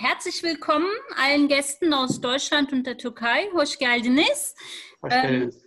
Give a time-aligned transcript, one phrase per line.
[0.00, 3.50] herzlich willkommen allen Gästen aus Deutschland und der Türkei.
[3.52, 4.54] Hoş geldiniz.
[5.02, 5.62] Hoş geldiniz.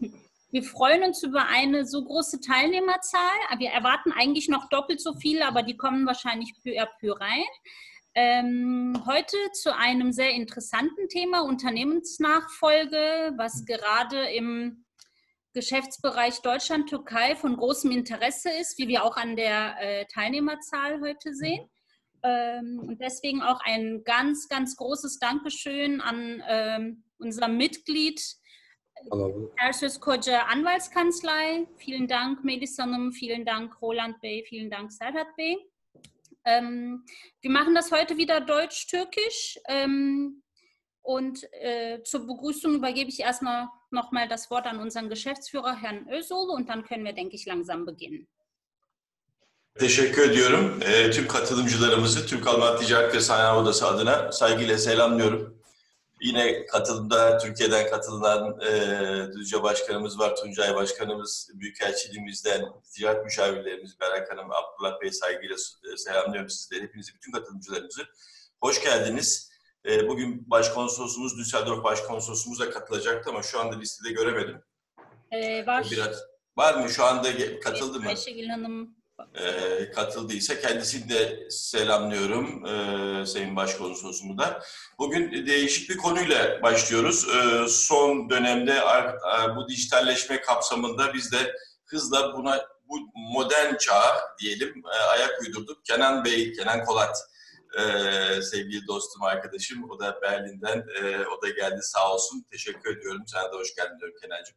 [0.00, 0.12] Ähm,
[0.50, 3.58] wir freuen uns über eine so große Teilnehmerzahl.
[3.58, 7.44] Wir erwarten eigentlich noch doppelt so viele, aber die kommen wahrscheinlich peu à peu rein.
[8.14, 14.84] Ähm, heute zu einem sehr interessanten Thema, Unternehmensnachfolge, was gerade im
[15.54, 21.70] Geschäftsbereich Deutschland-Türkei von großem Interesse ist, wie wir auch an der äh, Teilnehmerzahl heute sehen.
[22.22, 28.20] Ähm, und deswegen auch ein ganz, ganz großes Dankeschön an ähm, unser Mitglied
[29.10, 29.52] Hallo.
[29.56, 31.66] Ersus Koca Anwaltskanzlei.
[31.76, 35.56] Vielen Dank, Medisanum, vielen Dank, Roland Bey, vielen Dank, Serhat Bey.
[36.44, 37.04] Ähm,
[37.40, 39.58] wir machen das heute wieder deutsch-türkisch.
[39.68, 40.42] Ähm,
[41.02, 46.50] und äh, zur Begrüßung übergebe ich erstmal nochmal das Wort an unseren Geschäftsführer, Herrn Özol,
[46.50, 48.28] und dann können wir, denke ich, langsam beginnen.
[49.78, 50.80] Teşekkür ediyorum.
[50.82, 55.58] E, tüm katılımcılarımızı Türk-Alman Ticaret ve Sanayi Odası adına saygıyla selamlıyorum.
[56.20, 58.72] Yine katılımda Türkiye'den katılan e,
[59.32, 65.56] Düzce Başkanımız var, Tuncay Başkanımız, Büyükelçiliğimizden ticaret müşavirlerimiz Berak Hanım, Abdullah Bey saygıyla
[65.92, 66.82] e, selamlıyorum sizleri.
[66.82, 68.02] Hepinizi, bütün katılımcılarımızı.
[68.60, 69.50] Hoş geldiniz.
[69.86, 74.62] E, bugün Başkonsolosumuz, Düsseldorf Başkonsolosumuz da katılacaktı ama şu anda listede göremedim.
[75.30, 75.86] Ee, var.
[75.90, 76.16] Biraz,
[76.56, 76.88] var mı?
[76.90, 77.28] Şu anda
[77.60, 78.08] katıldı mı?
[78.08, 78.97] Ayşegül Hanım
[79.34, 84.62] e, katıldıysa kendisini de selamlıyorum e, Sayın Başkonsolosumu da.
[84.98, 87.28] Bugün değişik bir konuyla başlıyoruz.
[87.28, 94.82] E, son dönemde e, bu dijitalleşme kapsamında biz de hızla buna bu modern çağa diyelim
[94.94, 95.84] e, ayak uydurduk.
[95.84, 97.18] Kenan Bey, Kenan Kolat
[97.78, 97.82] e,
[98.42, 99.90] sevgili dostum, arkadaşım.
[99.90, 102.46] O da Berlin'den, e, o da geldi sağ olsun.
[102.50, 103.22] Teşekkür ediyorum.
[103.26, 104.56] Sana da hoş geldin diyorum Kenancığım.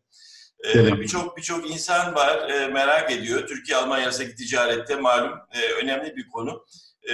[0.63, 3.47] Ee, birçok birçok insan var e, merak ediyor.
[3.47, 6.65] Türkiye Almanya arasındaki ticarette malum e, önemli bir konu.
[7.03, 7.13] E,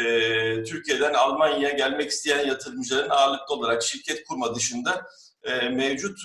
[0.64, 5.06] Türkiye'den Almanya'ya gelmek isteyen yatırımcıların ağırlıklı olarak şirket kurma dışında
[5.72, 6.20] mevcut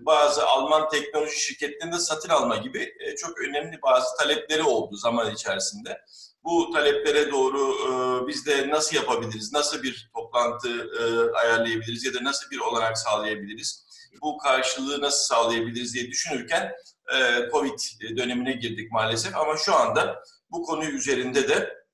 [0.00, 6.00] bazı Alman teknoloji şirketlerinde satın alma gibi çok önemli bazı talepleri oldu zaman içerisinde.
[6.44, 10.90] Bu taleplere doğru biz de nasıl yapabiliriz, nasıl bir toplantı
[11.34, 13.83] ayarlayabiliriz ya da nasıl bir olanak sağlayabiliriz?
[14.22, 16.72] Bu karşılığı nasıl sağlayabiliriz diye düşünürken
[17.14, 17.78] e, Covid
[18.16, 19.36] dönemine girdik maalesef.
[19.36, 21.84] Ama şu anda bu konu üzerinde de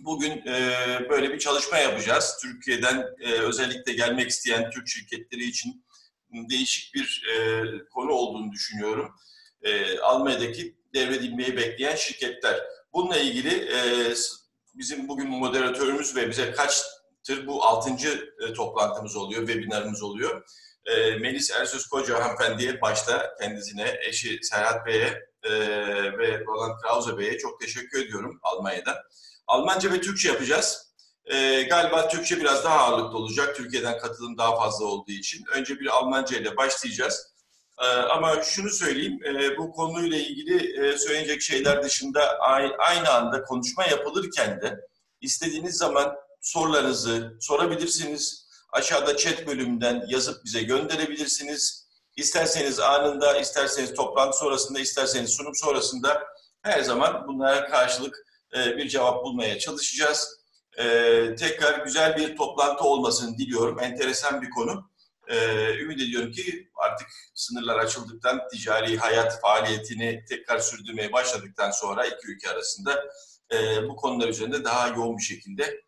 [0.00, 0.72] bugün e,
[1.10, 2.38] böyle bir çalışma yapacağız.
[2.42, 5.84] Türkiye'den e, özellikle gelmek isteyen Türk şirketleri için
[6.32, 9.14] değişik bir e, konu olduğunu düşünüyorum.
[9.62, 12.60] E, Almanya'daki devredilmeyi bekleyen şirketler.
[12.92, 13.78] Bununla ilgili e,
[14.74, 20.44] bizim bugün moderatörümüz ve bize kaçtır bu altıncı e, toplantımız oluyor, webinarımız oluyor
[20.88, 25.50] e, Melis Ersöz Koca hanımefendiye başta kendisine, eşi Serhat Bey'e e,
[26.18, 28.96] ve Roland Krause Bey'e çok teşekkür ediyorum Almanya'dan.
[29.46, 30.88] Almanca ve Türkçe yapacağız.
[31.24, 33.56] E, galiba Türkçe biraz daha ağırlıklı olacak.
[33.56, 35.44] Türkiye'den katılım daha fazla olduğu için.
[35.54, 37.34] Önce bir Almanca ile başlayacağız.
[37.78, 42.38] E, ama şunu söyleyeyim, e, bu konuyla ilgili e, söyleyecek şeyler dışında
[42.78, 44.80] aynı anda konuşma yapılırken de
[45.20, 51.88] istediğiniz zaman sorularınızı sorabilirsiniz Aşağıda chat bölümünden yazıp bize gönderebilirsiniz.
[52.16, 56.22] İsterseniz anında, isterseniz toplantı sonrasında, isterseniz sunum sonrasında
[56.62, 58.26] her zaman bunlara karşılık
[58.56, 60.38] e, bir cevap bulmaya çalışacağız.
[60.78, 60.84] E,
[61.38, 63.80] tekrar güzel bir toplantı olmasını diliyorum.
[63.80, 64.90] Enteresan bir konu.
[65.28, 65.36] E,
[65.74, 72.50] ümit ediyorum ki artık sınırlar açıldıktan, ticari hayat faaliyetini tekrar sürdürmeye başladıktan sonra iki ülke
[72.50, 73.04] arasında
[73.88, 75.82] bu konular üzerinde daha yoğun bir şekilde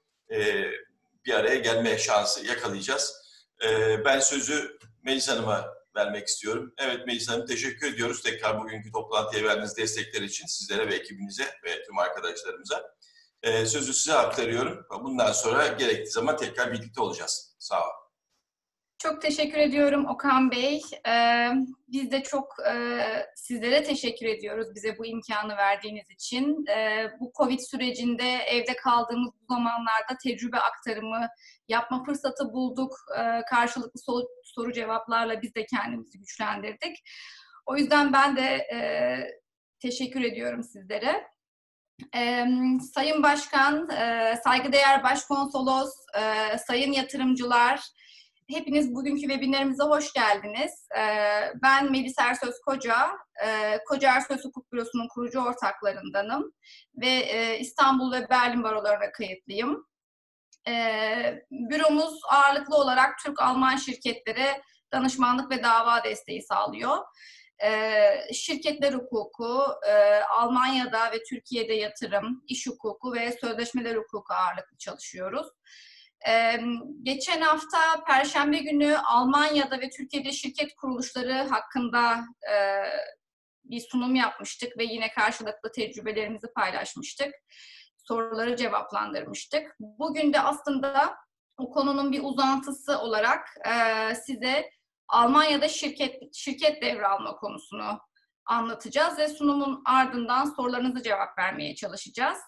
[1.31, 3.15] bir araya gelme şansı yakalayacağız.
[3.65, 6.75] Ee, ben sözü Melis Hanım'a vermek istiyorum.
[6.79, 11.83] Evet Melis Hanım teşekkür ediyoruz tekrar bugünkü toplantıya verdiğiniz destekler için sizlere ve ekibinize ve
[11.85, 12.95] tüm arkadaşlarımıza.
[13.43, 14.87] Ee, sözü size aktarıyorum.
[15.05, 17.57] Bundan sonra gerektiği zaman tekrar birlikte olacağız.
[17.59, 18.00] Sağ olun.
[19.03, 20.83] Çok teşekkür ediyorum Okan Bey.
[21.09, 21.49] Ee,
[21.89, 22.75] biz de çok e,
[23.37, 26.67] sizlere teşekkür ediyoruz bize bu imkanı verdiğiniz için.
[26.67, 31.29] Ee, bu Covid sürecinde evde kaldığımız bu zamanlarda tecrübe aktarımı
[31.69, 32.93] yapma fırsatı bulduk.
[33.19, 36.97] Ee, karşılıklı soru, soru cevaplarla biz de kendimizi güçlendirdik.
[37.67, 38.79] O yüzden ben de e,
[39.83, 41.27] teşekkür ediyorum sizlere.
[42.17, 42.47] Ee,
[42.95, 47.81] Sayın Başkan, e, saygıdeğer Başkonsolos, e, sayın yatırımcılar,
[48.51, 50.89] Hepiniz bugünkü webinlerimize hoş geldiniz.
[50.99, 53.11] Ee, ben Melis Ersöz Koca,
[53.47, 56.53] e, Koca Ersöz Hukuk Bürosu'nun kurucu ortaklarındanım
[56.97, 59.87] ve e, İstanbul ve Berlin barolarına kayıtlıyım.
[60.69, 64.63] Ee, büromuz ağırlıklı olarak Türk-Alman şirketlere
[64.93, 66.99] danışmanlık ve dava desteği sağlıyor.
[67.65, 75.47] Ee, şirketler hukuku, e, Almanya'da ve Türkiye'de yatırım, iş hukuku ve sözleşmeler hukuku ağırlıklı çalışıyoruz.
[76.29, 76.61] Ee,
[77.03, 82.57] geçen hafta Perşembe günü Almanya'da ve Türkiye'de şirket kuruluşları hakkında e,
[83.65, 87.35] bir sunum yapmıştık ve yine karşılıklı tecrübelerimizi paylaşmıştık.
[87.97, 89.77] Soruları cevaplandırmıştık.
[89.81, 91.15] Bugün de aslında
[91.59, 94.71] o konunun bir uzantısı olarak e, size
[95.09, 98.01] Almanya'da şirket şirket devralma konusunu
[98.47, 102.39] anlatacağız ve sunumun ardından sorularınızı cevap vermeye çalışacağız.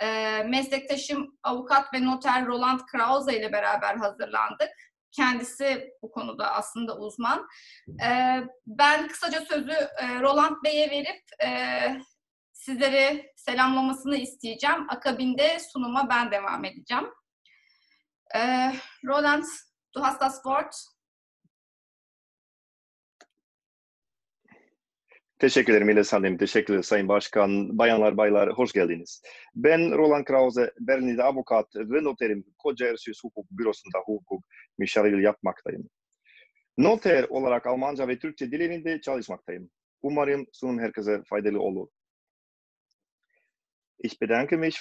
[0.00, 4.70] E, meslektaşım avukat ve noter Roland Krause ile beraber hazırlandık.
[5.12, 7.48] Kendisi bu konuda aslında uzman.
[8.04, 11.50] E, ben kısaca sözü e, Roland Bey'e verip e,
[12.52, 14.86] sizleri selamlamasını isteyeceğim.
[14.90, 17.04] Akabinde sunuma ben devam edeceğim.
[18.34, 18.72] E,
[19.06, 19.44] Roland,
[19.94, 20.91] du hast das Wort.
[25.42, 26.36] Teşekkür ederim İlyas Hanım.
[26.36, 27.78] Teşekkür ederim Sayın Başkan.
[27.78, 29.22] Bayanlar, baylar hoş geldiniz.
[29.54, 32.44] Ben Roland Krause, Berlin'de avukat ve noterim.
[32.58, 34.44] Koca Ersius Hukuk Bürosu'nda hukuk
[34.78, 35.90] müşavir yapmaktayım.
[36.78, 39.70] Noter olarak Almanca ve Türkçe dillerinde çalışmaktayım.
[40.02, 41.88] Umarım sunum herkese faydalı olur.
[43.98, 44.76] Ich bedanke mich,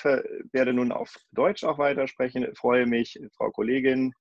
[0.54, 2.54] werde nun auf Deutsch auch weitersprechen.
[2.62, 4.12] Freue mich, Frau Kollegin,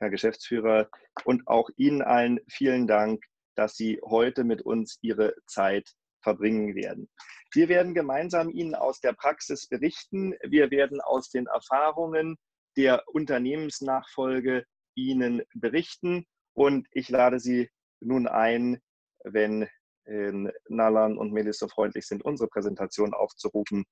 [0.00, 0.88] Herr Geschäftsführer
[1.24, 3.29] und auch Ihnen allen vielen Dank
[3.60, 5.92] dass Sie heute mit uns Ihre Zeit
[6.22, 7.10] verbringen werden.
[7.52, 10.34] Wir werden gemeinsam Ihnen aus der Praxis berichten.
[10.42, 12.38] Wir werden aus den Erfahrungen
[12.78, 14.64] der Unternehmensnachfolge
[14.94, 16.24] Ihnen berichten.
[16.54, 17.68] Und ich lade Sie
[18.00, 18.80] nun ein,
[19.24, 19.68] wenn
[20.06, 20.32] äh,
[20.70, 23.84] Nalan und Melis so freundlich sind, unsere Präsentation aufzurufen,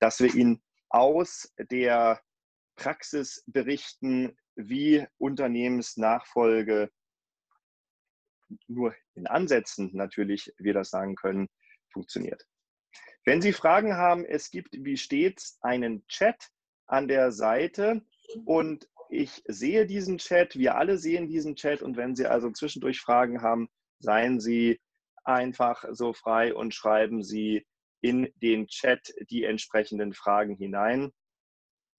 [0.00, 2.20] dass wir Ihnen aus der
[2.74, 6.90] Praxis berichten, wie Unternehmensnachfolge
[8.68, 11.48] nur in Ansätzen natürlich wir das sagen können,
[11.92, 12.46] funktioniert.
[13.24, 16.50] Wenn Sie Fragen haben, es gibt wie stets einen Chat
[16.86, 18.02] an der Seite
[18.44, 23.00] und ich sehe diesen Chat, wir alle sehen diesen Chat und wenn Sie also zwischendurch
[23.00, 23.68] Fragen haben,
[23.98, 24.80] seien Sie
[25.24, 27.66] einfach so frei und schreiben Sie
[28.02, 31.12] in den Chat die entsprechenden Fragen hinein.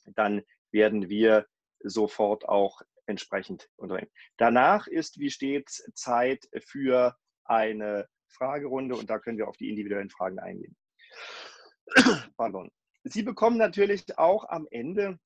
[0.05, 1.47] Dann werden wir
[1.79, 4.11] sofort auch entsprechend unternehmen.
[4.37, 10.09] Danach ist wie stets Zeit für eine Fragerunde und da können wir auf die individuellen
[10.09, 10.75] Fragen eingehen.
[12.37, 12.71] Pardon.
[13.03, 15.19] Sie bekommen natürlich auch am Ende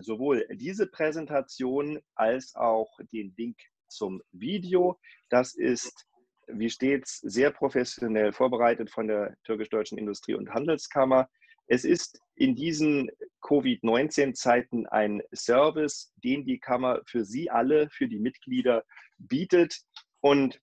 [0.00, 3.58] sowohl diese Präsentation als auch den Link
[3.88, 4.98] zum Video.
[5.28, 6.06] Das ist
[6.46, 11.28] wie stets sehr professionell vorbereitet von der türkisch-deutschen Industrie- und Handelskammer.
[11.66, 13.10] Es ist in diesen
[13.42, 18.84] Covid-19-Zeiten ein Service, den die Kammer für Sie alle, für die Mitglieder
[19.18, 19.80] bietet.
[20.20, 20.60] Und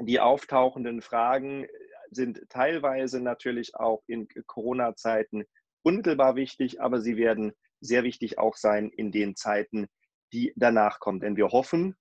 [0.00, 1.66] die auftauchenden Fragen
[2.10, 5.44] sind teilweise natürlich auch in Corona-Zeiten
[5.82, 9.86] unmittelbar wichtig, aber sie werden sehr wichtig auch sein in den Zeiten,
[10.32, 11.20] die danach kommen.
[11.20, 11.96] Denn wir hoffen,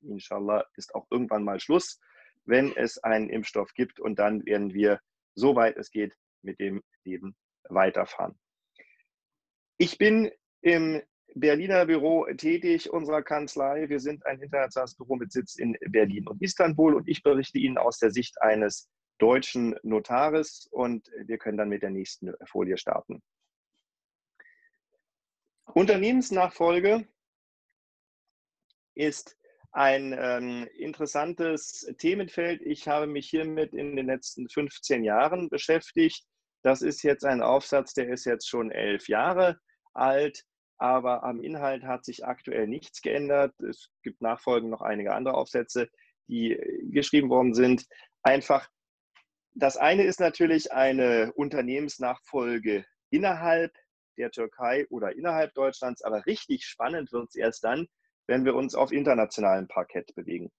[0.00, 2.00] inshallah ist auch irgendwann mal Schluss,
[2.44, 5.00] wenn es einen Impfstoff gibt und dann werden wir,
[5.34, 7.36] soweit es geht, mit dem Leben
[7.68, 8.38] weiterfahren.
[9.78, 10.30] Ich bin
[10.60, 11.02] im
[11.34, 13.88] Berliner Büro tätig, unserer Kanzlei.
[13.88, 17.78] Wir sind ein internationales Büro mit Sitz in Berlin und Istanbul und ich berichte Ihnen
[17.78, 23.22] aus der Sicht eines deutschen Notares und wir können dann mit der nächsten Folie starten.
[25.74, 27.06] Unternehmensnachfolge
[28.94, 29.38] ist
[29.70, 32.60] ein ähm, interessantes Themenfeld.
[32.62, 36.26] Ich habe mich hiermit in den letzten 15 Jahren beschäftigt
[36.62, 39.58] das ist jetzt ein Aufsatz, der ist jetzt schon elf Jahre
[39.94, 40.44] alt,
[40.78, 43.54] aber am Inhalt hat sich aktuell nichts geändert.
[43.60, 45.88] Es gibt nachfolgend noch einige andere Aufsätze,
[46.28, 46.58] die
[46.90, 47.86] geschrieben worden sind.
[48.22, 48.68] Einfach,
[49.54, 53.72] das eine ist natürlich eine Unternehmensnachfolge innerhalb
[54.18, 57.86] der Türkei oder innerhalb Deutschlands, aber richtig spannend wird es erst dann,
[58.26, 60.50] wenn wir uns auf internationalem Parkett bewegen.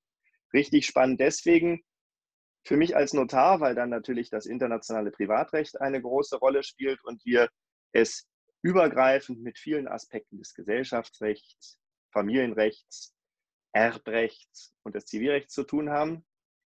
[0.54, 1.84] Richtig spannend deswegen,
[2.64, 7.24] für mich als Notar, weil dann natürlich das internationale Privatrecht eine große Rolle spielt und
[7.26, 7.50] wir
[7.92, 8.28] es
[8.62, 11.78] übergreifend mit vielen Aspekten des Gesellschaftsrechts,
[12.12, 13.14] Familienrechts,
[13.74, 16.26] Erbrechts und des Zivilrechts zu tun haben.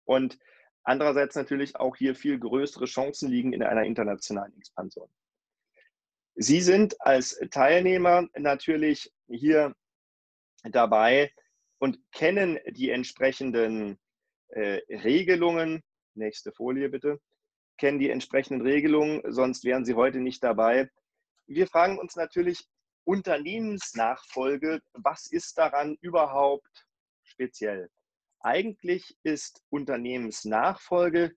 [0.04, 0.38] Und
[0.82, 5.08] andererseits natürlich auch hier viel größere Chancen liegen in einer internationalen Expansion.
[6.34, 9.74] Sie sind als Teilnehmer natürlich hier
[10.62, 11.30] dabei
[11.78, 13.98] und kennen die entsprechenden
[14.52, 15.82] äh, Regelungen,
[16.14, 17.20] nächste Folie bitte,
[17.78, 20.88] kennen die entsprechenden Regelungen, sonst wären Sie heute nicht dabei.
[21.46, 22.68] Wir fragen uns natürlich
[23.04, 26.86] Unternehmensnachfolge, was ist daran überhaupt
[27.24, 27.90] speziell?
[28.40, 31.32] Eigentlich ist Unternehmensnachfolge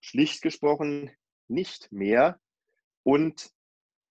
[0.00, 1.10] schlicht gesprochen
[1.48, 2.40] nicht mehr
[3.02, 3.50] und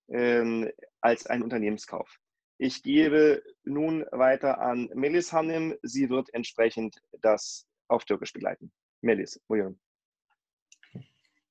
[0.10, 2.20] ähm, als ein Unternehmenskauf.
[2.58, 5.76] Ich gebe nun weiter an Melis Hanım.
[5.82, 8.72] Sie wird entsprechend das auf Türkisch begleiten.
[9.04, 9.80] Melis, buyurun.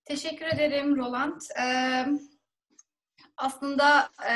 [0.04, 1.40] Teşekkür ederim Roland.
[1.60, 2.06] Ee,
[3.36, 4.34] aslında e,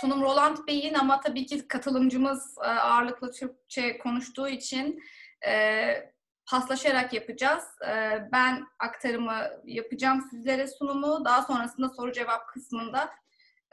[0.00, 5.02] sunum Roland Bey'in ama tabii ki katılımcımız e, ağırlıklı Türkçe konuştuğu için
[5.46, 6.14] e,
[6.50, 7.64] paslaşarak yapacağız.
[7.88, 11.24] E, ben aktarımı yapacağım sizlere sunumu.
[11.24, 13.10] Daha sonrasında soru cevap kısmında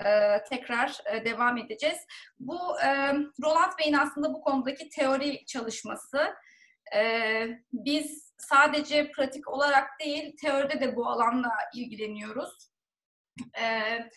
[0.05, 1.97] e, tekrar e, devam edeceğiz.
[2.39, 3.13] Bu e,
[3.43, 6.33] Roland Bey'in aslında bu konudaki teori çalışması.
[6.95, 7.01] E,
[7.73, 12.71] biz sadece pratik olarak değil, teoride de bu alanla ilgileniyoruz.
[13.53, 14.13] Evet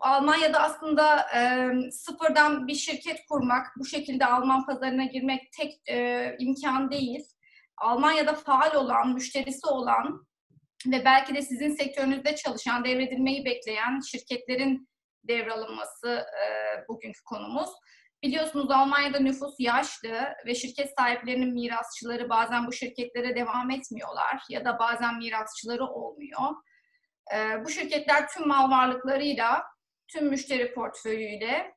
[0.00, 6.90] Almanya'da aslında e, sıfırdan bir şirket kurmak, bu şekilde Alman pazarına girmek tek e, imkan
[6.90, 7.20] değil.
[7.76, 10.26] Almanya'da faal olan, müşterisi olan
[10.86, 14.88] ve belki de sizin sektörünüzde çalışan, devredilmeyi bekleyen şirketlerin
[15.28, 16.44] devralınması e,
[16.88, 17.70] bugünkü konumuz.
[18.22, 24.78] Biliyorsunuz Almanya'da nüfus yaşlı ve şirket sahiplerinin mirasçıları bazen bu şirketlere devam etmiyorlar ya da
[24.78, 26.56] bazen mirasçıları olmuyor.
[27.34, 29.62] E, bu şirketler tüm mal varlıklarıyla
[30.08, 31.74] tüm müşteri portföyüyle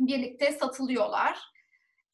[0.00, 1.38] birlikte satılıyorlar.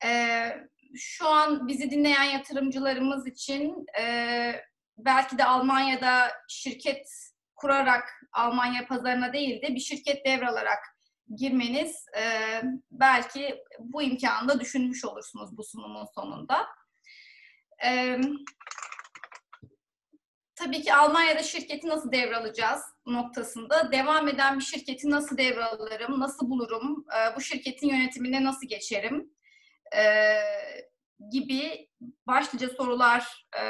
[0.04, 0.56] Ee,
[0.94, 4.52] şu an bizi dinleyen yatırımcılarımız için e,
[4.98, 7.08] belki de Almanya'da şirket
[7.54, 10.95] kurarak Almanya pazarına değil de bir şirket devralarak
[11.34, 16.66] girmeniz e, belki bu imkanı da düşünmüş olursunuz bu sunumun sonunda.
[17.78, 18.24] Evet
[20.54, 27.04] tabii ki Almanya'da şirketi nasıl devralacağız noktasında devam eden bir şirketi nasıl devralırım, nasıl bulurum,
[27.16, 29.30] e, bu şirketin yönetimine nasıl geçerim
[29.96, 30.36] e,
[31.32, 31.90] gibi
[32.26, 33.62] başlıca sorular e,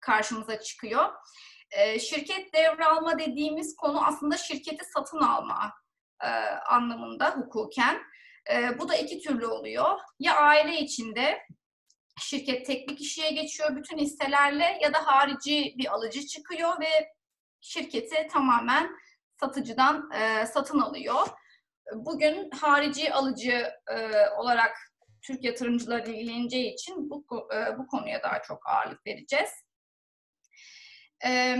[0.00, 1.12] karşımıza çıkıyor.
[2.00, 5.72] Şirket devralma dediğimiz konu aslında şirketi satın alma
[6.66, 8.02] anlamında hukuken.
[8.78, 10.00] Bu da iki türlü oluyor.
[10.18, 11.46] Ya aile içinde
[12.20, 17.14] şirket tek bir kişiye geçiyor bütün hisselerle ya da harici bir alıcı çıkıyor ve
[17.60, 18.90] şirketi tamamen
[19.40, 21.26] satıcıdan e, satın alıyor.
[21.94, 24.76] Bugün harici alıcı e, olarak
[25.22, 29.50] Türk yatırımcıları ilgileneceği için bu, e, bu konuya daha çok ağırlık vereceğiz.
[31.24, 31.58] E,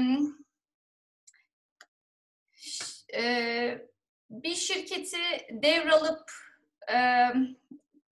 [3.14, 3.93] e,
[4.42, 5.18] bir şirketi
[5.50, 6.30] devralıp
[6.92, 7.28] e,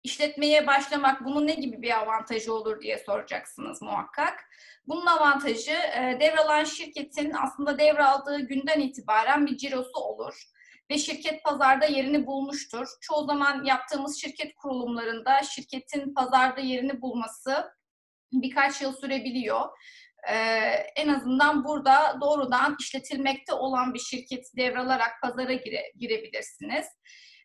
[0.04, 4.50] işletmeye başlamak bunun ne gibi bir avantajı olur diye soracaksınız muhakkak.
[4.88, 10.44] Bunun avantajı e, devralan şirketin aslında devraldığı günden itibaren bir cirosu olur
[10.92, 12.88] ve şirket pazarda yerini bulmuştur.
[13.02, 17.72] Çoğu zaman yaptığımız şirket kurulumlarında şirketin pazarda yerini bulması
[18.32, 19.70] birkaç yıl sürebiliyor.
[20.30, 20.36] Ee,
[20.96, 26.86] en azından burada doğrudan işletilmekte olan bir şirketi devralarak pazara gire, girebilirsiniz.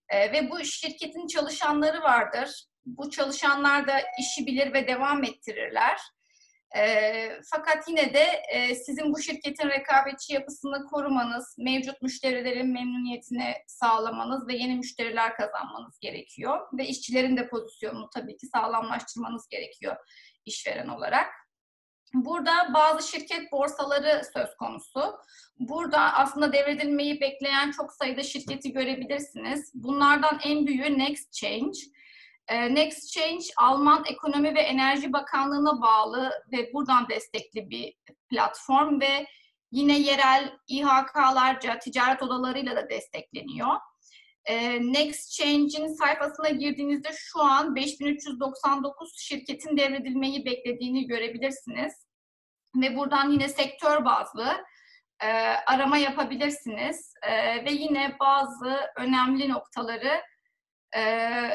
[0.09, 2.65] E, ve bu şirketin çalışanları vardır.
[2.87, 5.99] Bu çalışanlar da işi bilir ve devam ettirirler.
[6.77, 14.49] E, fakat yine de e, sizin bu şirketin rekabetçi yapısını korumanız, mevcut müşterilerin memnuniyetini sağlamanız
[14.49, 16.61] ve yeni müşteriler kazanmanız gerekiyor.
[16.79, 19.97] Ve işçilerin de pozisyonunu tabii ki sağlamlaştırmanız gerekiyor
[20.47, 21.42] işveren olarak.
[22.15, 25.17] Burada bazı şirket borsaları söz konusu.
[25.59, 29.71] Burada aslında devredilmeyi bekleyen çok sayıda şirketi görebilirsiniz.
[29.75, 31.79] Bunlardan en büyüğü Next Change.
[32.49, 37.95] Ee, Next Change Alman Ekonomi ve Enerji Bakanlığı'na bağlı ve buradan destekli bir
[38.31, 39.27] platform ve
[39.71, 43.77] yine yerel İHK'larca, ticaret odalarıyla da destekleniyor.
[44.47, 51.93] Ee, Next Change'in sayfasına girdiğinizde şu an 5399 şirketin devredilmeyi beklediğini görebilirsiniz.
[52.77, 54.65] Ve buradan yine sektör bazlı
[55.23, 55.27] e,
[55.67, 57.15] arama yapabilirsiniz.
[57.23, 60.23] E, ve yine bazı önemli noktaları
[60.97, 61.03] e,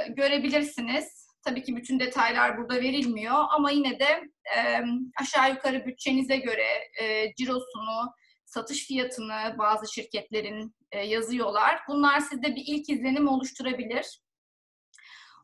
[0.10, 1.28] görebilirsiniz.
[1.46, 4.22] Tabii ki bütün detaylar burada verilmiyor ama yine de
[5.22, 6.68] aşağı yukarı bütçenize göre
[7.02, 8.14] e, cirosunu,
[8.48, 11.80] satış fiyatını bazı şirketlerin e, yazıyorlar.
[11.88, 14.20] Bunlar sizde bir ilk izlenim oluşturabilir.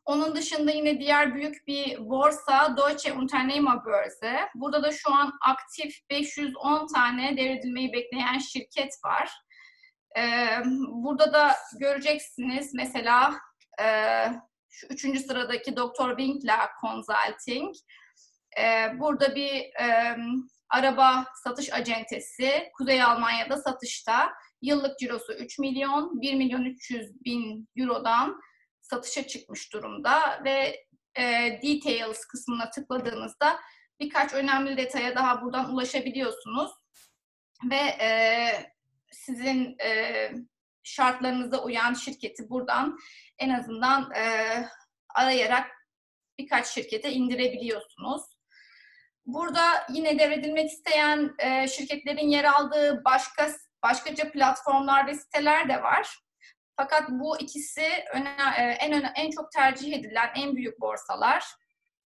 [0.05, 4.49] Onun dışında yine diğer büyük bir borsa Deutsche Unternehmer Börse.
[4.55, 9.31] Burada da şu an aktif 510 tane devredilmeyi bekleyen şirket var.
[10.17, 10.47] Ee,
[10.87, 13.35] burada da göreceksiniz mesela
[13.81, 13.85] e,
[14.69, 16.17] şu üçüncü sıradaki Dr.
[16.17, 17.75] Winkler Consulting.
[18.99, 20.17] Burada bir e,
[20.73, 24.31] araba satış acentesi Kuzey Almanya'da satışta.
[24.61, 28.41] Yıllık cirosu 3 milyon, 1 milyon 300 bin eurodan
[28.81, 30.85] satışa çıkmış durumda ve
[31.17, 31.23] e,
[31.63, 33.59] details kısmına tıkladığınızda
[33.99, 36.71] birkaç önemli detaya daha buradan ulaşabiliyorsunuz
[37.69, 38.09] ve e,
[39.11, 40.31] sizin e,
[40.83, 42.97] şartlarınıza uyan şirketi buradan
[43.39, 44.25] en azından e,
[45.15, 45.71] arayarak
[46.39, 48.32] birkaç şirkete indirebiliyorsunuz.
[49.25, 53.49] Burada yine devredilmek isteyen e, şirketlerin yer aldığı başka
[53.83, 56.19] başkaca platformlar ve siteler de var.
[56.75, 61.45] Fakat bu ikisi öne, e, en öne, en çok tercih edilen en büyük borsalar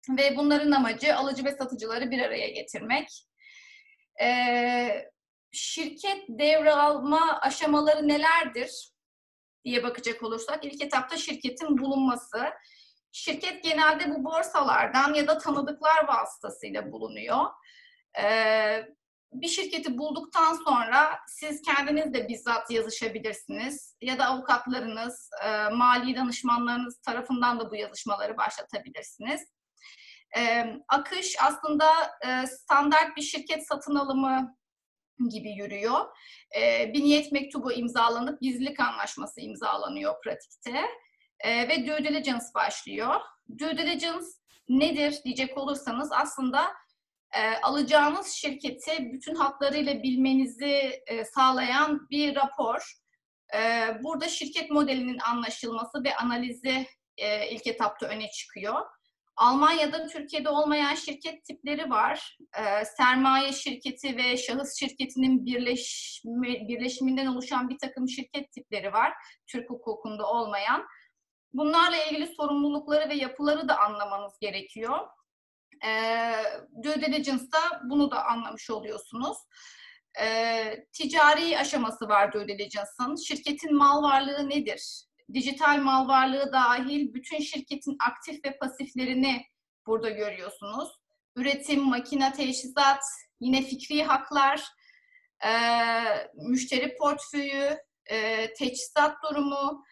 [0.10, 3.26] ve bunların amacı alıcı ve satıcıları bir araya getirmek.
[4.22, 5.10] Ee,
[5.52, 8.92] şirket devralma aşamaları nelerdir
[9.66, 12.50] diye bakacak olursak ilk etapta şirketin bulunması.
[13.12, 17.46] Şirket genelde bu borsalardan ya da tanıdıklar vasıtasıyla bulunuyor.
[18.22, 18.84] Ee,
[19.34, 27.02] bir şirketi bulduktan sonra siz kendiniz de bizzat yazışabilirsiniz ya da avukatlarınız, e, mali danışmanlarınız
[27.02, 29.42] tarafından da bu yazışmaları başlatabilirsiniz.
[30.38, 31.86] E, akış aslında
[32.28, 34.56] e, standart bir şirket satın alımı
[35.30, 36.06] gibi yürüyor.
[36.60, 40.86] E, bir niyet mektubu imzalanıp gizlilik anlaşması imzalanıyor pratikte
[41.40, 43.16] e, ve due diligence başlıyor.
[43.58, 44.26] Due diligence
[44.70, 46.66] nedir diyecek olursanız aslında
[47.36, 52.94] e, alacağınız şirketi bütün hatlarıyla bilmenizi e, sağlayan bir rapor.
[53.56, 58.82] E, burada şirket modelinin anlaşılması ve analizi e, ilk etapta öne çıkıyor.
[59.40, 62.38] Almanya'da Türkiye'de olmayan şirket tipleri var.
[62.58, 69.14] E, sermaye şirketi ve şahıs şirketinin birleşme, birleşiminden oluşan bir takım şirket tipleri var.
[69.48, 70.86] Türk hukukunda olmayan.
[71.54, 75.00] Bunlarla ilgili sorumlulukları ve yapıları da anlamanız gerekiyor.
[75.86, 76.34] E,
[76.84, 79.38] due diligence'da bunu da anlamış oluyorsunuz.
[80.22, 83.16] E, ticari aşaması var due diligence'ın.
[83.16, 85.06] Şirketin mal varlığı nedir?
[85.34, 89.46] Dijital mal varlığı dahil bütün şirketin aktif ve pasiflerini
[89.88, 90.90] burada görüyorsunuz.
[91.36, 93.04] Üretim, makine, teşhizat,
[93.40, 94.64] yine fikri haklar,
[95.46, 95.52] e,
[96.36, 99.84] müşteri portföyü, e, teçhizat durumu,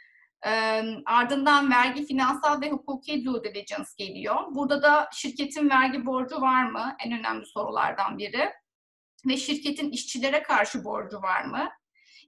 [1.06, 4.36] ardından vergi, finansal ve hukuki due diligence geliyor.
[4.56, 6.96] Burada da şirketin vergi borcu var mı?
[7.06, 8.50] En önemli sorulardan biri.
[9.28, 11.70] Ve şirketin işçilere karşı borcu var mı?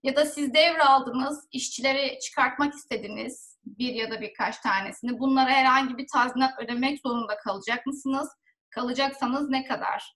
[0.03, 5.19] Ya da siz devraldınız, işçilere çıkartmak istediniz bir ya da birkaç tanesini.
[5.19, 8.29] Bunlara herhangi bir tazminat ödemek zorunda kalacak mısınız?
[8.69, 10.15] Kalacaksanız ne kadar?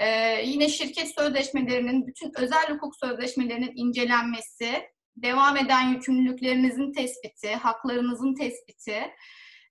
[0.00, 4.82] Ee, yine şirket sözleşmelerinin, bütün özel hukuk sözleşmelerinin incelenmesi,
[5.16, 9.14] devam eden yükümlülüklerinizin tespiti, haklarınızın tespiti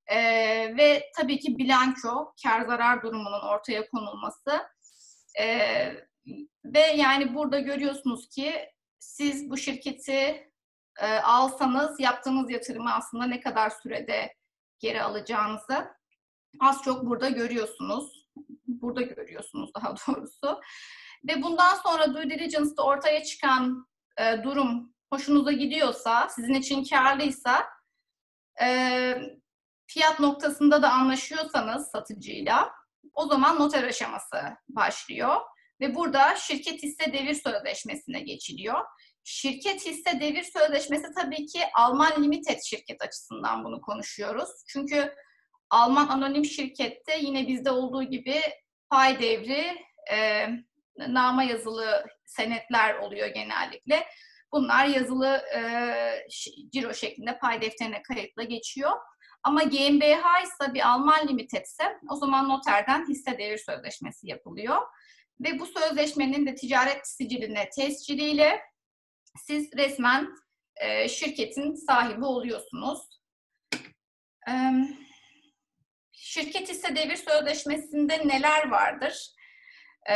[0.07, 0.17] e,
[0.77, 4.61] ve tabii ki bilanço, kar zarar durumunun ortaya konulması.
[5.39, 5.45] E,
[6.65, 8.53] ve yani burada görüyorsunuz ki
[8.99, 10.51] siz bu şirketi
[11.01, 14.35] e, alsanız yaptığınız yatırımı aslında ne kadar sürede
[14.79, 15.87] geri alacağınızı
[16.59, 18.27] az çok burada görüyorsunuz.
[18.67, 20.61] Burada görüyorsunuz daha doğrusu.
[21.27, 27.69] Ve bundan sonra due diligence'da ortaya çıkan e, durum hoşunuza gidiyorsa, sizin için karlıysa
[28.61, 29.15] e,
[29.87, 32.71] fiyat noktasında da anlaşıyorsanız satıcıyla
[33.13, 34.37] o zaman noter aşaması
[34.69, 35.35] başlıyor.
[35.81, 38.85] Ve burada şirket hisse devir sözleşmesine geçiliyor.
[39.23, 44.49] Şirket hisse devir sözleşmesi tabii ki Alman Limited şirket açısından bunu konuşuyoruz.
[44.67, 45.15] Çünkü
[45.69, 48.41] Alman anonim şirkette yine bizde olduğu gibi
[48.89, 50.47] pay devri, e,
[50.97, 54.07] nama yazılı senetler oluyor genellikle.
[54.53, 55.61] Bunlar yazılı e,
[56.71, 58.91] ciro şeklinde pay defterine kayıtla geçiyor.
[59.43, 64.77] Ama GmbH ise bir Alman limited ise o zaman noterden hisse devir sözleşmesi yapılıyor.
[65.39, 68.61] Ve bu sözleşmenin de ticaret siciline tesciliyle
[69.47, 70.29] siz resmen
[70.75, 72.99] e, şirketin sahibi oluyorsunuz.
[74.49, 74.53] E,
[76.11, 79.27] şirket ise devir sözleşmesinde neler vardır?
[80.09, 80.15] E,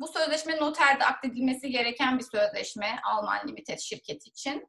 [0.00, 4.68] bu sözleşme noterde akdedilmesi gereken bir sözleşme Alman Limited şirket için.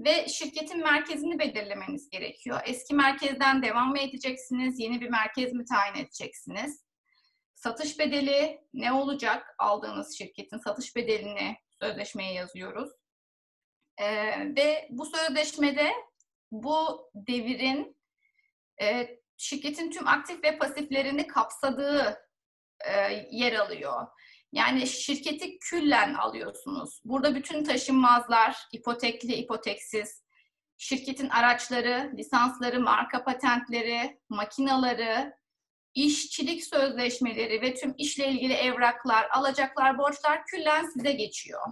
[0.00, 2.60] Ve şirketin merkezini belirlemeniz gerekiyor.
[2.66, 4.80] Eski merkezden devam mı edeceksiniz?
[4.80, 6.84] Yeni bir merkez mi tayin edeceksiniz?
[7.54, 9.54] Satış bedeli ne olacak?
[9.58, 12.90] Aldığınız şirketin satış bedelini sözleşmeye yazıyoruz.
[13.98, 15.92] Ee, ve bu sözleşmede
[16.50, 17.96] bu devirin
[18.82, 22.18] e, şirketin tüm aktif ve pasiflerini kapsadığı
[22.86, 22.92] e,
[23.30, 24.06] yer alıyor.
[24.52, 27.00] Yani şirketi küllen alıyorsunuz.
[27.04, 30.22] Burada bütün taşınmazlar, ipotekli, ipoteksiz,
[30.76, 35.38] şirketin araçları, lisansları, marka patentleri, makinaları,
[35.94, 41.62] işçilik sözleşmeleri ve tüm işle ilgili evraklar, alacaklar, borçlar küllen size geçiyor.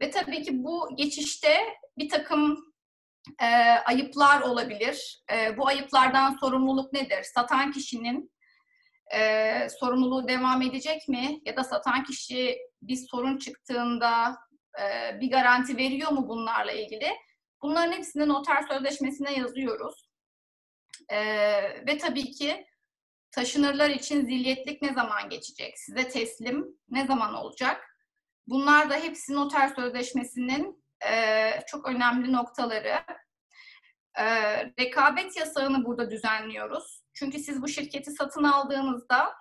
[0.00, 1.56] Ve tabii ki bu geçişte
[1.98, 2.72] bir takım
[3.42, 3.46] e,
[3.86, 5.22] ayıplar olabilir.
[5.32, 7.22] E, bu ayıplardan sorumluluk nedir?
[7.34, 8.32] Satan kişinin
[9.14, 11.40] e, sorumluluğu devam edecek mi?
[11.44, 14.36] Ya da satan kişi bir sorun çıktığında
[14.80, 17.08] e, bir garanti veriyor mu bunlarla ilgili?
[17.62, 20.10] Bunların hepsini noter sözleşmesine yazıyoruz.
[21.08, 21.18] E,
[21.86, 22.66] ve tabii ki
[23.32, 25.78] taşınırlar için zilyetlik ne zaman geçecek?
[25.78, 27.96] Size teslim ne zaman olacak?
[28.46, 33.04] Bunlar da hepsi noter sözleşmesinin e, çok önemli noktaları.
[34.18, 34.24] E,
[34.78, 36.99] rekabet yasağını burada düzenliyoruz.
[37.20, 39.34] Çünkü siz bu şirketi satın aldığınızda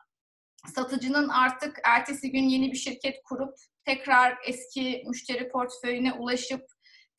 [0.75, 6.61] satıcının artık ertesi gün yeni bir şirket kurup tekrar eski müşteri portföyüne ulaşıp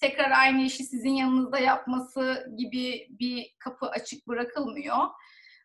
[0.00, 4.96] tekrar aynı işi sizin yanınızda yapması gibi bir kapı açık bırakılmıyor.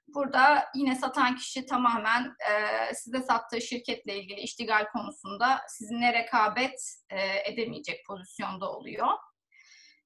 [0.07, 6.79] Burada yine satan kişi tamamen e, size sattığı şirketle ilgili iştigal konusunda sizinle rekabet
[7.09, 9.07] e, edemeyecek pozisyonda oluyor.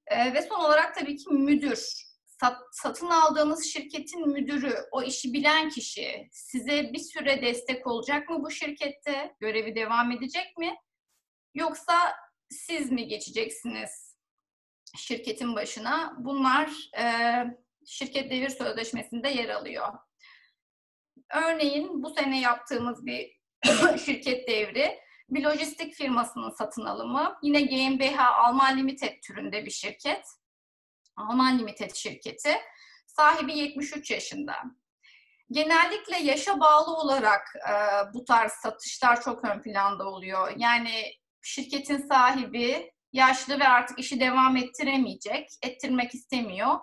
[0.06, 2.09] E, ve son olarak tabii ki müdür.
[2.40, 8.42] Sat, satın aldığınız şirketin müdürü, o işi bilen kişi size bir süre destek olacak mı
[8.42, 9.36] bu şirkette?
[9.40, 10.76] Görevi devam edecek mi?
[11.54, 12.16] Yoksa
[12.50, 14.16] siz mi geçeceksiniz
[14.96, 16.16] şirketin başına?
[16.18, 17.04] Bunlar e,
[17.86, 19.88] şirket devir sözleşmesinde yer alıyor.
[21.34, 23.40] Örneğin bu sene yaptığımız bir
[24.04, 24.98] şirket devri
[25.30, 27.38] bir lojistik firmasının satın alımı.
[27.42, 30.26] Yine GmbH Alman Limited türünde bir şirket.
[31.20, 32.56] Alman Limited şirketi.
[33.06, 34.56] Sahibi 73 yaşında.
[35.50, 37.74] Genellikle yaşa bağlı olarak e,
[38.14, 40.52] bu tarz satışlar çok ön planda oluyor.
[40.56, 41.04] Yani
[41.42, 46.78] şirketin sahibi yaşlı ve artık işi devam ettiremeyecek, ettirmek istemiyor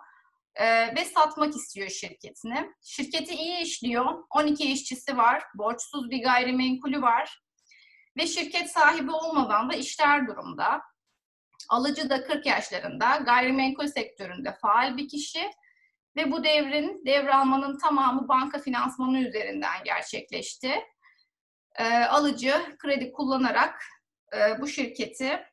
[0.55, 2.71] e, ve satmak istiyor şirketini.
[2.83, 7.41] Şirketi iyi işliyor, 12 işçisi var, borçsuz bir gayrimenkulü var
[8.17, 10.81] ve şirket sahibi olmadan da işler durumda.
[11.69, 15.51] Alıcı da 40 yaşlarında, gayrimenkul sektöründe faal bir kişi
[16.15, 20.73] ve bu devrin, devralmanın tamamı banka finansmanı üzerinden gerçekleşti.
[21.75, 23.83] E, alıcı kredi kullanarak
[24.33, 25.43] e, bu şirketi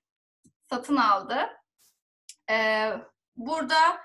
[0.70, 1.36] satın aldı.
[2.50, 2.88] E,
[3.36, 4.00] burada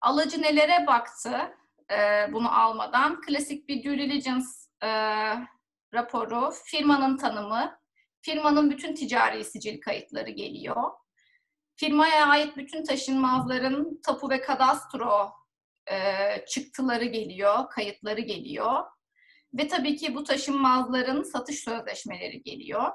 [0.00, 1.56] alıcı nelere baktı
[1.90, 3.20] e, bunu almadan?
[3.20, 4.46] Klasik bir due diligence
[4.82, 4.88] e,
[5.94, 7.78] raporu, firmanın tanımı,
[8.20, 11.01] firmanın bütün ticari sicil kayıtları geliyor.
[11.76, 15.32] Firmaya ait bütün taşınmazların tapu ve kadastro
[15.90, 15.96] e,
[16.46, 18.84] çıktıları geliyor, kayıtları geliyor.
[19.54, 22.90] Ve tabii ki bu taşınmazların satış sözleşmeleri geliyor.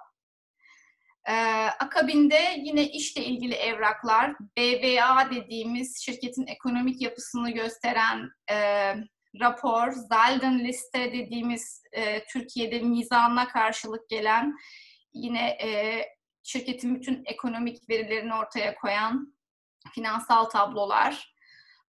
[1.29, 1.33] Ee,
[1.79, 8.55] akabinde yine işle ilgili evraklar, BVA dediğimiz şirketin ekonomik yapısını gösteren e,
[9.41, 14.55] rapor, Zalden liste dediğimiz e, Türkiye'de mizanına karşılık gelen
[15.13, 16.01] yine e,
[16.47, 19.37] şirketin bütün ekonomik verilerini ortaya koyan
[19.95, 21.33] finansal tablolar.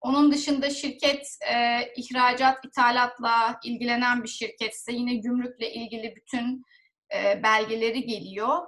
[0.01, 6.65] Onun dışında şirket e, ihracat, ithalatla ilgilenen bir şirketse yine gümrükle ilgili bütün
[7.15, 8.59] e, belgeleri geliyor.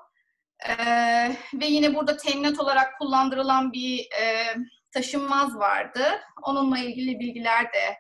[0.69, 4.55] Ee, ve yine burada teminat olarak kullandırılan bir e,
[4.93, 6.21] taşınmaz vardı.
[6.43, 7.97] Onunla ilgili bilgiler de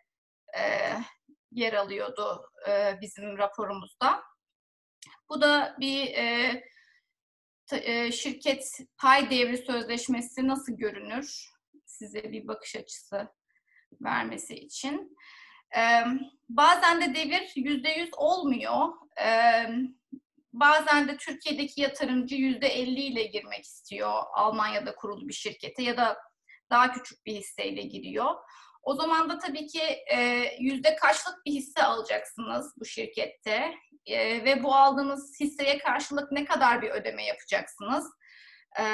[0.58, 0.62] e,
[1.52, 4.22] yer alıyordu e, bizim raporumuzda.
[5.28, 6.64] Bu da bir e, e,
[8.12, 11.50] şirket pay devri sözleşmesi nasıl görünür?
[11.86, 13.28] Size bir bakış açısı
[14.00, 15.16] vermesi için.
[15.76, 16.04] E,
[16.48, 18.88] bazen de devir yüzde yüz olmuyor.
[19.22, 19.66] E,
[20.52, 26.16] bazen de Türkiye'deki yatırımcı yüzde elli ile girmek istiyor Almanya'da kurulu bir şirkete ya da
[26.70, 28.34] daha küçük bir hisseyle giriyor.
[28.82, 29.82] O zaman da tabii ki
[30.14, 33.74] e, yüzde kaçlık bir hisse alacaksınız bu şirkette
[34.06, 38.06] e, ve bu aldığınız hisseye karşılık ne kadar bir ödeme yapacaksınız?
[38.78, 38.84] E,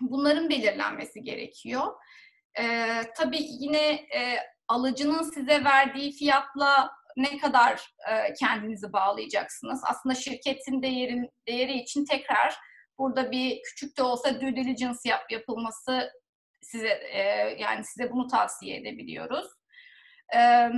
[0.00, 1.86] bunların belirlenmesi gerekiyor.
[2.58, 9.82] E, tabii yine e, alıcının size verdiği fiyatla ne kadar e, kendinizi bağlayacaksınız?
[9.84, 12.56] Aslında şirketin değerin, değeri için tekrar
[12.98, 16.12] burada bir küçük de olsa due diligence yap, yapılması
[16.62, 17.20] size e,
[17.58, 19.46] yani size bunu tavsiye edebiliyoruz.
[20.36, 20.70] E,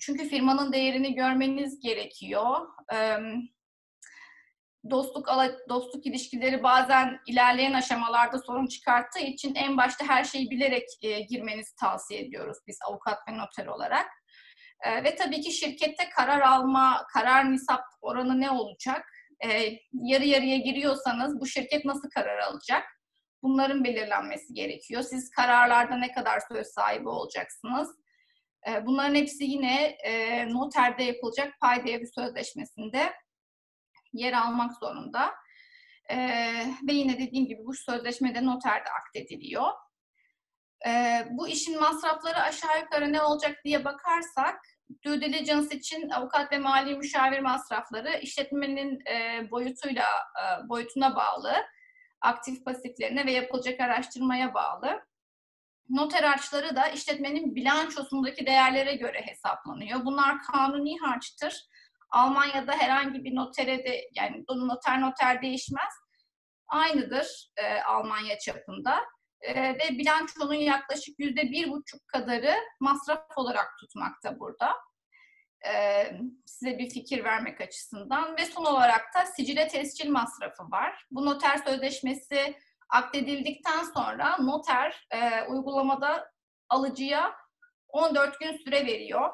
[0.00, 2.66] çünkü firmanın değerini görmeniz gerekiyor.
[2.92, 3.18] E,
[4.90, 5.28] dostluk
[5.68, 11.76] dostluk ilişkileri bazen ilerleyen aşamalarda sorun çıkarttığı için en başta her şeyi bilerek e, girmenizi
[11.76, 14.06] tavsiye ediyoruz biz avukat ve noter olarak.
[14.84, 19.04] E, ve tabii ki şirkette karar alma, karar nisap oranı ne olacak?
[19.44, 19.48] E,
[19.92, 22.84] yarı yarıya giriyorsanız bu şirket nasıl karar alacak?
[23.44, 25.02] Bunların belirlenmesi gerekiyor.
[25.02, 27.88] Siz kararlarda ne kadar söz sahibi olacaksınız?
[28.68, 33.12] E, bunların hepsi yine e, noterde yapılacak pay devri sözleşmesinde
[34.12, 35.34] yer almak zorunda.
[36.10, 36.16] E,
[36.88, 39.72] ve yine dediğim gibi bu sözleşmede noterde akdediliyor.
[40.86, 44.60] E, bu işin masrafları aşağı yukarı ne olacak diye bakarsak
[45.04, 50.06] due diligence için avukat ve mali müşavir masrafları işletmenin e, boyutuyla
[50.42, 51.54] e, boyutuna bağlı.
[52.24, 55.06] Aktif pasiflerine ve yapılacak araştırmaya bağlı.
[55.88, 60.04] Noter harçları da işletmenin bilançosundaki değerlere göre hesaplanıyor.
[60.04, 61.68] Bunlar kanuni harçtır.
[62.10, 65.94] Almanya'da herhangi bir notere de yani noter noter değişmez.
[66.68, 69.00] Aynıdır e, Almanya çapında.
[69.40, 74.74] E, ve bilançonun yaklaşık yüzde bir buçuk kadarı masraf olarak tutmakta burada.
[76.46, 78.36] Size bir fikir vermek açısından.
[78.36, 81.06] Ve son olarak da sicile tescil masrafı var.
[81.10, 82.56] Bu noter sözleşmesi
[82.88, 85.08] akdedildikten sonra noter
[85.48, 86.32] uygulamada
[86.68, 87.34] alıcıya
[87.88, 89.30] 14 gün süre veriyor.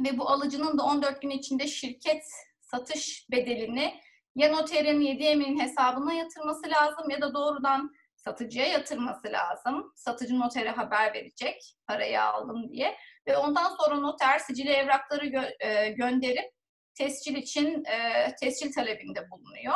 [0.00, 2.24] Ve bu alıcının da 14 gün içinde şirket
[2.60, 4.00] satış bedelini
[4.36, 9.92] ya noterin 7 emin hesabına yatırması lazım ya da doğrudan satıcıya yatırması lazım.
[9.96, 12.96] Satıcı notere haber verecek parayı aldım diye.
[13.26, 16.52] Ve ondan sonra noter sicili evrakları gö- e, gönderip
[16.94, 19.74] tescil için e, tescil talebinde bulunuyor.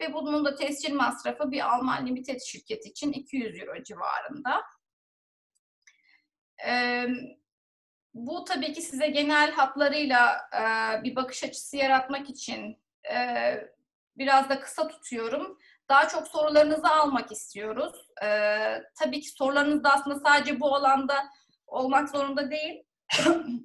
[0.00, 4.62] Ve bunun da tescil masrafı bir Alman limited şirket için 200 euro civarında.
[6.66, 7.04] E,
[8.14, 10.64] bu tabii ki size genel hatlarıyla e,
[11.04, 12.82] bir bakış açısı yaratmak için
[13.14, 13.54] e,
[14.16, 15.58] biraz da kısa tutuyorum.
[15.88, 17.94] Daha çok sorularınızı almak istiyoruz.
[18.24, 18.28] E,
[18.98, 21.24] tabii ki sorularınız da aslında sadece bu alanda
[21.66, 22.82] olmak zorunda değil.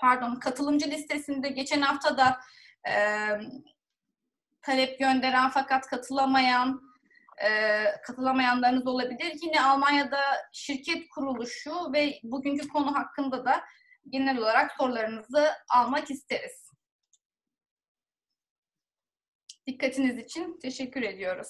[0.00, 2.40] Pardon, katılımcı listesinde geçen hafta da
[2.88, 2.94] e,
[4.62, 6.86] talep gönderen fakat katılamayan
[7.44, 9.38] e, katılamayanlarınız olabilir.
[9.42, 10.20] Yine Almanya'da
[10.52, 13.64] şirket kuruluşu ve bugünkü konu hakkında da
[14.10, 16.65] genel olarak sorularınızı almak isteriz.
[19.66, 21.48] Dikkatiniz için teşekkür ediyoruz.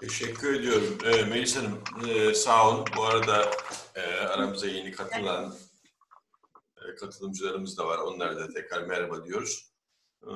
[0.00, 0.98] Teşekkür ediyorum.
[1.04, 2.84] Ee, Melis Hanım e, sağ olun.
[2.96, 3.50] Bu arada
[3.94, 5.54] e, aramıza yeni katılan
[6.76, 7.98] e, katılımcılarımız da var.
[7.98, 9.72] Onlara da tekrar merhaba diyoruz.
[10.22, 10.32] E,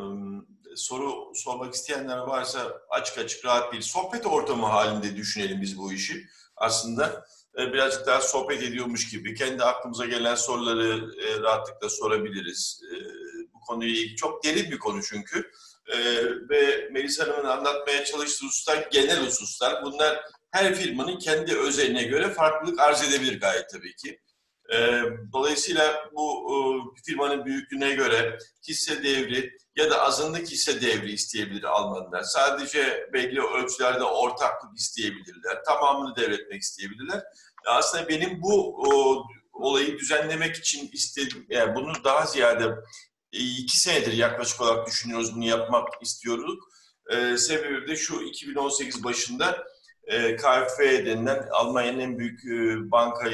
[0.76, 6.26] soru sormak isteyenler varsa açık açık rahat bir sohbet ortamı halinde düşünelim biz bu işi.
[6.56, 7.26] Aslında
[7.58, 12.82] e, birazcık daha sohbet ediyormuş gibi kendi aklımıza gelen soruları e, rahatlıkla sorabiliriz.
[12.92, 12.94] E,
[13.64, 15.50] bu konuyu çok derin bir konu çünkü.
[15.88, 19.82] Ee, ve Melis Hanım'ın anlatmaya çalıştığı hususlar genel hususlar.
[19.84, 24.20] Bunlar her firmanın kendi özeline göre farklılık arz edebilir gayet tabii ki.
[24.72, 26.56] Ee, dolayısıyla bu e,
[27.06, 32.22] firmanın büyüklüğüne göre hisse devri ya da azınlık hisse devri isteyebilir Almanlar.
[32.22, 35.64] Sadece belli ölçülerde ortaklık isteyebilirler.
[35.66, 37.22] Tamamını devretmek isteyebilirler.
[37.66, 42.74] Aslında benim bu o, olayı düzenlemek için istedim, yani bunu daha ziyade e,
[43.34, 46.58] iki senedir yaklaşık olarak düşünüyoruz bunu yapmak istiyoruz.
[47.10, 49.64] E, sebebi de şu 2018 başında
[50.04, 53.30] e, KfW denilen Almanya'nın en büyük e, banka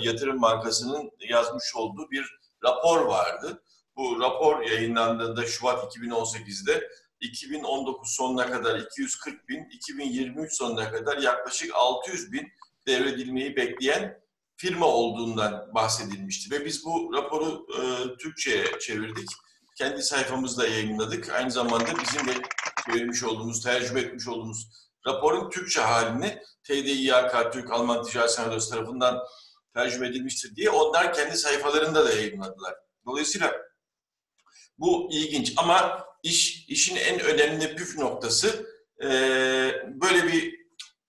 [0.00, 3.62] yatırım bankasının yazmış olduğu bir rapor vardı.
[3.96, 6.90] Bu rapor yayınlandığında Şubat 2018'de
[7.20, 12.48] 2019 sonuna kadar 240 bin, 2023 sonuna kadar yaklaşık 600 bin
[12.86, 14.24] devredilmeyi bekleyen
[14.56, 16.50] firma olduğundan bahsedilmişti.
[16.50, 17.82] Ve biz bu raporu e,
[18.16, 19.28] Türkçe'ye çevirdik
[19.74, 21.30] kendi sayfamızda yayınladık.
[21.30, 22.32] Aynı zamanda bizim de
[22.86, 24.68] çevirmiş olduğumuz, tercüme etmiş olduğumuz
[25.06, 29.18] raporun Türkçe halini TDİAK, Türk Alman Ticaret Sanayi tarafından
[29.74, 32.74] tercüme edilmiştir diye onlar kendi sayfalarında da yayınladılar.
[33.06, 33.52] Dolayısıyla
[34.78, 38.66] bu ilginç ama iş işin en önemli püf noktası
[39.02, 39.08] e,
[39.86, 40.54] böyle bir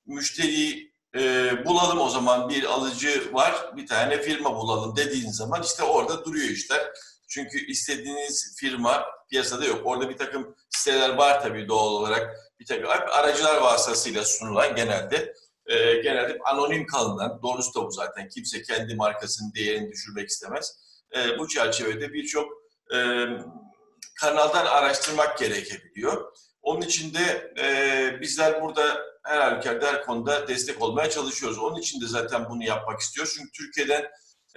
[0.06, 5.84] müşteri e, bulalım o zaman bir alıcı var bir tane firma bulalım dediğin zaman işte
[5.84, 6.92] orada duruyor işler.
[7.28, 9.82] Çünkü istediğiniz firma piyasada yok.
[9.84, 12.36] Orada bir takım siteler var tabii doğal olarak.
[12.60, 15.34] Bir takım aracılar vasıtasıyla sunulan genelde
[15.66, 18.30] e, genelde anonim kalınan, doğrusu da bu zaten.
[18.30, 20.78] Kimse kendi markasının değerini düşürmek istemez.
[21.16, 22.52] E, bu çerçevede birçok
[22.94, 22.98] e,
[24.20, 26.36] kanaldan araştırmak gerekebiliyor.
[26.62, 31.60] Onun için de e, bizler burada her halükarda her konuda destek olmaya çalışıyoruz.
[31.60, 33.34] Onun için de zaten bunu yapmak istiyoruz.
[33.38, 34.06] Çünkü Türkiye'den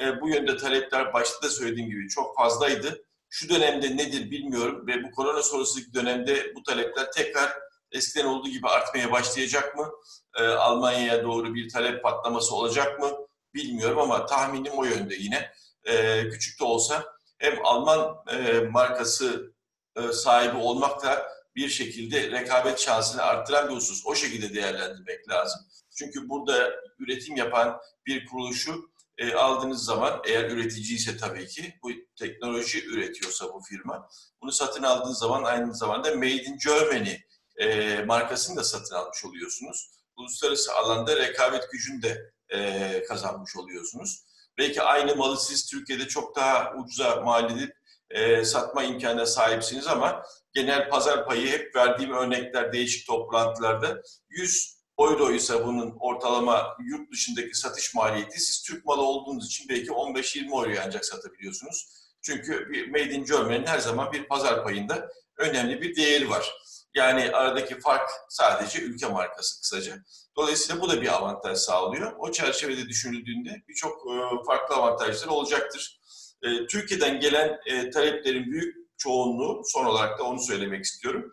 [0.00, 3.04] e, bu yönde talepler başta da söylediğim gibi çok fazlaydı.
[3.30, 7.52] Şu dönemde nedir bilmiyorum ve bu korona sonrası dönemde bu talepler tekrar
[7.92, 9.90] eskiden olduğu gibi artmaya başlayacak mı?
[10.38, 13.10] E, Almanya'ya doğru bir talep patlaması olacak mı?
[13.54, 15.52] Bilmiyorum ama tahminim o yönde yine.
[15.84, 17.04] E, küçük de olsa
[17.38, 19.52] hem Alman e, markası
[19.96, 24.06] e, sahibi olmakla bir şekilde rekabet şansını arttıran bir husus.
[24.06, 25.60] O şekilde değerlendirmek lazım.
[25.98, 31.90] Çünkü burada üretim yapan bir kuruluşu e, aldığınız zaman eğer üretici ise tabii ki bu
[32.18, 34.08] teknoloji üretiyorsa bu firma
[34.42, 37.16] bunu satın aldığınız zaman aynı zamanda Made in Germany
[37.56, 39.90] e, markasını da satın almış oluyorsunuz.
[40.16, 44.24] Uluslararası alanda rekabet gücünü de e, kazanmış oluyorsunuz.
[44.58, 47.78] Belki aynı malı siz Türkiye'de çok daha ucuza mal edip
[48.10, 55.32] e, satma imkanına sahipsiniz ama genel pazar payı hep verdiğim örnekler değişik toplantılarda 100 euro
[55.32, 60.82] ise bunun ortalama yurt dışındaki satış maliyeti siz Türk malı olduğunuz için belki 15-20 euroya
[60.86, 61.88] ancak satabiliyorsunuz.
[62.22, 65.08] Çünkü Made in Germany'nin her zaman bir pazar payında
[65.38, 66.54] önemli bir değeri var.
[66.94, 70.04] Yani aradaki fark sadece ülke markası kısaca.
[70.36, 72.12] Dolayısıyla bu da bir avantaj sağlıyor.
[72.18, 76.00] O çerçevede düşünüldüğünde birçok e, farklı avantajlar olacaktır.
[76.42, 81.32] E, Türkiye'den gelen e, taleplerin büyük çoğunluğu, son olarak da onu söylemek istiyorum,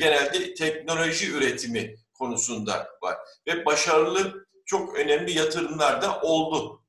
[0.00, 3.16] genelde teknoloji üretimi konusunda var.
[3.46, 6.80] Ve başarılı çok önemli yatırımlar da oldu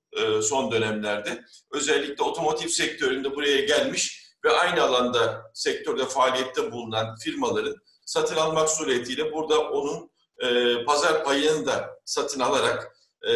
[0.41, 1.43] son dönemlerde.
[1.71, 9.34] Özellikle otomotiv sektöründe buraya gelmiş ve aynı alanda sektörde faaliyette bulunan firmaların satın almak suretiyle
[9.34, 13.32] burada onun e, pazar payını da satın alarak e,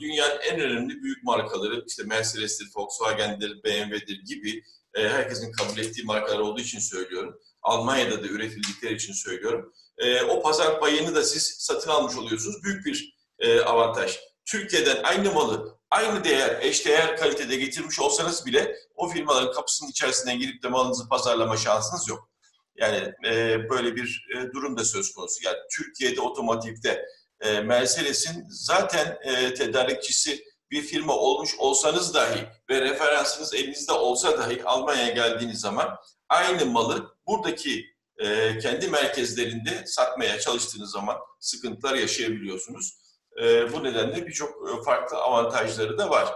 [0.00, 4.62] dünyanın en önemli büyük markaları işte Mercedes'tir, Volkswagen'dir, BMW'dir gibi
[4.94, 7.40] e, herkesin kabul ettiği markalar olduğu için söylüyorum.
[7.62, 9.72] Almanya'da da üretildikleri için söylüyorum.
[9.98, 12.62] E, o pazar payını da siz satın almış oluyorsunuz.
[12.62, 14.18] Büyük bir e, avantaj.
[14.44, 20.62] Türkiye'den aynı malı aynı değer, eşdeğer kalitede getirmiş olsanız bile o firmaların kapısının içerisinden girip
[20.62, 22.28] de malınızı pazarlama şansınız yok.
[22.76, 25.44] Yani e, böyle bir e, durum da söz konusu.
[25.44, 27.06] Yani Türkiye'de otomotivde
[27.40, 34.64] e, Mercedes'in zaten e, tedarikçisi bir firma olmuş olsanız dahi ve referansınız elinizde olsa dahi
[34.64, 35.96] Almanya'ya geldiğiniz zaman
[36.28, 42.98] aynı malı buradaki e, kendi merkezlerinde satmaya çalıştığınız zaman sıkıntılar yaşayabiliyorsunuz.
[43.42, 46.28] E, bu nedenle birçok e, farklı avantajları da var.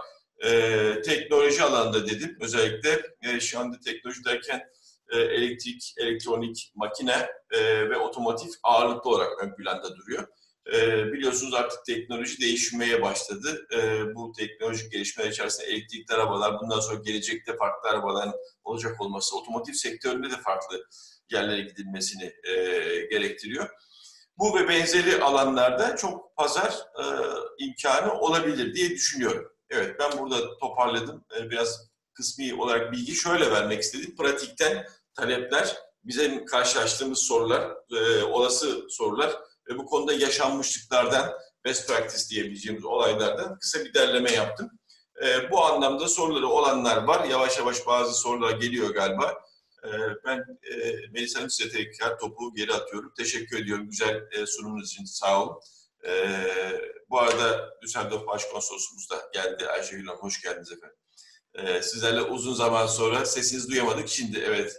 [0.45, 2.37] E, teknoloji alanında dedim.
[2.41, 4.61] Özellikle e, şu anda teknoloji derken
[5.09, 10.27] e, elektrik, elektronik, makine e, ve otomotiv ağırlıklı olarak ön planda duruyor.
[10.73, 13.67] E, biliyorsunuz artık teknoloji değişmeye başladı.
[13.73, 19.73] E, bu teknolojik gelişmeler içerisinde elektrikli arabalar, bundan sonra gelecekte farklı arabaların olacak olması, otomotiv
[19.73, 20.83] sektöründe de farklı
[21.31, 22.53] yerlere gidilmesini e,
[23.11, 23.69] gerektiriyor.
[24.37, 27.03] Bu ve benzeri alanlarda çok pazar e,
[27.57, 29.51] imkanı olabilir diye düşünüyorum.
[29.69, 31.25] Evet ben burada toparladım.
[31.39, 34.15] E, biraz kısmi olarak bilgi şöyle vermek istedim.
[34.15, 39.31] Pratikten talepler, bize karşılaştığımız sorular, e, olası sorular
[39.69, 41.31] ve bu konuda yaşanmışlıklardan,
[41.65, 44.71] best practice diyebileceğimiz olaylardan kısa bir derleme yaptım.
[45.25, 47.25] E, bu anlamda soruları olanlar var.
[47.25, 49.33] Yavaş yavaş bazı sorular geliyor galiba.
[49.85, 49.89] E,
[50.25, 53.13] ben e, Melisa Hanım size tekrar topu geri atıyorum.
[53.17, 55.05] Teşekkür ediyorum güzel e, sunumunuz için.
[55.05, 55.59] Sağ olun.
[56.07, 56.11] E,
[57.09, 59.67] bu arada Düsseldorf Başkonsolosumuz da geldi.
[59.67, 60.97] Ayşegül Hanım hoş geldiniz efendim.
[61.53, 64.09] E, sizlerle uzun zaman sonra sesinizi duyamadık.
[64.09, 64.75] Şimdi evet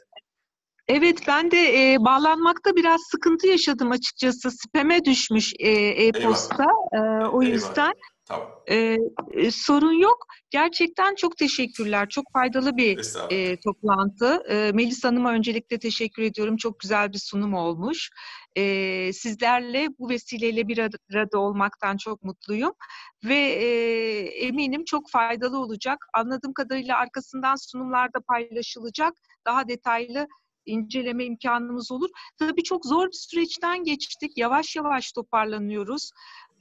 [0.89, 4.51] Evet ben de e, bağlanmakta biraz sıkıntı yaşadım açıkçası.
[4.51, 6.67] Spam'e düşmüş e, e-posta.
[6.93, 7.93] E, o yüzden
[8.31, 8.49] tamam.
[8.71, 8.97] e,
[9.33, 10.27] e, sorun yok.
[10.51, 12.09] Gerçekten çok teşekkürler.
[12.09, 12.99] Çok faydalı bir
[13.31, 14.43] e, toplantı.
[14.49, 16.57] E, Melis Hanım'a öncelikle teşekkür ediyorum.
[16.57, 18.11] Çok güzel bir sunum olmuş.
[18.57, 22.73] E, sizlerle bu vesileyle bir arada olmaktan çok mutluyum.
[23.25, 23.67] Ve e,
[24.47, 26.07] eminim çok faydalı olacak.
[26.15, 29.15] Anladığım kadarıyla arkasından sunumlarda paylaşılacak.
[29.47, 30.27] Daha detaylı
[30.67, 32.11] inceleme imkanımız olur.
[32.39, 34.39] Tabii çok zor bir süreçten geçtik.
[34.39, 36.11] Yavaş yavaş toparlanıyoruz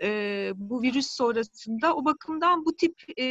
[0.01, 1.95] e, bu virüs sonrasında.
[1.95, 3.25] O bakımdan bu tip e,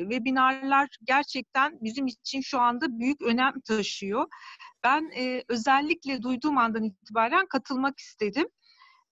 [0.00, 4.26] webinarlar gerçekten bizim için şu anda büyük önem taşıyor.
[4.84, 8.48] Ben e, özellikle duyduğum andan itibaren katılmak istedim.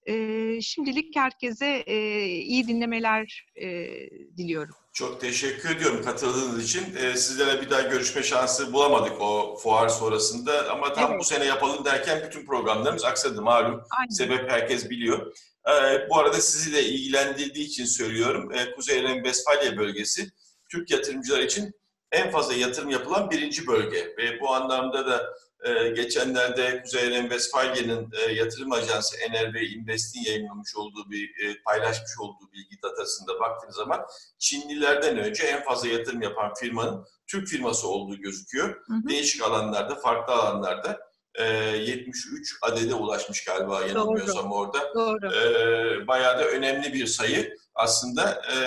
[0.06, 3.88] E, şimdilik herkese e, iyi dinlemeler e,
[4.36, 4.74] diliyorum.
[4.98, 6.96] Çok teşekkür ediyorum katıldığınız için.
[6.96, 11.20] Ee, sizlere bir daha görüşme şansı bulamadık o fuar sonrasında ama tam evet.
[11.20, 13.82] bu sene yapalım derken bütün programlarımız aksadı malum.
[13.98, 14.08] Aynen.
[14.08, 15.32] Sebep herkes biliyor.
[15.68, 18.52] Ee, bu arada sizi de ilgilendirdiği için söylüyorum.
[18.54, 20.30] Ee, Kuzey Ren-Vesfalya bölgesi
[20.70, 21.72] Türk yatırımcılar için
[22.12, 28.32] en fazla yatırım yapılan birinci bölge ve bu anlamda da ee, geçenlerde Kuzey Ren-Vesfalya'nın e,
[28.32, 34.06] yatırım ajansı NRV Invest'in yayınlamış olduğu bir e, paylaşmış olduğu bilgi datasında baktığınız zaman
[34.38, 38.68] Çinlilerden önce en fazla yatırım yapan firmanın Türk firması olduğu gözüküyor.
[38.68, 39.08] Hı hı.
[39.08, 40.98] Değişik alanlarda, farklı alanlarda
[41.34, 44.54] e, 73 adede ulaşmış galiba yanılmıyorsam Doğru.
[44.54, 44.94] orada.
[44.94, 45.34] Doğru.
[45.34, 48.58] E, bayağı da önemli bir sayı aslında e,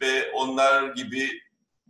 [0.00, 1.41] ve onlar gibi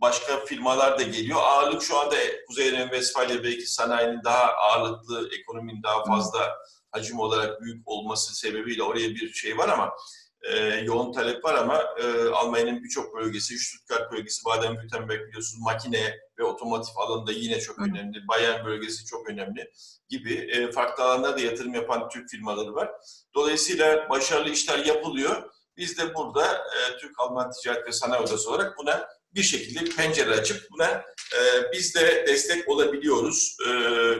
[0.03, 1.39] başka firmalar da geliyor.
[1.41, 2.15] Ağırlık şu anda
[2.47, 6.57] Kuzey Ren-Vesfalya belki sanayinin daha ağırlıklı, ekonominin daha fazla
[6.91, 9.93] hacim olarak büyük olması sebebiyle oraya bir şey var ama
[10.41, 16.43] e, yoğun talep var ama e, Almanya'nın birçok bölgesi, Stuttgart bölgesi, Baden-Württemberg biliyorsunuz makine ve
[16.43, 17.83] otomotiv alanında yine çok Hı.
[17.83, 18.27] önemli.
[18.27, 19.71] Bayern bölgesi çok önemli
[20.09, 22.91] gibi e, farklı alanlarda yatırım yapan Türk firmaları var.
[23.35, 25.49] Dolayısıyla başarılı işler yapılıyor.
[25.77, 30.67] Biz de burada e, Türk-Alman Ticaret ve Sanayi Odası olarak buna bir şekilde pencere açıp
[30.71, 30.87] buna
[31.35, 31.39] e,
[31.73, 33.57] biz de destek olabiliyoruz.
[33.67, 33.71] E,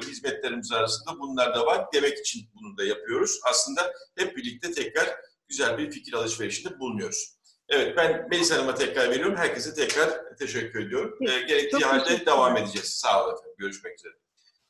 [0.08, 1.86] hizmetlerimiz arasında bunlar da var.
[1.94, 3.40] Demek için bunu da yapıyoruz.
[3.50, 5.16] Aslında hep birlikte tekrar
[5.48, 7.38] güzel bir fikir alışverişinde bulunuyoruz.
[7.70, 9.36] Evet ben Melis Hanım'a tekrar veriyorum.
[9.36, 11.18] Herkese tekrar teşekkür ediyorum.
[11.22, 12.88] E, gerektiği halde devam edeceğiz.
[12.88, 13.56] Sağ olun efendim.
[13.58, 14.14] Görüşmek üzere.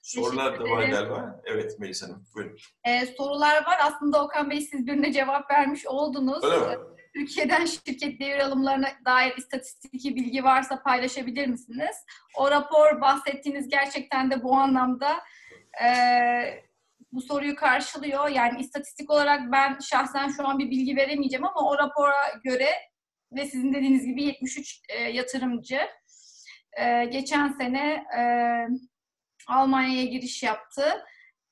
[0.02, 1.42] Sorular da var galiba.
[1.46, 2.58] Evet Melis Hanım buyurun.
[2.86, 3.78] Ee, sorular var.
[3.82, 6.44] Aslında Okan Bey siz birine cevap vermiş oldunuz.
[6.44, 6.78] Öyle mi?
[7.16, 11.96] Türkiye'den şirket devir alımlarına dair istatistiki bilgi varsa paylaşabilir misiniz?
[12.38, 15.20] O rapor bahsettiğiniz gerçekten de bu anlamda
[15.84, 15.88] e,
[17.12, 18.30] bu soruyu karşılıyor.
[18.30, 22.70] Yani istatistik olarak ben şahsen şu an bir bilgi veremeyeceğim ama o rapora göre
[23.32, 25.80] ve sizin dediğiniz gibi 73 e, yatırımcı
[26.78, 28.22] e, geçen sene e,
[29.48, 31.06] Almanya'ya giriş yaptı.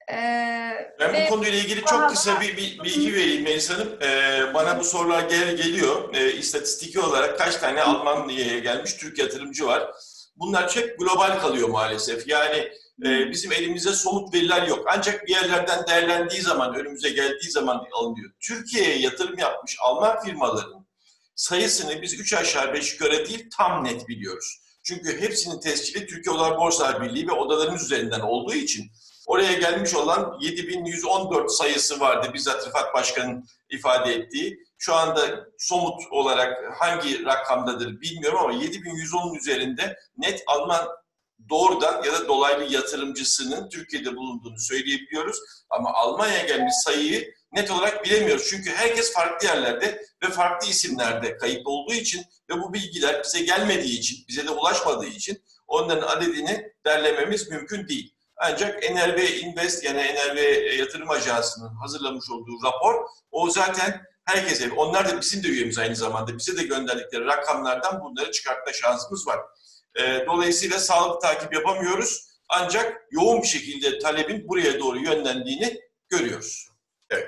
[0.10, 3.98] Ee, ben bu konuyla ilgili çok kısa bir, bir bilgi vereyim Melis Hanım.
[4.02, 6.14] Ee, bana bu sorular gel geliyor.
[6.16, 9.92] Ee, istatistiki olarak kaç tane Almanya'ya gelmiş Türk yatırımcı var?
[10.36, 12.28] Bunlar çok global kalıyor maalesef.
[12.28, 12.72] Yani
[13.06, 14.86] e, bizim elimizde somut veriler yok.
[14.98, 18.32] Ancak bir yerlerden değerlendiği zaman, önümüze geldiği zaman alınıyor.
[18.42, 20.86] Türkiye'ye yatırım yapmış Alman firmaların
[21.36, 24.62] sayısını biz 3 aşağı 5 yukarı değil tam net biliyoruz.
[24.84, 28.92] Çünkü hepsinin tescili Türkiye Odalar Borsalar Birliği ve odalarımız üzerinden olduğu için
[29.28, 34.58] oraya gelmiş olan 7114 sayısı vardı bizzat Rıfat Başkan'ın ifade ettiği.
[34.78, 40.88] Şu anda somut olarak hangi rakamdadır bilmiyorum ama 7110'un üzerinde net Alman
[41.50, 45.38] doğrudan ya da dolaylı yatırımcısının Türkiye'de bulunduğunu söyleyebiliyoruz.
[45.70, 48.48] Ama Almanya'ya gelmiş sayıyı net olarak bilemiyoruz.
[48.50, 54.00] Çünkü herkes farklı yerlerde ve farklı isimlerde kayıtlı olduğu için ve bu bilgiler bize gelmediği
[54.00, 58.16] için, bize de ulaşmadığı için onların adedini derlememiz mümkün değil.
[58.44, 60.38] Ancak NRV Invest yani NRV
[60.80, 66.38] Yatırım Ajansı'nın hazırlamış olduğu rapor o zaten herkese, onlar da bizim de üyemiz aynı zamanda,
[66.38, 69.40] bize de gönderdikleri rakamlardan bunları çıkartma şansımız var.
[69.96, 72.28] E, dolayısıyla sağlık takip yapamıyoruz.
[72.50, 75.80] Ancak yoğun bir şekilde talebin buraya doğru yönlendiğini
[76.10, 76.68] görüyoruz.
[77.10, 77.28] Evet.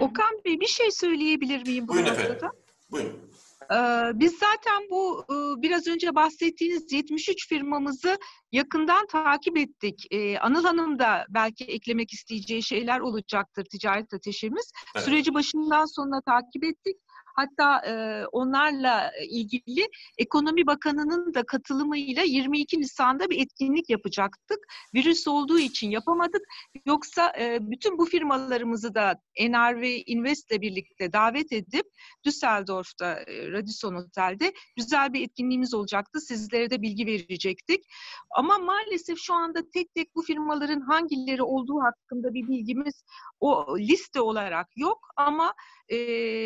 [0.00, 1.88] Okan Bey bir şey söyleyebilir miyim?
[1.88, 2.48] Buyurun efendim.
[2.90, 3.27] Buyurun.
[3.72, 3.76] Ee,
[4.14, 8.18] biz zaten bu e, biraz önce bahsettiğiniz 73 firmamızı
[8.52, 10.06] yakından takip ettik.
[10.10, 14.72] Ee, Anıl Hanım da belki eklemek isteyeceği şeyler olacaktır ticaret ateşimiz.
[14.96, 15.04] Evet.
[15.04, 16.96] Süreci başından sonuna takip ettik.
[17.38, 24.58] Hatta e, onlarla ilgili Ekonomi Bakanı'nın da katılımıyla 22 Nisan'da bir etkinlik yapacaktık.
[24.94, 26.42] Virüs olduğu için yapamadık.
[26.86, 31.86] Yoksa e, bütün bu firmalarımızı da NRV Invest ile birlikte davet edip
[32.24, 36.20] Düsseldorf'ta Radisson Otel'de güzel bir etkinliğimiz olacaktı.
[36.20, 37.84] Sizlere de bilgi verecektik.
[38.30, 43.04] Ama maalesef şu anda tek tek bu firmaların hangileri olduğu hakkında bir bilgimiz
[43.40, 45.54] o liste olarak yok ama
[45.90, 45.96] e,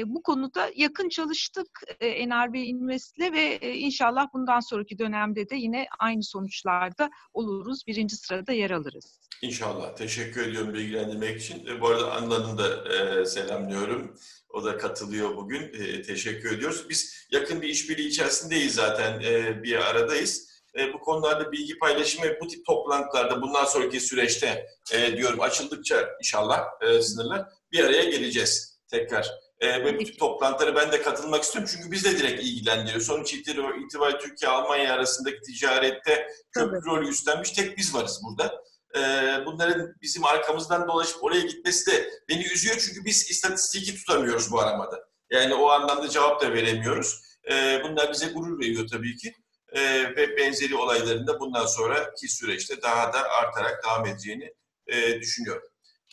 [0.07, 5.87] bu konuda yakın çalıştık e, NRB Invest'le ve e, inşallah bundan sonraki dönemde de yine
[5.99, 7.87] aynı sonuçlarda oluruz.
[7.87, 9.19] Birinci sırada yer alırız.
[9.43, 9.97] İnşallah.
[9.97, 11.67] Teşekkür ediyorum bilgilendirmek için.
[11.67, 14.17] E, bu arada Anlan'ı da e, selamlıyorum.
[14.51, 15.63] O da katılıyor bugün.
[15.63, 16.87] E, teşekkür ediyoruz.
[16.89, 19.21] Biz yakın bir işbirliği içerisindeyiz zaten.
[19.21, 20.53] E, bir aradayız.
[20.79, 26.65] E, bu konularda bilgi paylaşımı bu tip toplantılarda bundan sonraki süreçte e, diyorum açıldıkça inşallah
[26.81, 29.31] e, sınırlar bir araya geleceğiz tekrar.
[29.61, 33.01] E, ve bu tip toplantılara ben de katılmak istiyorum çünkü biz de direkt ilgilendiriyor.
[33.01, 38.63] Sonuç itibariyle Türkiye-Almanya arasındaki ticarette köprü rolü üstlenmiş tek biz varız burada.
[38.97, 39.01] E,
[39.47, 45.05] bunların bizim arkamızdan dolaşıp oraya gitmesi de beni üzüyor çünkü biz istatistiki tutamıyoruz bu aramada.
[45.31, 47.21] Yani o anlamda cevap da veremiyoruz.
[47.51, 49.35] E, bunlar bize gurur veriyor tabii ki
[49.73, 49.83] e,
[50.17, 54.55] ve benzeri olayların da bundan sonraki süreçte daha da artarak devam edeceğini
[54.87, 55.69] e, düşünüyorum.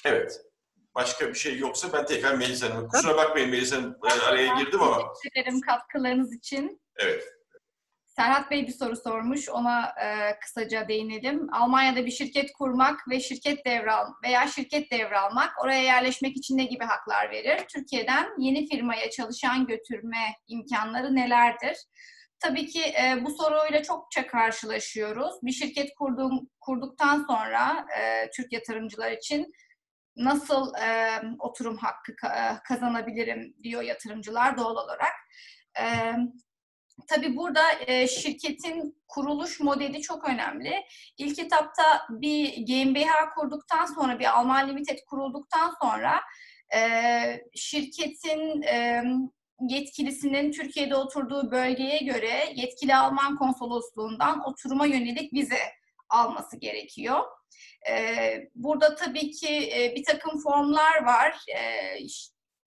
[0.06, 0.42] Evet.
[0.96, 4.82] Başka bir şey yoksa ben tekrar Melis Hanım'a, kusura bakmayın Melis Hanım e, araya girdim
[4.82, 4.98] ama.
[5.14, 6.82] Teşekkür ederim katkılarınız için.
[6.98, 7.24] Evet.
[8.20, 9.50] Serhat Bey bir soru sormuş.
[9.50, 11.54] Ona e, kısaca değinelim.
[11.54, 16.84] Almanya'da bir şirket kurmak ve şirket devral veya şirket devralmak oraya yerleşmek için ne gibi
[16.84, 17.66] haklar verir?
[17.74, 21.78] Türkiye'den yeni firmaya çalışan götürme imkanları nelerdir?
[22.40, 25.34] Tabii ki e, bu soruyla çokça karşılaşıyoruz.
[25.44, 29.54] Bir şirket kurduğum, kurduktan sonra e, Türk yatırımcılar için
[30.20, 35.14] nasıl e, oturum hakkı ka- kazanabilirim diyor yatırımcılar doğal olarak.
[35.80, 36.14] E,
[37.08, 40.74] tabii burada e, şirketin kuruluş modeli çok önemli.
[41.18, 46.22] İlk etapta bir GmbH kurduktan sonra, bir Alman Limited kurulduktan sonra
[46.76, 46.80] e,
[47.56, 49.04] şirketin e,
[49.70, 55.60] yetkilisinin Türkiye'de oturduğu bölgeye göre yetkili Alman konsolosluğundan oturuma yönelik vize
[56.10, 57.24] alması gerekiyor.
[58.56, 61.46] Burada tabii ki bir takım formlar var.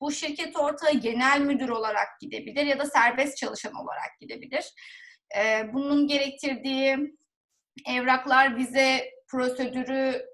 [0.00, 4.64] Bu şirket ortağı genel müdür olarak gidebilir ya da serbest çalışan olarak gidebilir.
[5.72, 6.98] Bunun gerektirdiği
[7.88, 10.26] evraklar, vize prosedürü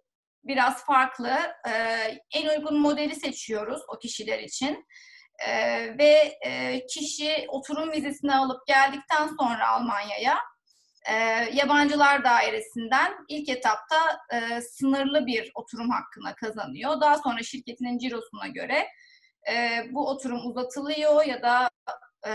[0.45, 1.37] biraz farklı.
[2.35, 4.87] En uygun modeli seçiyoruz o kişiler için.
[5.99, 6.39] Ve
[6.89, 10.39] kişi oturum vizesini alıp geldikten sonra Almanya'ya
[11.07, 11.15] e,
[11.53, 17.01] yabancılar dairesinden ilk etapta e, sınırlı bir oturum hakkına kazanıyor.
[17.01, 18.89] Daha sonra şirketinin cirosuna göre
[19.51, 21.71] e, bu oturum uzatılıyor ya da
[22.27, 22.31] e,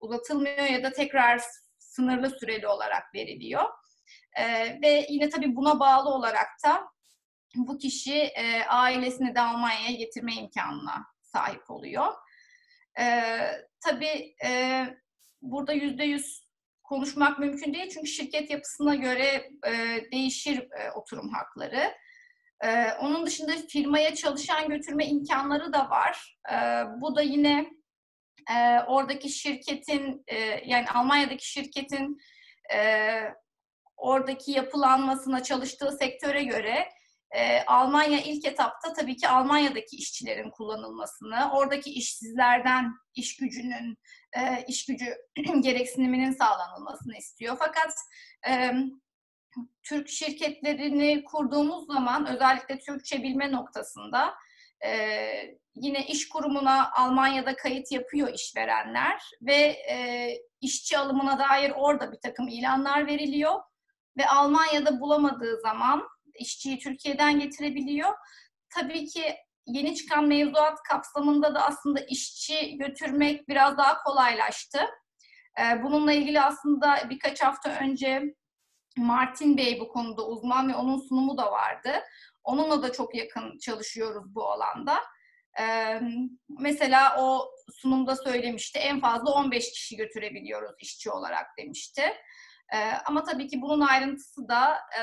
[0.00, 1.40] uzatılmıyor ya da tekrar
[1.78, 3.64] sınırlı süreli olarak veriliyor.
[4.36, 4.44] E,
[4.82, 6.88] ve yine tabii buna bağlı olarak da
[7.54, 12.12] bu kişi e, ailesini de Almanya'ya getirme imkanına sahip oluyor.
[13.00, 13.32] E,
[13.80, 14.84] tabii e,
[15.42, 16.47] burada yüzde yüz
[16.88, 19.72] konuşmak mümkün değil çünkü şirket yapısına göre e,
[20.12, 21.94] değişir e, oturum hakları.
[22.64, 26.38] E, onun dışında firmaya çalışan götürme imkanları da var.
[26.52, 26.56] E,
[27.00, 27.66] bu da yine
[28.50, 30.36] e, oradaki şirketin e,
[30.66, 32.18] yani Almanya'daki şirketin
[32.74, 32.78] e,
[33.96, 36.88] oradaki yapılanmasına çalıştığı sektöre göre
[37.30, 43.98] e, Almanya ilk etapta tabii ki Almanya'daki işçilerin kullanılmasını, oradaki işsizlerden iş gücünün,
[44.36, 45.16] e, iş gücü
[45.60, 47.56] gereksiniminin sağlanılmasını istiyor.
[47.58, 47.94] Fakat
[48.48, 48.72] e,
[49.82, 54.34] Türk şirketlerini kurduğumuz zaman özellikle Türkçe bilme noktasında
[54.84, 54.90] e,
[55.74, 59.54] yine iş kurumuna Almanya'da kayıt yapıyor işverenler ve
[59.90, 60.28] e,
[60.60, 63.60] işçi alımına dair orada bir takım ilanlar veriliyor
[64.18, 66.08] ve Almanya'da bulamadığı zaman
[66.38, 68.14] işçiyi Türkiye'den getirebiliyor.
[68.74, 69.36] Tabii ki
[69.66, 74.78] yeni çıkan mevzuat kapsamında da aslında işçi götürmek biraz daha kolaylaştı.
[75.60, 78.22] Ee, bununla ilgili aslında birkaç hafta önce
[78.96, 81.90] Martin Bey bu konuda uzman ve onun sunumu da vardı.
[82.44, 85.00] Onunla da çok yakın çalışıyoruz bu alanda.
[85.60, 86.00] Ee,
[86.48, 92.02] mesela o sunumda söylemişti en fazla 15 kişi götürebiliyoruz işçi olarak demişti.
[92.74, 95.02] Ee, ama tabii ki bunun ayrıntısı da e,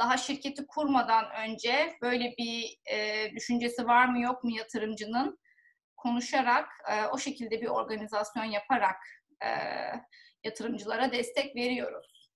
[0.00, 5.38] daha şirketi kurmadan önce böyle bir e, düşüncesi var mı yok mu yatırımcının
[5.96, 8.96] konuşarak e, o şekilde bir organizasyon yaparak
[9.44, 9.48] e,
[10.44, 12.30] yatırımcılara destek veriyoruz.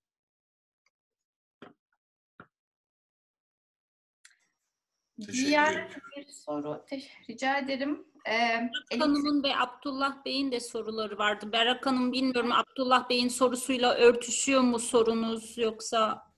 [5.19, 6.85] Diğer bir soru
[7.29, 8.07] rica ederim.
[8.29, 11.53] Ee, Hanım'ın ve Abdullah Bey'in de soruları vardı.
[11.53, 16.34] Berak Hanım bilmiyorum Abdullah Bey'in sorusuyla örtüşüyor mu sorunuz yoksa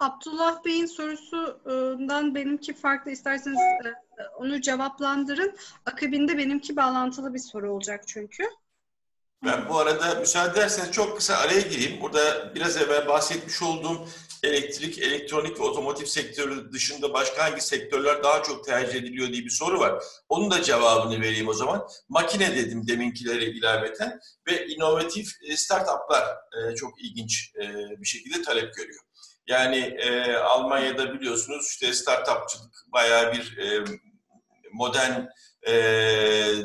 [0.00, 3.10] Abdullah Bey'in sorusundan benimki farklı.
[3.10, 3.94] İsterseniz e,
[4.36, 5.56] onu cevaplandırın.
[5.86, 8.44] Akabinde benimki bağlantılı bir soru olacak çünkü.
[9.44, 12.00] Ben bu arada müsaade ederseniz çok kısa araya gireyim.
[12.00, 14.08] Burada biraz evvel bahsetmiş olduğum
[14.42, 19.50] elektrik, elektronik ve otomotiv sektörü dışında başka hangi sektörler daha çok tercih ediliyor diye bir
[19.50, 20.02] soru var.
[20.28, 21.88] Onun da cevabını vereyim o zaman.
[22.08, 27.52] Makine dedim deminkileri ilaveten ve inovatif e, startuplar e, çok ilginç
[28.00, 29.05] bir şekilde talep görüyor.
[29.48, 33.84] Yani e, Almanya'da biliyorsunuz işte startupçılık bayağı bir e,
[34.72, 35.20] modern
[35.68, 35.72] e,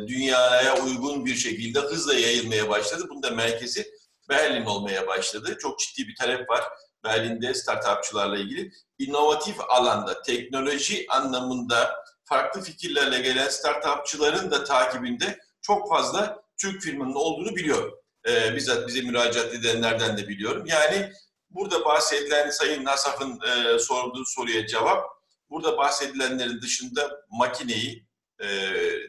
[0.08, 3.06] dünyaya uygun bir şekilde hızla yayılmaya başladı.
[3.10, 3.92] Bunun da merkezi
[4.30, 5.58] Berlin olmaya başladı.
[5.62, 6.64] Çok ciddi bir talep var
[7.04, 8.72] Berlin'de startupçılarla ilgili.
[9.00, 17.56] İnovatif alanda, teknoloji anlamında farklı fikirlerle gelen startupçıların da takibinde çok fazla Türk firmanın olduğunu
[17.56, 17.94] biliyorum.
[18.28, 20.66] Ee, bizzat bize müracaat edenlerden de biliyorum.
[20.66, 21.12] Yani
[21.54, 25.06] Burada bahsedilen Sayın Nasaf'ın e, sorduğu soruya cevap,
[25.50, 28.08] burada bahsedilenlerin dışında makineyi
[28.40, 28.48] e,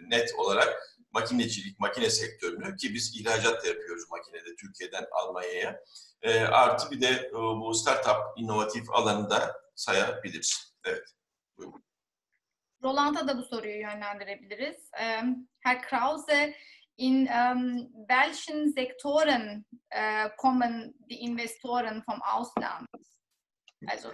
[0.09, 5.81] net olarak makinecilik, makine sektörünü ki biz ihracat da yapıyoruz makinede Türkiye'den Almanya'ya.
[6.23, 10.75] E, artı bir de e, bu startup inovatif alanında sayabiliriz.
[10.85, 11.09] Evet.
[11.57, 11.85] Buyurun.
[12.83, 14.91] Rolanda da bu soruyu yönlendirebiliriz.
[15.61, 16.55] Herr Krause,
[16.97, 22.87] in ähm, welchen Sektoren äh, kommen die Investoren vom Ausland?
[23.87, 24.11] Also,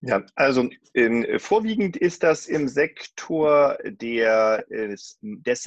[0.00, 5.18] ja, also in, vorwiegend ist das im Sektor der, des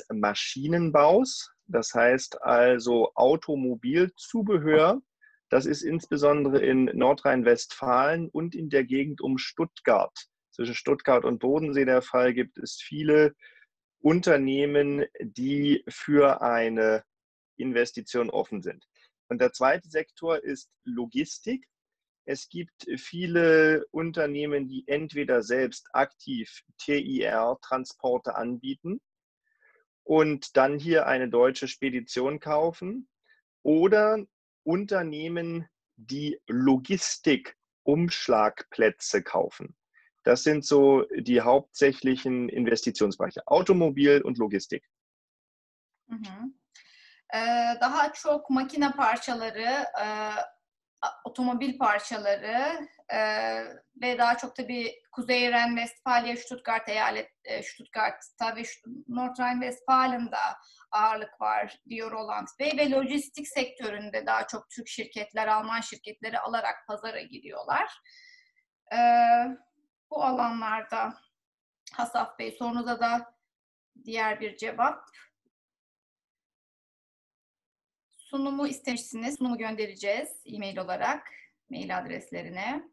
[0.10, 5.02] Maschinenbaus, das heißt also Automobilzubehör.
[5.50, 10.18] Das ist insbesondere in Nordrhein-Westfalen und in der Gegend um Stuttgart.
[10.52, 13.36] Zwischen Stuttgart und Bodensee der Fall gibt es viele
[14.02, 17.04] Unternehmen, die für eine
[17.58, 18.86] Investition offen sind.
[19.30, 21.66] Und der zweite Sektor ist Logistik.
[22.26, 29.00] Es gibt viele Unternehmen, die entweder selbst aktiv TIR-Transporte anbieten
[30.04, 33.08] und dann hier eine deutsche Spedition kaufen
[33.64, 34.24] oder
[34.64, 39.76] Unternehmen, die Logistik-Umschlagplätze kaufen.
[40.24, 44.84] Das sind so die hauptsächlichen Investitionsbereiche, Automobil und Logistik.
[46.08, 46.54] Mhm.
[47.82, 49.86] daha çok makine parçaları,
[51.26, 52.88] otomobil parçaları
[54.02, 57.30] ve daha çok tabii Kuzey Ren-Westfalia, Stuttgart eyalet,
[57.64, 58.64] Stuttgart'ta ve
[59.08, 60.58] Nordrhein-Westfalen'da
[60.92, 66.76] ağırlık var diyor Roland Bey ve lojistik sektöründe daha çok Türk şirketler, Alman şirketleri alarak
[66.88, 67.92] pazara giriyorlar.
[70.12, 71.14] Bu alanlarda
[71.94, 73.36] Hasaf Bey sorunuza da
[74.04, 75.10] diğer bir cevap.
[78.18, 79.38] Sunumu istemişsiniz.
[79.38, 81.28] Sunumu göndereceğiz e-mail olarak
[81.70, 82.92] mail adreslerine.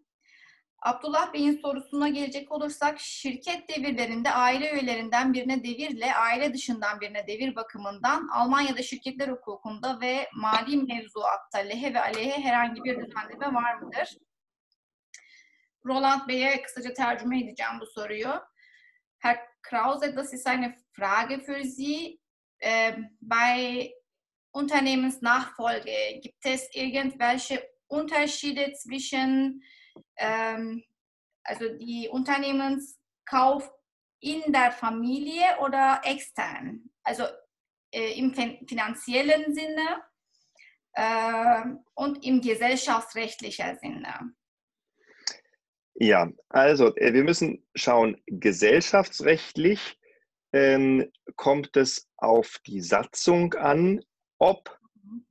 [0.83, 7.57] Abdullah Bey'in sorusuna gelecek olursak şirket devirlerinde aile üyelerinden birine devirle aile dışından birine devir
[7.57, 14.17] bakımından Almanya'da şirketler hukukunda ve mali mevzuatta lehe ve aleyhe herhangi bir düzenleme var mıdır?
[15.87, 18.33] Roland Bey'e kısaca tercüme edeceğim bu soruyu.
[19.19, 22.21] Herr Krause, das ist eine Frage für Sie.
[22.61, 23.93] Äh, bei
[24.53, 29.63] Unternehmensnachfolge, gibt es irgendwelche Unterschiede zwischen
[30.17, 30.83] ähm,
[31.45, 33.71] also die Unternehmenskauf
[34.21, 36.91] in der Familie oder extern?
[37.03, 37.25] Also
[37.93, 40.03] äh, im finanziellen Sinne
[40.93, 41.63] äh,
[41.95, 44.35] und im gesellschaftsrechtlichen Sinne.
[46.01, 49.99] Ja, also äh, wir müssen schauen, gesellschaftsrechtlich
[50.53, 54.01] ähm, kommt es auf die Satzung an,
[54.39, 54.79] ob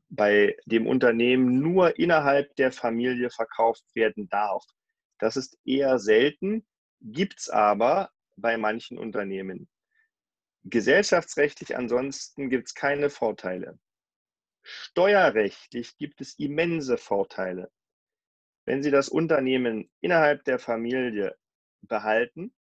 [0.09, 4.65] bei dem Unternehmen nur innerhalb der Familie verkauft werden darf.
[5.20, 6.68] Das ist eher selten,
[6.99, 9.70] gibt es aber bei manchen Unternehmen.
[10.65, 13.80] Gesellschaftsrechtlich ansonsten gibt es keine Vorteile.
[14.63, 17.72] Steuerrechtlich gibt es immense Vorteile.
[18.68, 21.38] Wenn Sie das Unternehmen innerhalb der Familie
[21.84, 22.53] behalten,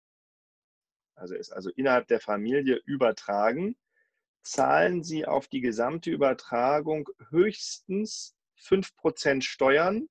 [1.16, 3.76] also es also innerhalb der Familie übertragen,
[4.44, 10.09] zahlen Sie auf die gesamte Übertragung höchstens 5% Steuern.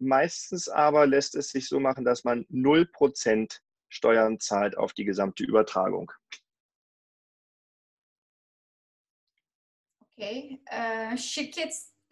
[0.00, 5.44] Meistens aber lässt es sich so machen, dass man 0% Steuern zahlt auf die gesamte
[5.44, 6.10] Übertragung.
[10.00, 10.60] Okay.
[10.66, 11.16] Ee,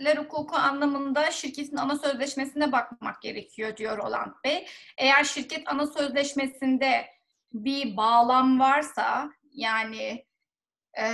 [0.02, 4.66] şirketler hukuku anlamında şirketin ana sözleşmesine bakmak gerekiyor diyor Roland Bey.
[4.98, 7.06] Eğer şirket ana sözleşmesinde
[7.52, 10.26] bir bağlam varsa yani
[10.98, 11.04] e,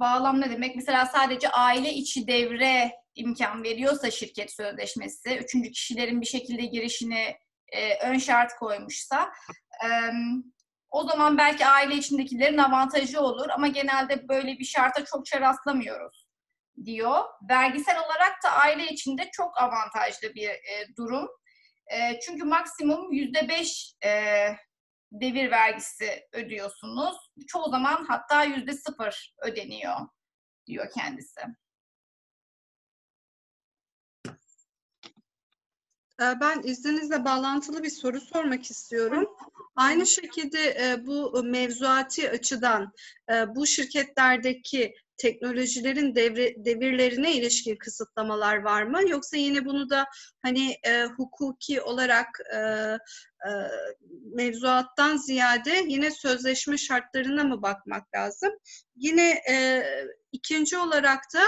[0.00, 0.76] bağlam ne demek?
[0.76, 7.36] Mesela sadece aile içi devre imkan veriyorsa şirket sözleşmesi, üçüncü kişilerin bir şekilde girişini
[7.72, 9.32] e, ön şart koymuşsa
[9.84, 9.88] e,
[10.90, 16.25] o zaman belki aile içindekilerin avantajı olur ama genelde böyle bir şarta çokça rastlamıyoruz
[16.84, 17.24] diyor.
[17.48, 21.28] Vergisel olarak da aile içinde çok avantajlı bir e, durum.
[21.86, 24.10] E, çünkü maksimum yüzde beş e,
[25.12, 27.16] devir vergisi ödüyorsunuz.
[27.46, 29.96] Çoğu zaman hatta yüzde sıfır ödeniyor
[30.66, 31.40] diyor kendisi.
[36.20, 39.36] Ee, ben izninizle bağlantılı bir soru sormak istiyorum.
[39.76, 42.92] Aynı şekilde e, bu mevzuati açıdan
[43.32, 49.08] e, bu şirketlerdeki teknolojilerin devre, devirlerine ilişkin kısıtlamalar var mı?
[49.08, 50.06] Yoksa yine bunu da
[50.42, 52.58] hani e, hukuki olarak e,
[54.34, 58.52] mevzuattan ziyade yine sözleşme şartlarına mı bakmak lazım?
[58.96, 59.84] Yine e,
[60.32, 61.42] ikinci olarak da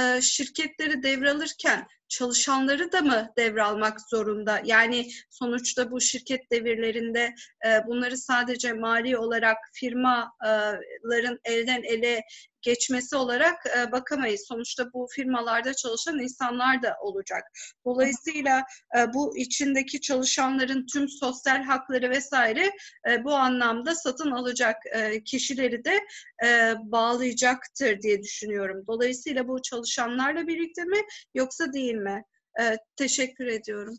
[0.00, 4.60] e, şirketleri devralırken çalışanları da mı devralmak zorunda?
[4.64, 7.34] Yani sonuçta bu şirket devirlerinde
[7.66, 12.22] e, bunları sadece mali olarak firmaların elden ele
[12.64, 14.44] geçmesi olarak e, bakamayız.
[14.48, 17.42] Sonuçta bu firmalarda çalışan insanlar da olacak.
[17.84, 18.64] Dolayısıyla
[18.98, 22.72] e, bu içindeki çalışanların tüm sosyal hakları vesaire
[23.08, 26.00] e, bu anlamda satın alacak e, kişileri de
[26.44, 28.84] e, bağlayacaktır diye düşünüyorum.
[28.86, 30.98] Dolayısıyla bu çalışanlarla birlikte mi
[31.34, 32.24] yoksa değil mi?
[32.60, 33.94] E, teşekkür ediyorum.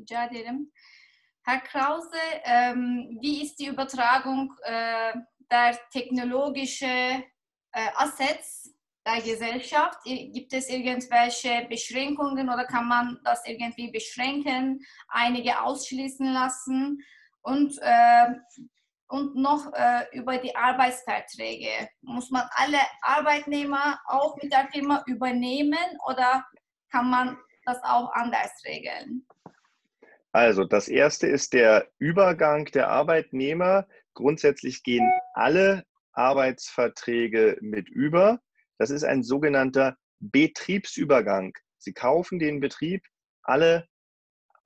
[0.00, 0.72] Rica ederim.
[1.42, 5.12] Herr Krause, ähm, wie ist die Übertragung äh,
[5.50, 7.24] der technologischen
[7.72, 8.75] äh, Assets
[9.06, 9.98] der Gesellschaft?
[10.04, 16.98] Gibt es irgendwelche Beschränkungen oder kann man das irgendwie beschränken, einige ausschließen lassen?
[17.42, 18.26] Und, äh,
[19.08, 21.88] und noch äh, über die Arbeitsverträge.
[22.02, 25.78] Muss man alle Arbeitnehmer auch mit der Firma übernehmen
[26.08, 26.44] oder
[26.90, 29.24] kann man das auch anders regeln?
[30.32, 33.86] Also das erste ist der Übergang der Arbeitnehmer.
[34.14, 38.40] Grundsätzlich gehen alle Arbeitsverträge mit über.
[38.78, 41.52] Das ist ein sogenannter Betriebsübergang.
[41.78, 43.02] Sie kaufen den Betrieb,
[43.42, 43.86] alle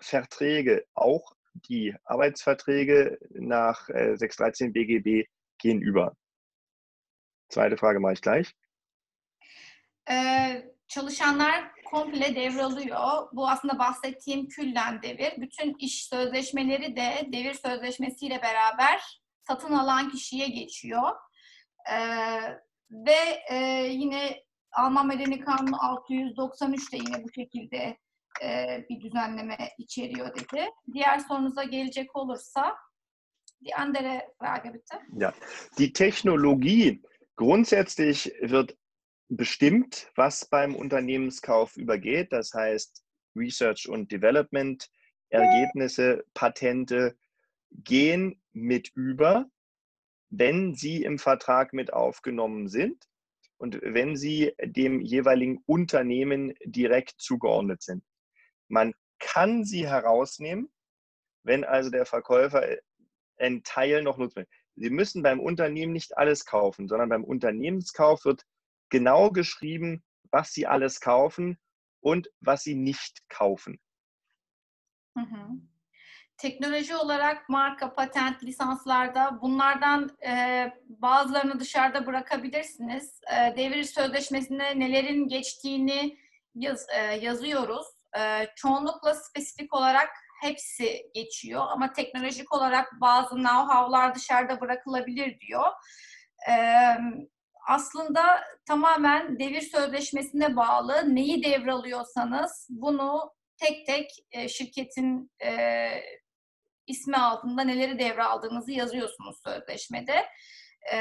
[0.01, 6.17] Verträge, auch die Arbeitsverträge nach 613 äh, BGB gehen über.
[7.49, 8.55] Zweite Frage mache ich gleich.
[10.09, 13.29] Ee, çalışanlar komple devralıyor.
[13.33, 15.33] Bu aslında bahsettiğim küllen devir.
[15.37, 21.11] Bütün iş sözleşmeleri de devir sözleşmesiyle beraber satın alan kişiye geçiyor.
[21.93, 22.61] Ee,
[22.91, 23.57] ve e,
[23.91, 27.99] yine Alman Medeni Kanunu 693 de yine bu şekilde
[28.43, 30.71] e, bir düzenleme içeriyor dedi.
[30.93, 32.77] Diğer sorunuza gelecek olursa
[33.65, 34.99] die andere Frage bitte.
[35.13, 35.33] Ja,
[35.79, 37.01] die Technologie
[37.37, 38.77] grundsätzlich wird
[39.29, 42.33] bestimmt, was beim Unternehmenskauf übergeht.
[42.33, 43.05] Das heißt,
[43.37, 44.89] Research und Development,
[45.31, 47.17] Ergebnisse, Patente
[47.85, 49.47] gehen mit über,
[50.31, 53.05] wenn sie im Vertrag mit aufgenommen sind
[53.59, 58.05] und wenn sie dem jeweiligen Unternehmen direkt zugeordnet sind.
[58.69, 60.71] Man kann sie herausnehmen,
[61.43, 62.65] wenn also der Verkäufer
[63.37, 64.47] einen Teil noch will.
[64.77, 68.47] Sie müssen beim Unternehmen nicht alles kaufen, sondern beim Unternehmenskauf wird
[68.89, 71.59] genau geschrieben, was Sie alles kaufen
[72.01, 73.81] und was Sie nicht kaufen.
[75.17, 75.61] Hı.
[76.41, 83.21] Teknoloji olarak marka, patent, lisanslarda bunlardan e, bazılarını dışarıda bırakabilirsiniz.
[83.37, 86.19] E, devir sözleşmesinde nelerin geçtiğini
[86.55, 87.87] yaz, e, yazıyoruz.
[88.19, 90.09] E, çoğunlukla spesifik olarak
[90.43, 95.67] hepsi geçiyor ama teknolojik olarak bazı know-how'lar dışarıda bırakılabilir diyor.
[96.51, 96.55] E,
[97.69, 101.15] aslında tamamen devir sözleşmesine bağlı.
[101.15, 105.51] Neyi devralıyorsanız bunu tek tek e, şirketin e,
[106.87, 110.27] ismi altında neleri devraldığınızı yazıyorsunuz sözleşmede.
[110.93, 110.99] E,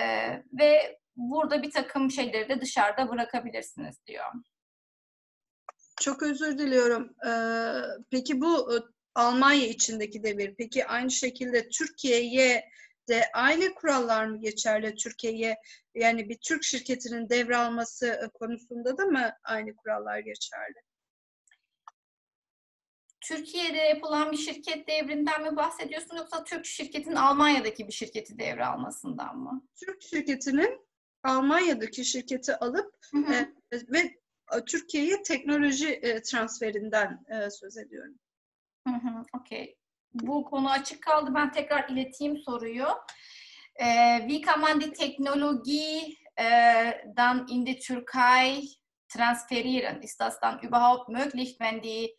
[0.59, 4.25] ve burada bir takım şeyleri de dışarıda bırakabilirsiniz diyor.
[6.01, 7.15] Çok özür diliyorum.
[7.27, 7.73] Ee,
[8.11, 8.80] peki bu e,
[9.15, 10.55] Almanya içindeki devir.
[10.57, 12.69] Peki aynı şekilde Türkiye'ye
[13.09, 15.57] de aynı kurallar mı geçerli Türkiye'ye?
[15.95, 20.89] Yani bir Türk şirketinin devralması e, konusunda da mı aynı kurallar geçerli?
[23.30, 29.67] Türkiye'de yapılan bir şirket devrinden mi bahsediyorsun yoksa Türk şirketin Almanya'daki bir şirketi devralmasından mı?
[29.75, 30.88] Türk şirketinin
[31.23, 33.34] Almanya'daki şirketi alıp hı hı.
[33.34, 33.99] E, ve
[34.53, 38.19] e, Türkiye'ye teknoloji e, transferinden e, söz ediyorum.
[38.88, 39.75] Hı hı, Okey.
[40.13, 41.32] Bu konu açık kaldı.
[41.36, 42.88] Ben tekrar ileteyim soruyu.
[43.75, 48.61] Äh, wie kann man die Technologie äh, dann in die Türkei
[49.07, 50.01] transferieren?
[50.01, 52.18] Ist das dann überhaupt möglich, wenn die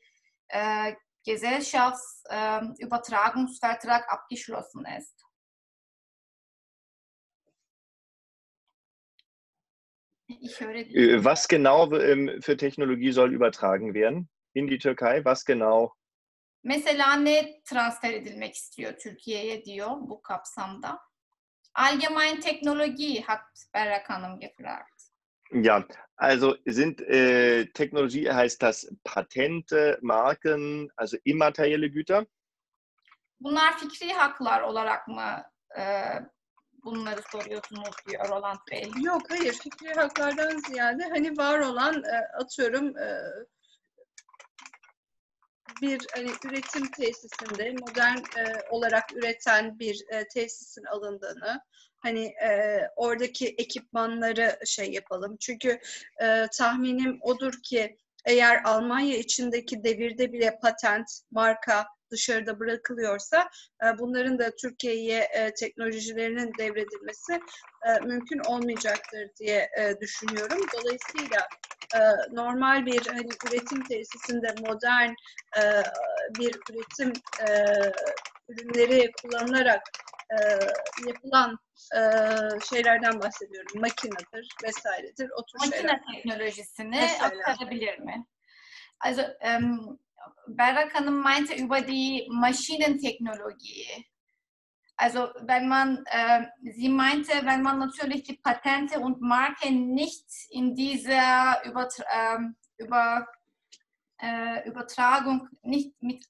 [0.50, 0.94] äh,
[1.24, 5.14] Gesellschaftsübertragungsvertrag ähm, abgeschlossen ist?
[10.28, 15.24] Äh, was genau ähm, für Technologie soll übertragen werden in die Türkei?
[15.24, 15.94] Was genau?
[16.62, 21.00] Mesela ne transfer edilmek istiyor Türkiye'ye diyor bu kapsamda?
[21.74, 24.99] Allgemein Technologie hat Berrak Hanım gefragt.
[25.52, 25.84] Ja,
[26.16, 32.26] also sind äh, Technologie heißt das Patente, Marken, also immaterielle Güter?
[33.40, 35.44] Bunlar fikri haklar olarak mı
[35.78, 35.82] e,
[36.84, 38.90] bunları soruyorsunuz diyor Roland Bey.
[39.02, 43.22] Yok hayır fikri haklardan ziyade hani var olan e, atıyorum e,
[45.82, 51.60] bir hani üretim tesisinde modern e, olarak üreten bir e, tesisin alındığını,
[51.98, 55.36] hani e, oradaki ekipmanları şey yapalım.
[55.40, 55.80] Çünkü
[56.22, 63.50] e, tahminim odur ki eğer Almanya içindeki devirde bile patent, marka dışarıda bırakılıyorsa
[63.84, 67.40] e, bunların da Türkiye'ye e, teknolojilerinin devredilmesi
[67.86, 70.58] e, mümkün olmayacaktır diye e, düşünüyorum.
[70.74, 71.48] Dolayısıyla
[71.94, 72.00] e,
[72.32, 75.10] normal bir hani üretim tesisinde modern
[75.58, 75.62] e,
[76.38, 77.12] bir üretim
[77.48, 77.48] e,
[78.48, 79.82] ürünleri kullanılarak
[80.30, 80.36] e,
[81.06, 81.58] yapılan
[81.94, 82.00] e,
[82.68, 83.80] şeylerden bahsediyorum.
[83.80, 85.30] Makinedir vesairedir.
[85.30, 86.00] O tür Makine şeyler.
[86.14, 87.26] teknolojisini Mesela.
[87.26, 88.26] aktarabilir mi?
[89.00, 89.98] Also ähm,
[90.46, 93.86] Berrak Hanım meinte über die Maschinentechnologie.
[94.96, 100.74] Also wenn man, äh, sie meinte, wenn man natürlich die Patente und Marken nicht in
[100.74, 102.04] dieser Übertra
[102.36, 102.38] äh,
[102.82, 103.26] über,
[104.20, 106.22] äh, Übertragung nicht mit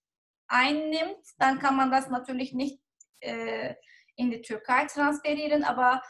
[0.47, 2.79] einnimmt, dann kann man das natürlich nicht
[3.21, 3.75] äh,
[4.15, 5.65] in die Türkei transferieren.
[5.65, 6.01] Aber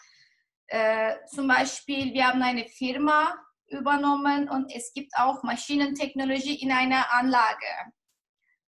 [0.66, 3.38] äh, zum Beispiel, wir haben eine Firma
[3.70, 7.66] übernommen und es gibt auch Maschinentechnologie in einer Anlage.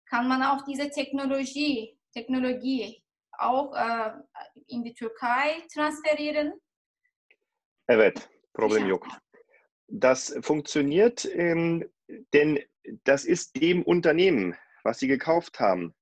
[0.10, 3.04] Kann man auch diese Technologie, Technologie
[3.38, 4.12] auch äh,
[4.68, 6.54] in die Türkei transferieren?
[7.88, 9.08] Evet, Problem yok.
[9.88, 11.90] Das funktioniert, ähm,
[12.34, 12.60] denn
[13.04, 15.94] das ist dem Unternehmen, was Sie gekauft haben,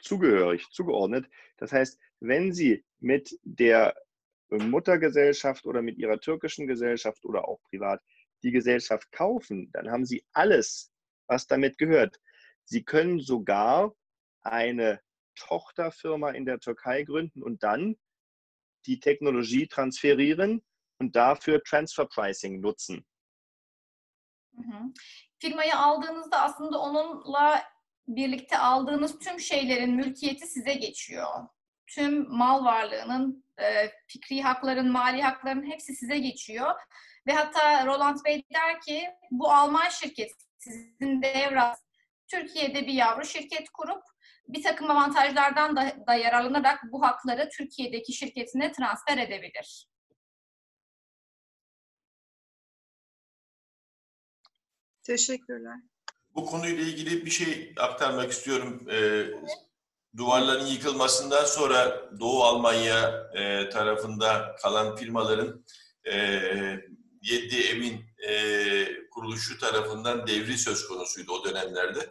[0.00, 1.28] zugehörig, zugeordnet.
[1.58, 3.94] Das heißt, wenn Sie mit der
[4.50, 8.02] Muttergesellschaft oder mit Ihrer türkischen Gesellschaft oder auch privat
[8.42, 10.92] die Gesellschaft kaufen, dann haben Sie alles,
[11.26, 12.16] was damit gehört.
[12.64, 13.94] Sie können sogar
[14.42, 15.00] eine
[15.36, 17.96] Tochterfirma in der Türkei gründen und dann
[18.86, 20.62] die Technologie transferieren
[20.98, 23.06] und dafür Transfer Pricing nutzen.
[24.56, 24.92] Hı hı.
[25.38, 27.62] Firmayı aldığınızda aslında onunla
[28.08, 31.48] birlikte aldığınız tüm şeylerin mülkiyeti size geçiyor.
[31.88, 36.74] Tüm mal varlığının, e, fikri hakların, mali hakların hepsi size geçiyor.
[37.26, 41.78] Ve hatta Roland Bey der ki bu Alman şirket sizin devras
[42.30, 44.02] Türkiye'de bir yavru şirket kurup
[44.48, 49.88] bir takım avantajlardan da, da yararlanarak bu hakları Türkiye'deki şirketine transfer edebilir.
[55.02, 55.76] Teşekkürler.
[56.34, 58.86] Bu konuyla ilgili bir şey aktarmak istiyorum.
[58.90, 59.26] E,
[60.18, 65.64] duvarların yıkılmasından sonra Doğu Almanya e, tarafında kalan firmaların
[66.04, 66.14] e,
[67.22, 72.10] Yedi Evin e, kuruluşu tarafından devri söz konusuydu o dönemlerde.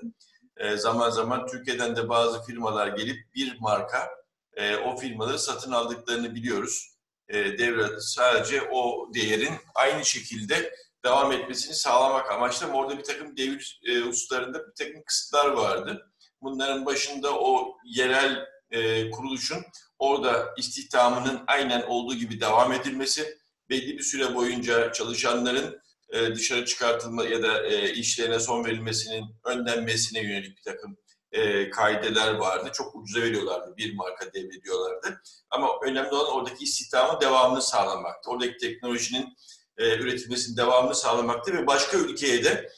[0.57, 4.09] E, zaman zaman Türkiye'den de bazı firmalar gelip bir marka
[4.53, 6.97] e, o firmaları satın aldıklarını biliyoruz.
[7.29, 10.73] E, devre sadece o değerin aynı şekilde
[11.05, 16.11] devam etmesini sağlamak amaçlı ama orada bir takım devir e, hususlarında bir takım kısıtlar vardı.
[16.41, 19.57] Bunların başında o yerel e, kuruluşun
[19.99, 23.37] orada istihdamının aynen olduğu gibi devam edilmesi,
[23.69, 30.21] belli bir süre boyunca çalışanların e, dışarı çıkartılma ya da e, işlerine son verilmesinin önlenmesine
[30.21, 30.97] yönelik bir takım
[31.31, 32.69] e, kaideler vardı.
[32.73, 33.77] Çok ucuza veriyorlardı.
[33.77, 35.21] Bir marka devrediyorlardı.
[35.49, 38.29] Ama önemli olan oradaki istihdamın devamını sağlamaktı.
[38.29, 39.33] Oradaki teknolojinin
[39.77, 42.69] e, üretilmesinin devamını sağlamaktı ve başka ülkeye de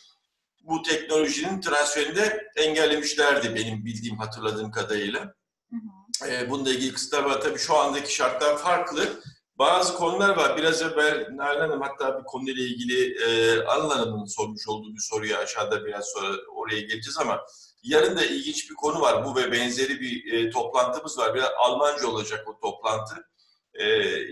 [0.70, 5.34] bu teknolojinin transferini de engellemişlerdi benim bildiğim, hatırladığım kadarıyla.
[6.28, 7.42] E, bununla ilgili kısıtlar var.
[7.42, 9.22] Tabii şu andaki şartlar farklı.
[9.60, 10.58] Bazı konular var.
[10.58, 15.36] Biraz evvel Nalan Hanım hatta bir konuyla ilgili e, Anıl Hanım'ın sormuş olduğu bir soruyu
[15.36, 17.42] aşağıda biraz sonra oraya geleceğiz ama
[17.84, 19.26] yarın da ilginç bir konu var.
[19.26, 21.36] Bu ve benzeri bir e, toplantımız var.
[21.36, 23.16] Biraz Almanca olacak o toplantı.
[23.74, 23.86] E,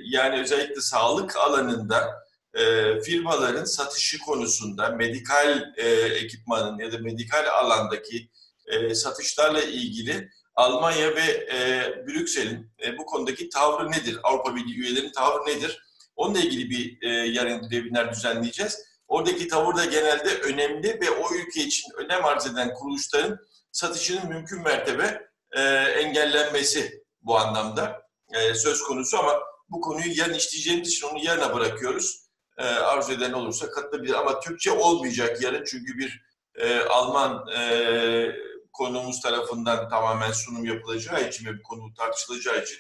[0.04, 2.27] yani özellikle sağlık alanında
[2.58, 8.30] e, firmaların satışı konusunda medikal e, ekipmanın ya da medikal alandaki
[8.68, 14.20] e, satışlarla ilgili Almanya ve e, Brüksel'in e, bu konudaki tavrı nedir?
[14.24, 15.84] Avrupa Birliği üyelerinin tavrı nedir?
[16.16, 18.78] Onunla ilgili bir e, yarın webiner düzenleyeceğiz.
[19.08, 23.40] Oradaki tavır da genelde önemli ve o ülke için önem arz eden kuruluşların
[23.72, 28.02] satışının mümkün mertebe e, engellenmesi bu anlamda
[28.34, 29.40] e, söz konusu ama
[29.70, 32.27] bu konuyu yarın işleyeceğimiz için onu yarına bırakıyoruz
[32.58, 34.14] e, arzu eden olursa katılabilir.
[34.14, 38.32] Ama Türkçe olmayacak yarın çünkü bir e, Alman e,
[38.74, 42.80] konumuz tarafından tamamen sunum yapılacağı için ve bu konu tartışılacağı için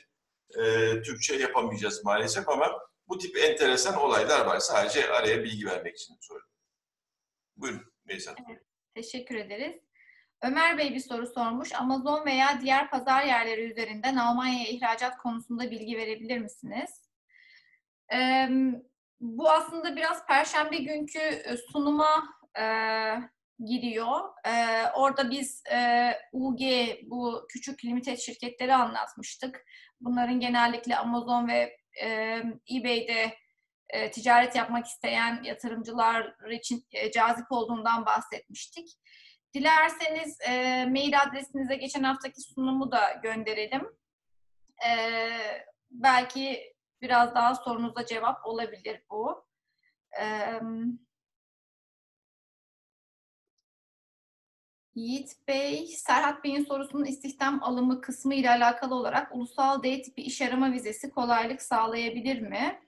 [0.58, 0.62] e,
[1.02, 4.60] Türkçe yapamayacağız maalesef ama bu tip enteresan olaylar var.
[4.60, 6.50] Sadece araya bilgi vermek için söyledim.
[7.58, 8.36] Buyurun Melisa.
[8.50, 8.62] Evet,
[8.96, 9.82] teşekkür ederiz.
[10.42, 11.74] Ömer Bey bir soru sormuş.
[11.74, 16.90] Amazon veya diğer pazar yerleri üzerinden Almanya'ya ihracat konusunda bilgi verebilir misiniz?
[18.14, 18.50] Ee,
[19.20, 22.24] bu aslında biraz perşembe günkü e, sunuma
[22.60, 22.64] e,
[23.66, 24.20] giriyor.
[24.46, 26.62] E, orada biz e, UG,
[27.04, 29.66] bu küçük limited şirketleri anlatmıştık.
[30.02, 32.42] Bunların genellikle Amazon ve e,
[32.72, 33.34] eBay'de
[33.90, 38.90] e, ticaret yapmak isteyen yatırımcılar için e, cazip olduğundan bahsetmiştik.
[39.54, 43.88] Dilerseniz e, mail adresinize geçen haftaki sunumu da gönderelim.
[44.88, 44.92] E,
[45.92, 49.46] belki biraz daha sorunuza cevap olabilir bu.
[50.20, 50.60] Ee,
[54.98, 60.42] Yiğit Bey, Serhat Bey'in sorusunun istihdam alımı kısmı ile alakalı olarak ulusal D tipi iş
[60.42, 62.82] arama vizesi kolaylık sağlayabilir mi?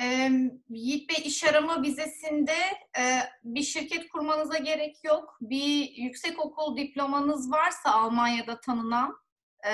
[0.00, 0.30] Ee,
[0.68, 2.56] Yiğit Bey iş arama vizesinde
[2.98, 5.38] e, bir şirket kurmanıza gerek yok.
[5.40, 9.18] Bir yüksek okul diplomanız varsa Almanya'da tanınan
[9.66, 9.72] e,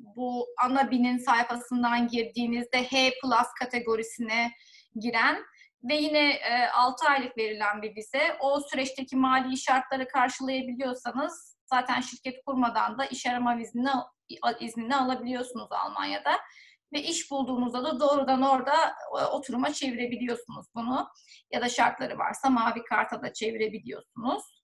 [0.00, 4.52] bu ANABİ'nin sayfasından girdiğinizde H plus kategorisine
[5.00, 5.44] giren
[5.84, 8.36] ve yine e, 6 aylık verilen bir vize.
[8.40, 13.90] O süreçteki mali şartları karşılayabiliyorsanız zaten şirket kurmadan da iş arama iznini,
[14.60, 16.32] iznini alabiliyorsunuz Almanya'da.
[16.92, 18.74] Ve iş bulduğunuzda da doğrudan orada
[19.20, 21.08] e, oturuma çevirebiliyorsunuz bunu.
[21.52, 24.62] Ya da şartları varsa mavi karta da çevirebiliyorsunuz.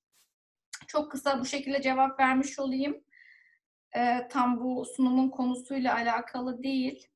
[0.89, 3.06] Çok kısa bu şekilde cevap vermiş olayım
[3.97, 7.09] e, tam bu sunumun konusuyla alakalı değil.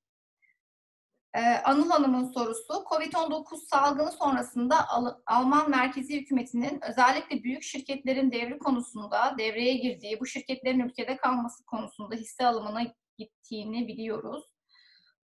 [1.35, 8.59] Ee, Anıl Hanım'ın sorusu, COVID-19 salgını sonrasında Al Alman merkezi hükümetinin özellikle büyük şirketlerin devri
[8.59, 12.83] konusunda devreye girdiği, bu şirketlerin ülkede kalması konusunda hisse alımına
[13.19, 14.45] gittiğini biliyoruz.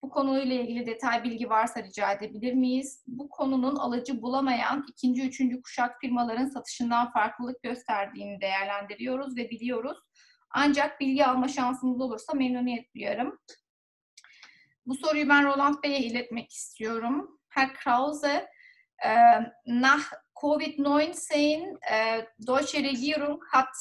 [0.02, 3.04] Bu konuyla ilgili detay bilgi varsa rica edebilir miyiz?
[3.08, 9.98] Bu konunun alıcı bulamayan ikinci, üçüncü kuşak firmaların satışından farklılık gösterdiğini değerlendiriyoruz ve biliyoruz.
[10.58, 13.40] Ancak bilgi alma şansımız olursa memnuniyet duyarım.
[14.86, 17.40] Bu soruyu ben Roland Bey'e iletmek istiyorum.
[17.50, 18.48] Herr Krause,
[19.66, 23.76] nach Covid-19, äh, deutsche Regierung hat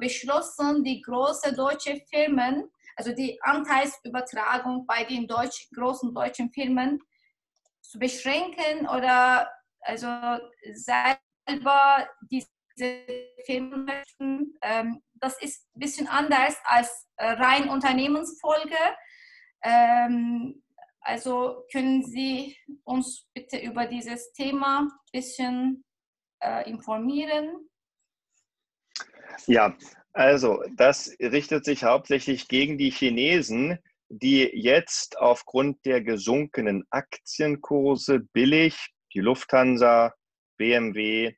[0.00, 6.98] beschlossen, die große deutsche Firmen, also die Anteilsübertragung bei den deutsch, großen deutschen Firmen
[7.82, 9.50] zu beschränken oder
[9.80, 10.06] also
[10.72, 12.08] selber
[12.76, 13.06] diese
[13.44, 14.54] Firmen möchten.
[14.62, 18.76] Ähm, das ist ein bisschen anders als äh, rein Unternehmensfolge.
[19.62, 20.62] Ähm,
[21.00, 25.84] also können Sie uns bitte über dieses Thema ein bisschen
[26.42, 27.68] äh, informieren?
[29.46, 29.76] Ja,
[30.12, 38.76] also das richtet sich hauptsächlich gegen die Chinesen, die jetzt aufgrund der gesunkenen Aktienkurse billig
[39.12, 40.14] die Lufthansa,
[40.58, 41.36] BMW,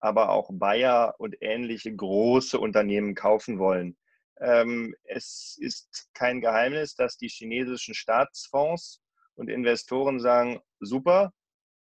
[0.00, 3.96] aber auch Bayer und ähnliche große Unternehmen kaufen wollen.
[4.40, 9.02] Ähm, es ist kein Geheimnis, dass die chinesischen Staatsfonds
[9.34, 11.32] und Investoren sagen, super,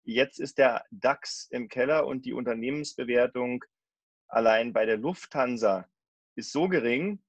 [0.03, 3.63] jetzt ist der DAX im Keller und die Unternehmensbewertung
[4.27, 5.87] allein bei der Lufthansa
[6.35, 7.21] ist so gering,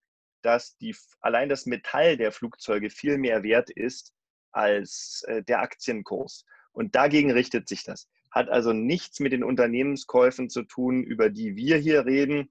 [0.43, 4.15] dass die, allein das Metall der Flugzeuge viel mehr wert ist
[4.51, 6.45] als äh, der Aktienkurs.
[6.73, 8.09] Und dagegen richtet sich das.
[8.33, 12.51] Hat also nichts mit den Unternehmenskäufen zu tun, über die wir hier reden.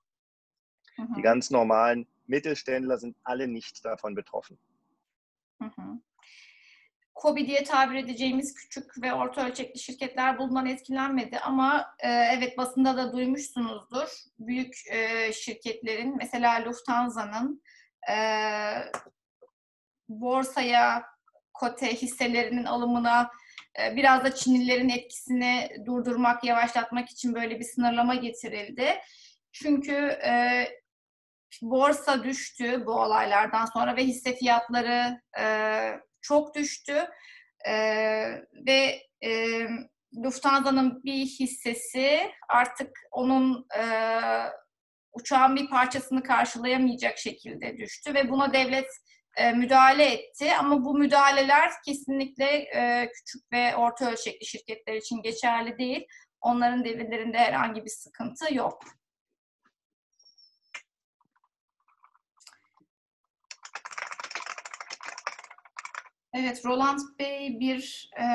[0.98, 1.16] Mhm.
[1.16, 4.58] Die ganz normalen Mittelständler sind alle nicht davon betroffen.
[5.60, 6.04] Mhm.
[7.14, 12.98] Kobi diye tabir edeceğimiz küçük ve orta ölçekli şirketler bundan etkilenmedi ama e, evet basında
[12.98, 14.08] da duymuşsunuzdur.
[14.40, 17.64] Büyük e, şirketlerin mesela Lufthansa'nın
[18.10, 18.16] e,
[20.10, 21.06] borsaya
[21.54, 23.32] kote hisselerinin alımına
[23.96, 28.98] biraz da Çinlilerin etkisini durdurmak, yavaşlatmak için böyle bir sınırlama getirildi.
[29.52, 29.94] Çünkü
[30.26, 30.66] e,
[31.62, 35.46] borsa düştü bu olaylardan sonra ve hisse fiyatları e,
[36.22, 37.08] çok düştü
[37.68, 37.74] e,
[38.68, 39.62] ve e,
[40.16, 43.84] Lufthansa'nın bir hissesi artık onun e,
[45.14, 48.88] uçağın bir parçasını karşılayamayacak şekilde düştü ve buna devlet
[49.36, 50.56] e, müdahale etti.
[50.56, 56.08] Ama bu müdahaleler kesinlikle e, küçük ve orta ölçekli şirketler için geçerli değil.
[56.42, 58.84] Onların devirlerinde herhangi bir sıkıntı yok.
[66.34, 68.26] Evet, Roland Bey bir e,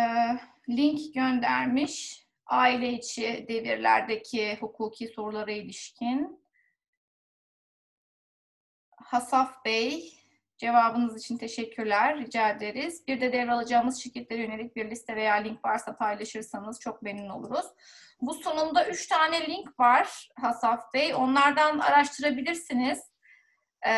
[0.68, 2.26] link göndermiş.
[2.46, 6.44] Aile içi devirlerdeki hukuki sorulara ilişkin.
[8.96, 10.14] Hasaf Bey,
[10.58, 13.06] cevabınız için teşekkürler, rica ederiz.
[13.08, 17.66] Bir de devralacağımız şirketlere yönelik bir liste veya link varsa paylaşırsanız çok memnun oluruz.
[18.20, 21.14] Bu sunumda üç tane link var Hasaf Bey.
[21.14, 22.98] Onlardan araştırabilirsiniz.
[23.86, 23.90] Ee,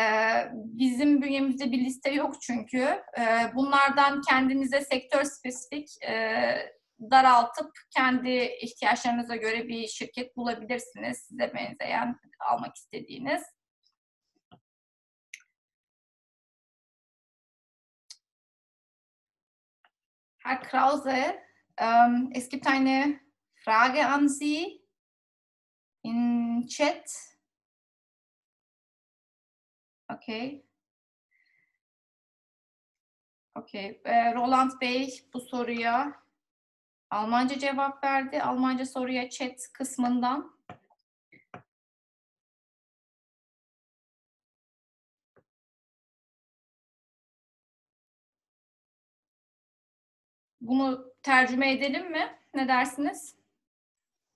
[0.53, 3.03] bizim bünyemizde bir liste yok çünkü.
[3.19, 6.41] Ee, bunlardan kendinize sektör spesifik e,
[7.11, 8.29] daraltıp kendi
[8.61, 11.17] ihtiyaçlarınıza göre bir şirket bulabilirsiniz.
[11.17, 13.43] Size benzeyen, almak istediğiniz.
[20.49, 21.35] Herr Krause,
[21.77, 23.19] ähm, es gibt eine
[23.63, 24.81] Frage an Sie
[26.01, 27.05] in Chat.
[30.07, 30.65] Okey.
[33.53, 34.01] Okey.
[34.03, 36.15] Ee, Roland Bey bu soruya
[37.11, 38.41] Almanca cevap verdi.
[38.41, 40.58] Almanca soruya chat kısmından.
[50.69, 52.37] Bunu tercüme edelim mi?
[52.53, 53.35] Ne dersiniz?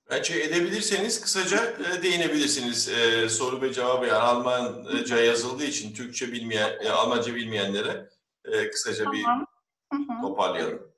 [0.10, 2.90] Bence edebilirseniz kısaca e, değinebilirsiniz.
[2.90, 8.10] E, soru ve cevabı yani Almanca yazıldığı için Türkçe bilmeyen, e, Almanca bilmeyenlere
[8.46, 9.46] e, kısaca tamam.
[9.92, 10.94] bir toparlayalım.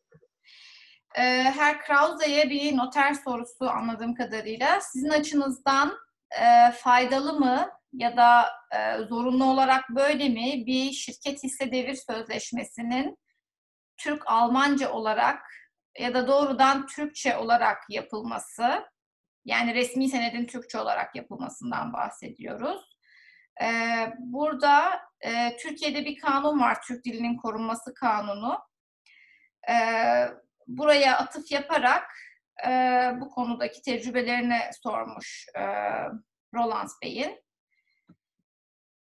[1.16, 4.82] E, Her Krause'ye bir noter sorusu anladığım kadarıyla.
[4.82, 5.98] Sizin açınızdan
[6.42, 13.18] e, faydalı mı ya da e, zorunlu olarak böyle mi bir şirket hisse devir sözleşmesinin
[13.98, 15.52] Türk-Almanca olarak
[16.00, 18.86] ya da doğrudan Türkçe olarak yapılması
[19.46, 22.96] yani resmi senedin Türkçe olarak yapılmasından bahsediyoruz.
[23.62, 28.60] Ee, burada e, Türkiye'de bir kanun var, Türk dilinin korunması kanunu.
[29.70, 30.28] Ee,
[30.68, 32.12] buraya atıf yaparak
[32.68, 32.70] e,
[33.22, 35.64] bu konudaki tecrübelerini sormuş e,
[36.54, 37.44] Roland Bey'in.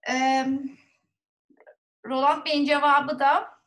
[0.10, 0.46] E,
[2.06, 3.61] Roland Bey'in cevabı da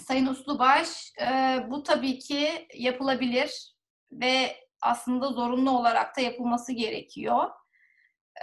[0.00, 3.74] Sayın Uslubaş, e, bu tabii ki yapılabilir
[4.12, 7.50] ve aslında zorunlu olarak da yapılması gerekiyor.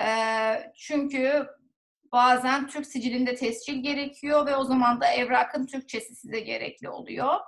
[0.01, 0.07] E,
[0.77, 1.47] çünkü
[2.11, 7.39] bazen Türk sicilinde tescil gerekiyor ve o zaman da evrakın Türkçesi size gerekli oluyor.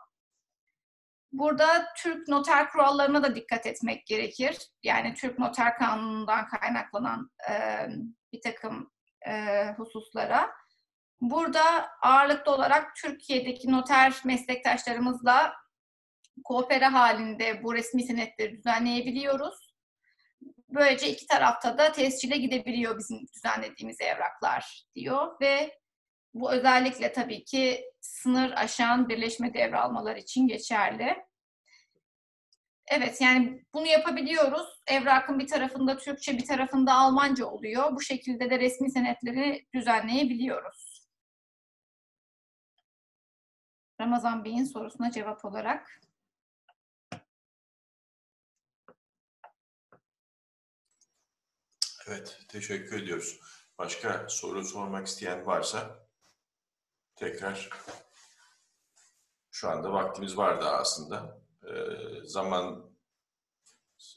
[1.32, 4.58] Burada Türk noter kurallarına da dikkat etmek gerekir.
[4.84, 7.54] Yani Türk Noter Kanunu'ndan kaynaklanan e,
[8.34, 8.92] bir takım
[9.28, 10.52] e, hususlara.
[11.22, 15.54] Burada ağırlıklı olarak Türkiye'deki noter meslektaşlarımızla
[16.44, 19.76] koopere halinde bu resmi senetleri düzenleyebiliyoruz.
[20.70, 25.80] Böylece iki tarafta da tescile gidebiliyor bizim düzenlediğimiz evraklar diyor ve
[26.34, 31.26] bu özellikle tabii ki sınır aşan birleşme devralmalar için geçerli.
[32.88, 34.68] Evet yani bunu yapabiliyoruz.
[34.88, 37.96] Evrakın bir tarafında Türkçe bir tarafında Almanca oluyor.
[37.96, 40.95] Bu şekilde de resmi senetleri düzenleyebiliyoruz.
[44.02, 46.02] Ramazan Bey'in sorusuna cevap olarak.
[52.08, 53.40] Evet, teşekkür ediyoruz.
[53.78, 56.08] Başka soru sormak isteyen varsa
[57.16, 57.70] tekrar
[59.52, 61.42] şu anda vaktimiz vardı aslında.
[61.64, 62.92] Ee, zaman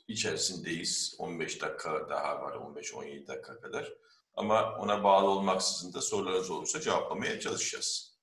[0.08, 1.16] içerisindeyiz.
[1.18, 3.92] 15 dakika daha var, 15-17 dakika kadar.
[4.34, 8.17] Ama ona bağlı olmaksızın da sorularınız olursa cevaplamaya çalışacağız.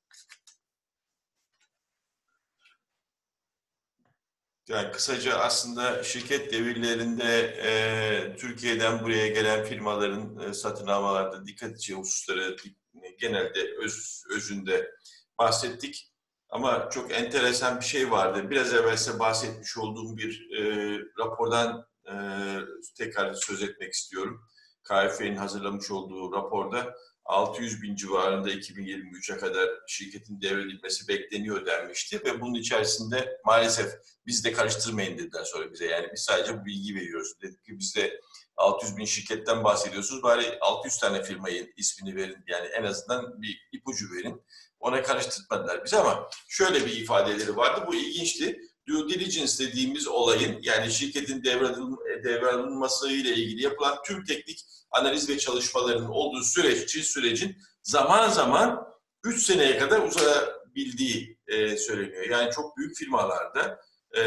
[4.67, 11.99] Yani kısaca aslında şirket devirlerinde e, Türkiye'den buraya gelen firmaların e, satın almalarda dikkat edeceği
[11.99, 12.55] hususları
[13.19, 14.91] genelde öz, özünde
[15.39, 16.11] bahsettik.
[16.49, 18.49] Ama çok enteresan bir şey vardı.
[18.49, 22.13] Biraz evvel size bahsetmiş olduğum bir e, rapordan e,
[22.97, 24.41] tekrar söz etmek istiyorum.
[24.83, 26.95] KF'nin hazırlamış olduğu raporda
[27.25, 33.93] 600 bin civarında 2023'e kadar şirketin devredilmesi bekleniyor denmişti ve bunun içerisinde maalesef
[34.25, 35.85] biz de karıştırmayın dediler sonra bize.
[35.85, 37.41] Yani biz sadece bu bilgiyi veriyoruz.
[37.41, 38.21] Dedik ki bizde
[38.57, 40.23] 600 bin şirketten bahsediyorsunuz.
[40.23, 42.43] Bari 600 tane firmayı ismini verin.
[42.47, 44.41] Yani en azından bir ipucu verin.
[44.79, 47.85] Ona karıştırmadılar bizi ama şöyle bir ifadeleri vardı.
[47.87, 48.61] Bu ilginçti.
[48.87, 51.43] Due diligence dediğimiz olayın yani şirketin
[52.23, 58.87] devralınması ile ilgili yapılan tüm teknik analiz ve çalışmaların olduğu süreç, sürecin zaman zaman
[59.23, 62.29] 3 seneye kadar uzayabildiği e, söyleniyor.
[62.29, 63.81] Yani çok büyük firmalarda
[64.17, 64.23] e,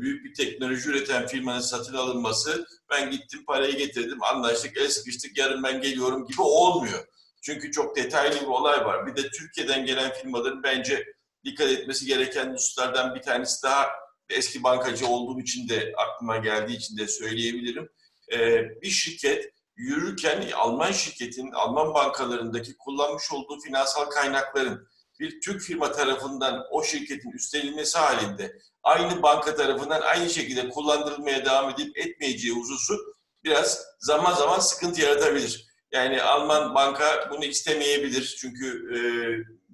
[0.00, 5.62] büyük bir teknoloji üreten firmanın satın alınması ben gittim parayı getirdim anlaştık el sıkıştık yarın
[5.62, 7.06] ben geliyorum gibi olmuyor.
[7.42, 9.06] Çünkü çok detaylı bir olay var.
[9.06, 11.14] Bir de Türkiye'den gelen firmaların bence
[11.44, 13.88] dikkat etmesi gereken hususlardan bir tanesi daha
[14.30, 17.88] eski bankacı olduğum için de aklıma geldiği için de söyleyebilirim.
[18.32, 24.88] Ee, bir şirket yürürken Alman şirketin, Alman bankalarındaki kullanmış olduğu finansal kaynakların
[25.20, 31.70] bir Türk firma tarafından o şirketin üstlenilmesi halinde aynı banka tarafından aynı şekilde kullandırılmaya devam
[31.70, 33.14] edip etmeyeceği hususu
[33.44, 35.66] biraz zaman zaman sıkıntı yaratabilir.
[35.94, 38.36] Yani Alman banka bunu istemeyebilir.
[38.40, 38.98] Çünkü e,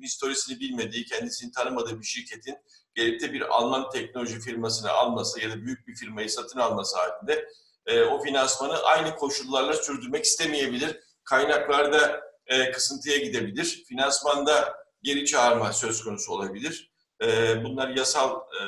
[0.03, 2.57] historisini bilmediği, kendisini tanımadığı bir şirketin
[2.95, 7.49] gelip de bir Alman teknoloji firmasını alması ya da büyük bir firmayı satın alması halinde
[7.87, 11.01] e, o finansmanı aynı koşullarla sürdürmek istemeyebilir.
[11.25, 13.85] Kaynaklarda e, kısıntıya gidebilir.
[13.89, 16.93] Finansmanda geri çağırma söz konusu olabilir.
[17.23, 18.61] E, bunlar yasal e,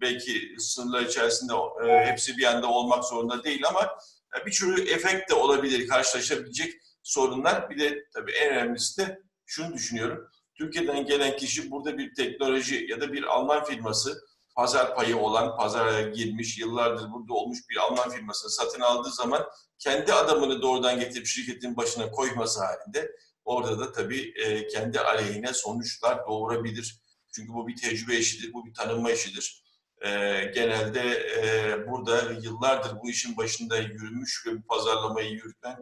[0.00, 1.52] belki sınırlar içerisinde
[1.86, 3.98] e, hepsi bir anda olmak zorunda değil ama
[4.46, 7.70] bir sürü efekt de olabilir, karşılaşabilecek sorunlar.
[7.70, 10.30] Bir de tabii en önemlisi de şunu düşünüyorum.
[10.54, 14.26] Türkiye'den gelen kişi burada bir teknoloji ya da bir Alman firması
[14.56, 19.46] pazar payı olan, pazara girmiş, yıllardır burada olmuş bir Alman firmasını satın aldığı zaman
[19.78, 26.26] kendi adamını doğrudan getirip şirketin başına koyması halinde orada da tabii e, kendi aleyhine sonuçlar
[26.26, 27.00] doğurabilir.
[27.32, 29.64] Çünkü bu bir tecrübe işidir, bu bir tanınma işidir.
[30.00, 30.08] E,
[30.54, 31.02] genelde
[31.42, 35.76] e, burada yıllardır bu işin başında yürümüş ve bu pazarlamayı yürüten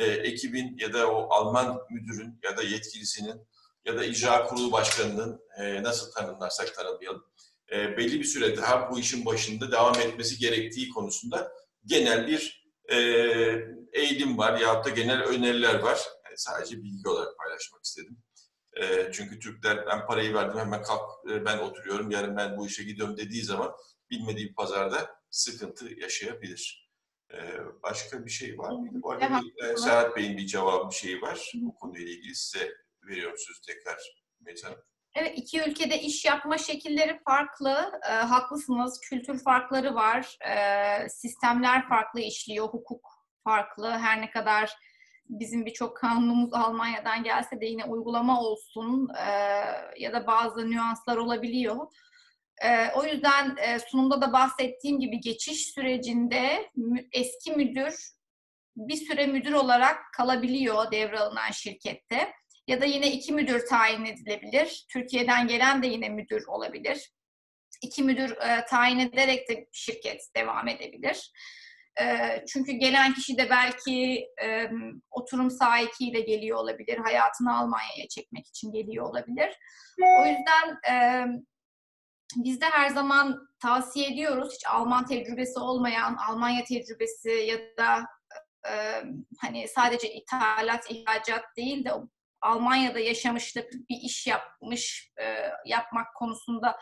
[0.00, 3.46] e, ekibin ya da o Alman müdürün ya da yetkilisinin
[3.84, 7.24] ya da icra kurulu başkanının e, nasıl tanımlarsak tanımlayalım
[7.72, 11.52] e, belli bir süre daha bu işin başında devam etmesi gerektiği konusunda
[11.84, 12.96] genel bir e,
[13.92, 16.00] eğilim var ya da genel öneriler var.
[16.24, 18.18] Yani sadece bilgi olarak paylaşmak istedim.
[18.80, 22.84] E, çünkü Türkler ben parayı verdim hemen kalk e, ben oturuyorum yarın ben bu işe
[22.84, 23.72] gidiyorum dediği zaman
[24.10, 26.89] bilmediği bir pazarda sıkıntı yaşayabilir.
[27.82, 28.98] Başka bir şey var mıydı?
[29.02, 31.52] Bu arada bir, e, Serhat Bey'in bir cevabı bir şeyi var.
[31.54, 32.70] Bu konuyla ilgili size
[33.02, 33.98] veriyorum sözü tekrar
[34.40, 34.74] Meytan
[35.14, 37.92] Evet, iki ülkede iş yapma şekilleri farklı.
[38.10, 40.38] E, haklısınız, kültür farkları var.
[40.48, 43.08] E, sistemler farklı işliyor, hukuk
[43.44, 43.90] farklı.
[43.90, 44.72] Her ne kadar
[45.28, 49.30] bizim birçok kanunumuz Almanya'dan gelse de yine uygulama olsun e,
[49.98, 51.86] ya da bazı nüanslar olabiliyor.
[52.64, 56.70] E, o yüzden e, sunumda da bahsettiğim gibi geçiş sürecinde
[57.12, 57.94] eski müdür
[58.76, 62.32] bir süre müdür olarak kalabiliyor devralınan şirkette.
[62.66, 64.86] Ya da yine iki müdür tayin edilebilir.
[64.92, 67.10] Türkiye'den gelen de yine müdür olabilir.
[67.82, 71.32] İki müdür e, tayin ederek de şirket devam edebilir.
[72.00, 72.04] E,
[72.48, 74.70] çünkü gelen kişi de belki e,
[75.10, 76.98] oturum sahikiyle geliyor olabilir.
[76.98, 79.58] Hayatını Almanya'ya çekmek için geliyor olabilir.
[80.20, 81.24] O yüzden e,
[82.36, 84.54] biz de her zaman tavsiye ediyoruz.
[84.54, 88.06] Hiç Alman tecrübesi olmayan, Almanya tecrübesi ya da
[88.68, 89.02] e,
[89.40, 91.92] hani sadece ithalat, ihracat değil de
[92.40, 96.78] Almanya'da yaşamış da bir iş yapmış, e, yapmak konusunda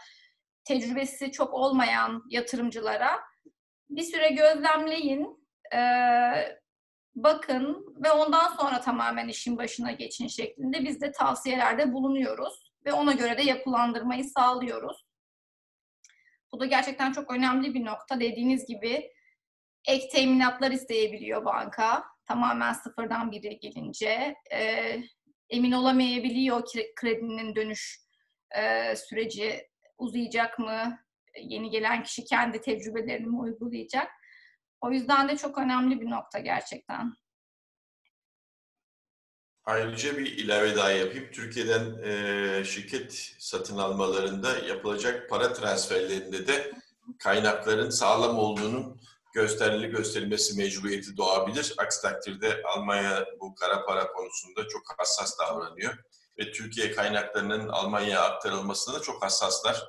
[0.65, 3.21] tecrübesi çok olmayan yatırımcılara
[3.91, 5.81] bir süre gözlemleyin, e,
[7.15, 13.13] bakın ve ondan sonra tamamen işin başına geçin şeklinde biz de tavsiyelerde bulunuyoruz ve ona
[13.13, 15.08] göre de yapılandırmayı sağlıyoruz.
[16.53, 18.21] Bu da gerçekten çok önemli bir nokta.
[18.21, 19.13] Dediğiniz gibi
[19.89, 22.05] ek teminatlar isteyebiliyor banka.
[22.25, 24.35] Tamamen sıfırdan biri gelince.
[24.53, 24.97] E,
[25.51, 26.63] emin olamayabiliyor
[26.97, 28.01] kredinin dönüş
[28.57, 29.69] e, süreci
[29.99, 30.99] uzayacak mı?
[31.43, 34.11] Yeni gelen kişi kendi tecrübelerini mi uygulayacak?
[34.81, 37.13] O yüzden de çok önemli bir nokta gerçekten.
[39.69, 41.29] Ayrıca bir ilave daha yapayım.
[41.33, 46.73] Türkiye'den e, şirket satın almalarında yapılacak para transferlerinde de
[47.19, 49.01] kaynakların sağlam olduğunun
[49.35, 51.75] gösterili gösterilmesi mecburiyeti doğabilir.
[51.79, 55.95] Aksi takdirde Almanya bu kara para konusunda çok hassas davranıyor.
[56.39, 59.85] Ve Türkiye kaynaklarının Almanya'ya aktarılmasına da çok hassaslar.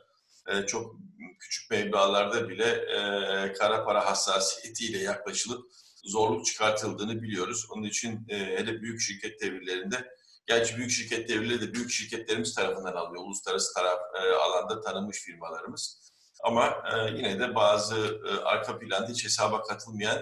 [0.47, 0.95] Ee, çok
[1.39, 5.71] küçük meblalarda bile e, kara para hassasiyetiyle yaklaşılıp
[6.03, 7.65] zorluk çıkartıldığını biliyoruz.
[7.69, 10.07] Onun için e, hele büyük şirket devirlerinde,
[10.47, 13.23] gerçi büyük şirket devirleri de büyük şirketlerimiz tarafından alıyor.
[13.23, 16.11] Uluslararası taraf e, alanda tanınmış firmalarımız.
[16.43, 20.17] Ama e, yine de bazı e, arka planda hiç hesaba katılmayan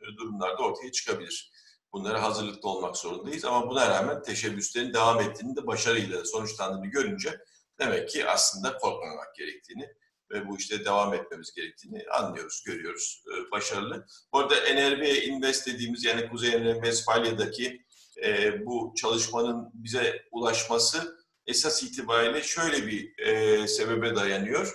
[0.00, 1.52] e, durumlarda ortaya çıkabilir.
[1.92, 7.40] Bunlara hazırlıklı olmak zorundayız ama buna rağmen teşebbüslerin devam ettiğini de başarıyla sonuçlandığını görünce
[7.78, 9.88] demek ki aslında korkmamak gerektiğini
[10.30, 13.24] ve bu işte devam etmemiz gerektiğini anlıyoruz, görüyoruz.
[13.26, 14.06] E, başarılı.
[14.32, 17.84] Bu arada NRB Invest dediğimiz yani Kuzey Westfalya'daki
[18.24, 24.72] e, bu çalışmanın bize ulaşması esas itibariyle şöyle bir e, sebebe dayanıyor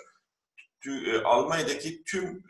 [1.24, 2.44] Almanya'daki tüm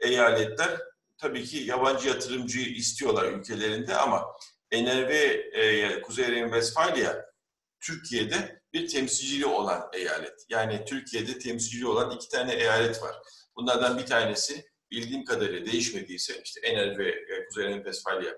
[0.00, 0.80] eyaletler
[1.18, 4.26] tabii ki yabancı yatırımcıyı istiyorlar ülkelerinde ama
[4.72, 5.10] NRV
[5.52, 7.26] e, Kuzey Rhen-Westfalia
[7.80, 10.46] Türkiye'de bir temsilciliği olan eyalet.
[10.48, 13.16] Yani Türkiye'de temsilciliği olan iki tane eyalet var.
[13.56, 18.34] Bunlardan bir tanesi bildiğim kadarıyla değişmediyse işte NRV e, Kuzey Rhen-Westfalia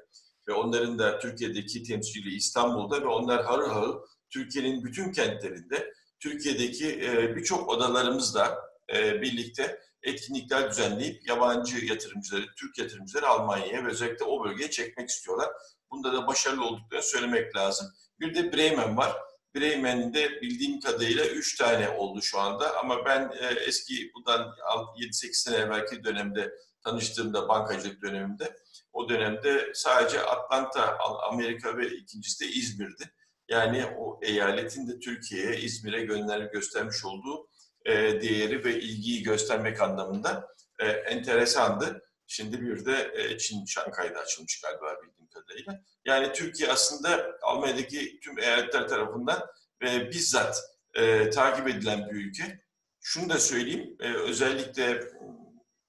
[0.48, 7.00] ve onların da Türkiye'deki temsilciliği İstanbul'da ve onlar harıl harıl Türkiye'nin bütün kentlerinde Türkiye'deki
[7.36, 8.58] birçok odalarımızda
[8.94, 15.48] e, birlikte etkinlikler düzenleyip yabancı yatırımcıları, Türk yatırımcıları Almanya'ya ve özellikle o bölgeye çekmek istiyorlar.
[15.90, 17.86] Bunda da başarılı olduklarını söylemek lazım.
[18.20, 19.16] Bir de Bremen var.
[19.54, 25.56] Bremen'de bildiğim kadarıyla 3 tane oldu şu anda ama ben e, eski bundan 7-8 sene
[25.56, 26.52] evvelki dönemde
[26.84, 28.56] tanıştığımda bankacılık döneminde
[28.92, 30.98] o dönemde sadece Atlanta,
[31.30, 33.12] Amerika ve ikincisi de İzmir'di.
[33.48, 37.48] Yani o eyaletin de Türkiye'ye, İzmir'e gönderip göstermiş olduğu
[37.84, 40.48] e, değeri ve ilgiyi göstermek anlamında
[40.78, 42.07] e, enteresandı.
[42.30, 45.80] Şimdi bir de e, Çin, Şankay'da açılmış galiba bildiğim kadarıyla.
[46.04, 49.46] Yani Türkiye aslında Almanya'daki tüm eyaletler tarafından
[49.82, 50.62] e, bizzat
[50.94, 52.62] e, takip edilen bir ülke.
[53.00, 55.00] Şunu da söyleyeyim, e, özellikle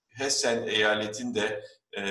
[0.09, 1.63] Hessen eyaletinde
[1.93, 2.01] e,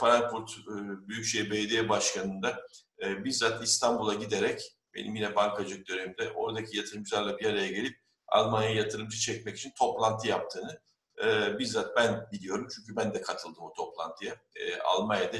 [0.00, 2.66] Frankfurt e, Büyükşehir Belediye Başkanı'nda
[3.02, 4.60] e, bizzat İstanbul'a giderek
[4.94, 10.80] benim yine bankacılık döneminde oradaki yatırımcılarla bir araya gelip Almanya yatırımcı çekmek için toplantı yaptığını
[11.24, 12.68] e, bizzat ben biliyorum.
[12.74, 14.36] Çünkü ben de katıldım o toplantıya.
[14.56, 15.36] E, Almanya'da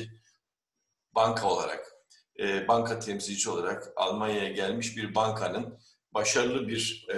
[1.14, 1.92] banka olarak,
[2.40, 5.78] e, banka temsilci olarak Almanya'ya gelmiş bir bankanın
[6.12, 7.14] başarılı bir e,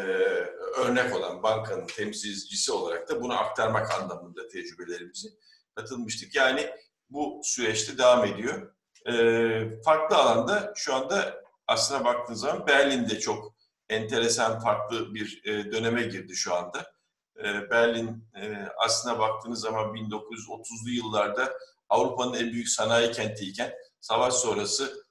[0.76, 5.28] örnek olan bankanın temsilcisi olarak da bunu aktarmak anlamında tecrübelerimizi
[5.74, 6.34] katılmıştık.
[6.34, 6.70] Yani
[7.10, 8.74] bu süreçte devam ediyor.
[9.06, 13.54] E, farklı alanda şu anda aslına baktığınız zaman Berlin'de çok
[13.88, 16.99] enteresan farklı bir e, döneme girdi şu anda.
[17.44, 21.52] E, Berlin e, aslına baktığınız zaman 1930'lu yıllarda
[21.88, 25.04] Avrupa'nın en büyük sanayi kentiyken savaş sonrası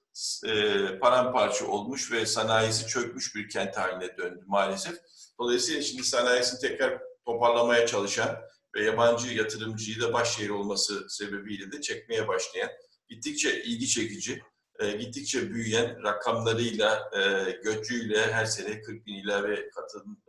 [0.45, 4.95] e, paramparça olmuş ve sanayisi çökmüş bir kent haline döndü maalesef.
[5.39, 8.37] Dolayısıyla şimdi sanayisini tekrar toparlamaya çalışan
[8.75, 12.69] ve yabancı yatırımcıyı da baş şehir olması sebebiyle de çekmeye başlayan
[13.09, 14.41] gittikçe ilgi çekici
[14.99, 17.11] gittikçe büyüyen rakamlarıyla,
[17.63, 20.23] göçüyle her sene 40 bin ilave katın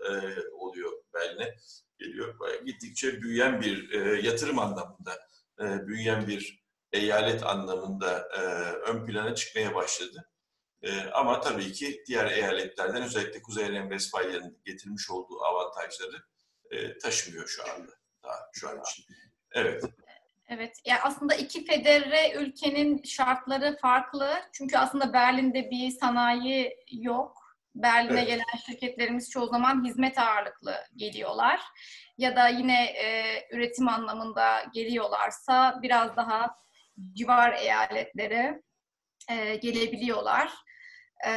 [0.52, 1.56] oluyor Berlin'e
[2.00, 2.34] geliyor.
[2.66, 5.18] Gittikçe büyüyen bir e, yatırım anlamında,
[5.60, 6.60] e, büyüyen bir
[6.92, 8.40] eyalet anlamında e,
[8.90, 10.30] ön plana çıkmaya başladı.
[10.82, 16.22] E, ama tabii ki diğer eyaletlerden özellikle Kuzey Ren-Vesfalya'nın getirmiş olduğu avantajları
[16.70, 17.92] e, taşımıyor şu anda.
[18.22, 19.04] Daha şu an için.
[19.52, 19.84] Evet.
[20.52, 24.34] Evet, yani aslında iki federe ülkenin şartları farklı.
[24.52, 27.39] Çünkü aslında Berlin'de bir sanayi yok.
[27.74, 28.28] Berlin'e evet.
[28.28, 31.60] gelen şirketlerimiz çoğu zaman hizmet ağırlıklı geliyorlar.
[32.18, 36.54] Ya da yine e, üretim anlamında geliyorlarsa biraz daha
[37.12, 38.62] civar eyaletlere
[39.30, 40.52] e, gelebiliyorlar.
[41.26, 41.32] E,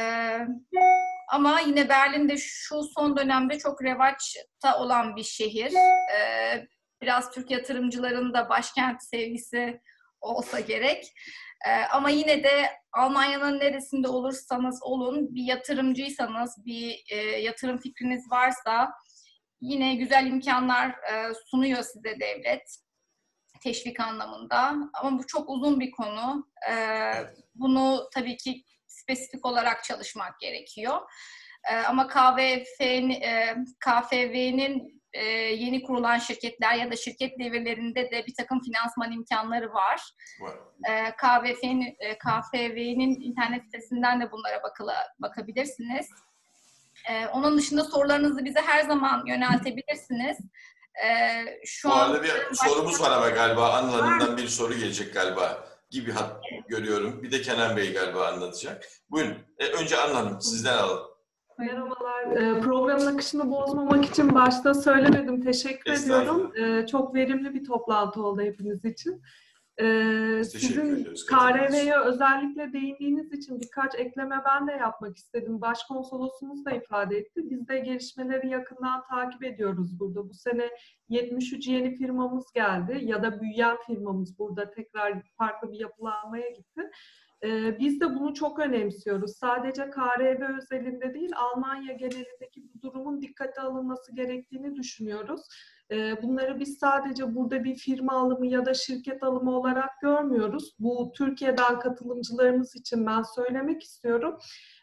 [1.28, 5.72] ama yine Berlin'de şu son dönemde çok revaçta olan bir şehir.
[6.16, 6.66] E,
[7.02, 9.80] biraz Türk yatırımcıların da başkent sevgisi
[10.20, 11.12] olsa gerek.
[11.66, 18.92] Ee, ama yine de Almanya'nın neresinde olursanız olun, bir yatırımcıysanız, bir e, yatırım fikriniz varsa
[19.60, 22.84] yine güzel imkanlar e, sunuyor size devlet
[23.64, 24.74] teşvik anlamında.
[24.94, 26.46] Ama bu çok uzun bir konu.
[26.70, 27.12] Ee,
[27.54, 31.00] bunu tabii ki spesifik olarak çalışmak gerekiyor.
[31.70, 35.24] Ee, ama KVF'nin e, KFV'nin e,
[35.54, 40.00] yeni kurulan şirketler ya da şirket devirlerinde de bir takım finansman imkanları var.
[40.88, 46.06] E, KVF'nin e, KFV'nin internet sitesinden de bunlara bakıla, bakabilirsiniz.
[47.10, 50.38] E, onun dışında sorularınızı bize her zaman yöneltebilirsiniz.
[51.04, 51.08] E,
[51.64, 52.68] şu Bu arada bir başka...
[52.68, 56.68] sorumuz var ama galiba Anıl Hanım'dan bir soru gelecek galiba gibi hat evet.
[56.68, 57.22] görüyorum.
[57.22, 58.84] Bir de Kenan Bey galiba anlatacak.
[59.10, 59.38] Buyurun.
[59.58, 61.14] E, önce Anıl Hanım sizden alalım.
[61.58, 62.13] Merhabalar.
[62.30, 65.42] Ee, programın akışını bozmamak için başta söylemedim.
[65.42, 66.52] Teşekkür ediyorum.
[66.56, 69.22] Ee, çok verimli bir toplantı oldu hepiniz için.
[69.80, 75.60] Ee, sizin KRV'ye özellikle değindiğiniz için birkaç ekleme ben de yapmak istedim.
[75.60, 77.40] Başkonsolosumuz da ifade etti.
[77.50, 80.28] Biz de gelişmeleri yakından takip ediyoruz burada.
[80.28, 80.70] Bu sene
[81.08, 86.90] 73 yeni firmamız geldi ya da büyüyen firmamız burada tekrar farklı bir yapılanmaya gitti.
[87.44, 89.36] Ee, biz de bunu çok önemsiyoruz.
[89.36, 95.40] Sadece KRV özelinde değil, Almanya genelindeki bu durumun dikkate alınması gerektiğini düşünüyoruz.
[95.90, 100.74] Ee, bunları biz sadece burada bir firma alımı ya da şirket alımı olarak görmüyoruz.
[100.78, 104.38] Bu Türkiye'den katılımcılarımız için ben söylemek istiyorum.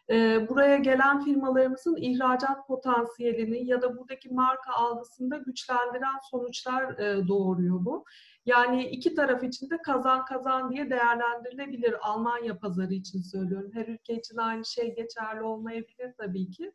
[0.09, 7.85] Ee, buraya gelen firmalarımızın ihracat potansiyelini ya da buradaki marka algısında güçlendiren sonuçlar e, doğuruyor
[7.85, 8.05] bu.
[8.45, 11.95] Yani iki taraf için de kazan kazan diye değerlendirilebilir.
[12.01, 13.71] Almanya pazarı için söylüyorum.
[13.73, 16.71] Her ülke için aynı şey geçerli olmayabilir tabii ki.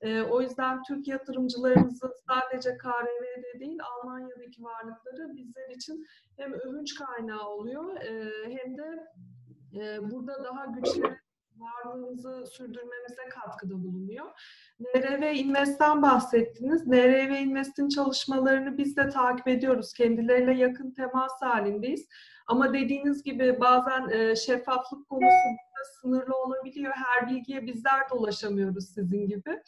[0.00, 6.06] E, o yüzden Türk yatırımcılarımızın sadece KRV'de değil Almanya'daki varlıkları bizler için
[6.36, 9.06] hem övünç kaynağı oluyor e, hem de
[9.74, 11.25] e, burada daha güçlü
[11.58, 14.26] varlığımızı sürdürmemize katkıda bulunuyor.
[14.94, 16.86] NRV Invest'ten bahsettiniz.
[16.86, 19.92] NRV Invest'in çalışmalarını biz de takip ediyoruz.
[19.92, 22.08] Kendileriyle yakın temas halindeyiz.
[22.46, 25.48] Ama dediğiniz gibi bazen e, şeffaflık konusu
[26.00, 26.92] sınırlı olabiliyor.
[26.92, 29.62] Her bilgiye bizler de ulaşamıyoruz sizin gibi.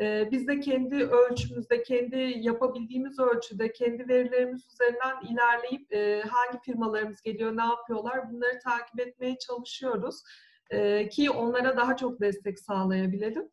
[0.00, 7.22] E, biz de kendi ölçümüzde, kendi yapabildiğimiz ölçüde, kendi verilerimiz üzerinden ilerleyip e, hangi firmalarımız
[7.22, 10.22] geliyor, ne yapıyorlar bunları takip etmeye çalışıyoruz
[10.70, 13.48] e, ki onlara daha çok destek sağlayabilelim.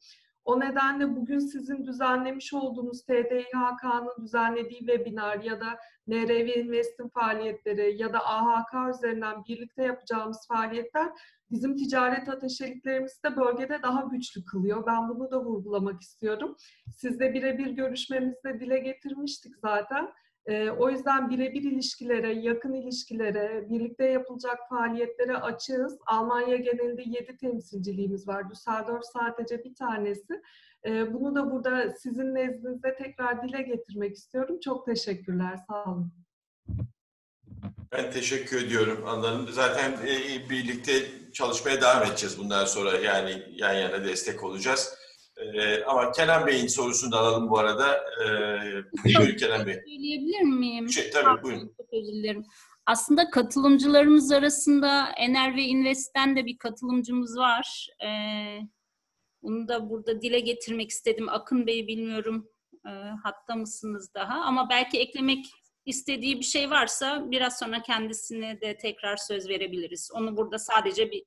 [0.46, 8.14] O nedenle bugün sizin düzenlemiş olduğunuz TDİHK'nın düzenlediği webinar ya da NRV Invest'in faaliyetleri ya
[8.14, 11.10] da AHK üzerinden birlikte yapacağımız faaliyetler
[11.52, 14.86] bizim ticaret ateşeliklerimizi de bölgede daha güçlü kılıyor.
[14.86, 16.56] Ben bunu da vurgulamak istiyorum.
[16.98, 20.10] Sizle birebir görüşmemizde dile getirmiştik zaten.
[20.46, 25.98] E, o yüzden birebir ilişkilere, yakın ilişkilere, birlikte yapılacak faaliyetlere açığız.
[26.06, 28.50] Almanya genelinde 7 temsilciliğimiz var.
[28.50, 30.42] Düsseldorf sadece bir tanesi.
[30.86, 34.60] E, bunu da burada sizin nezdinizde tekrar dile getirmek istiyorum.
[34.60, 36.14] Çok teşekkürler, sağ olun.
[37.92, 39.48] Ben teşekkür ediyorum Anladım.
[39.52, 40.92] Zaten e, birlikte
[41.34, 42.98] çalışmaya devam edeceğiz bundan sonra.
[42.98, 45.05] Yani yan yana destek olacağız.
[45.38, 47.98] Ee, ama Kenan Bey'in sorusunu da alalım bu arada.
[47.98, 48.28] Ee,
[49.04, 49.74] buyurun Kenan Bey.
[49.74, 50.90] Söyleyebilir miyim?
[50.90, 51.74] Şey, tabii buyurun.
[51.78, 52.46] Çok özür dilerim.
[52.86, 57.88] Aslında katılımcılarımız arasında Ener ve Invest'ten de bir katılımcımız var.
[58.06, 58.60] Ee,
[59.44, 61.30] bunu da burada dile getirmek istedim.
[61.30, 62.50] Akın Bey bilmiyorum
[62.86, 62.90] e,
[63.24, 65.46] hatta mısınız daha ama belki eklemek
[65.86, 70.12] istediği bir şey varsa biraz sonra kendisine de tekrar söz verebiliriz.
[70.14, 71.24] Onu burada sadece bir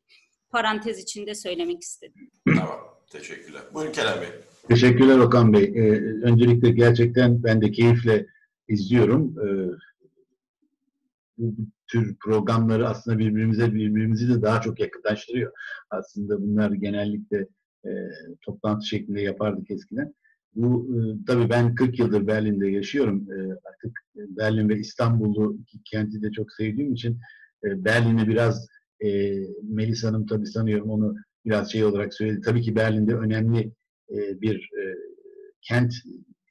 [0.50, 2.30] parantez içinde söylemek istedim.
[2.46, 2.78] Tamam.
[3.10, 3.62] Teşekkürler.
[3.74, 4.28] Buyurun Kerem Bey.
[4.68, 5.64] Teşekkürler Okan Bey.
[5.64, 5.90] Ee,
[6.22, 8.26] öncelikle gerçekten ben de keyifle
[8.68, 9.34] izliyorum.
[9.38, 9.70] Ee,
[11.88, 15.52] tür programları aslında birbirimize birbirimizi de daha çok yakınlaştırıyor.
[15.90, 17.46] Aslında bunlar genellikle
[17.84, 17.90] e,
[18.42, 20.14] toplantı şeklinde yapardık eskiden.
[20.54, 23.26] Bu e, tabii ben 40 yıldır Berlin'de yaşıyorum.
[23.32, 23.36] E,
[23.68, 27.20] artık Berlin ve İstanbul'u iki kenti de çok sevdiğim için
[27.64, 28.68] e, Berlin'i biraz
[29.04, 31.14] e, Melis Hanım tabii sanıyorum onu
[31.44, 32.40] biraz şey olarak söyledi.
[32.40, 33.72] Tabii ki Berlin'de önemli
[34.10, 34.82] e, bir e,
[35.62, 35.92] kent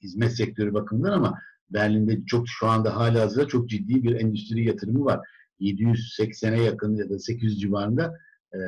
[0.03, 5.05] hizmet sektörü bakımından ama Berlin'de çok şu anda hala hazırda çok ciddi bir endüstri yatırımı
[5.05, 5.19] var.
[5.59, 8.13] 780'e yakın ya da 800 civarında
[8.53, 8.59] e,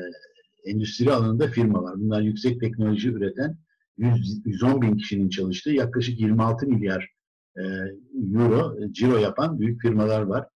[0.65, 1.95] endüstri alanında firma var.
[1.97, 3.57] Bunlar yüksek teknoloji üreten
[3.97, 7.10] 100, 110 bin kişinin çalıştığı yaklaşık 26 milyar
[7.57, 7.64] e,
[8.34, 10.47] euro ciro yapan büyük firmalar var.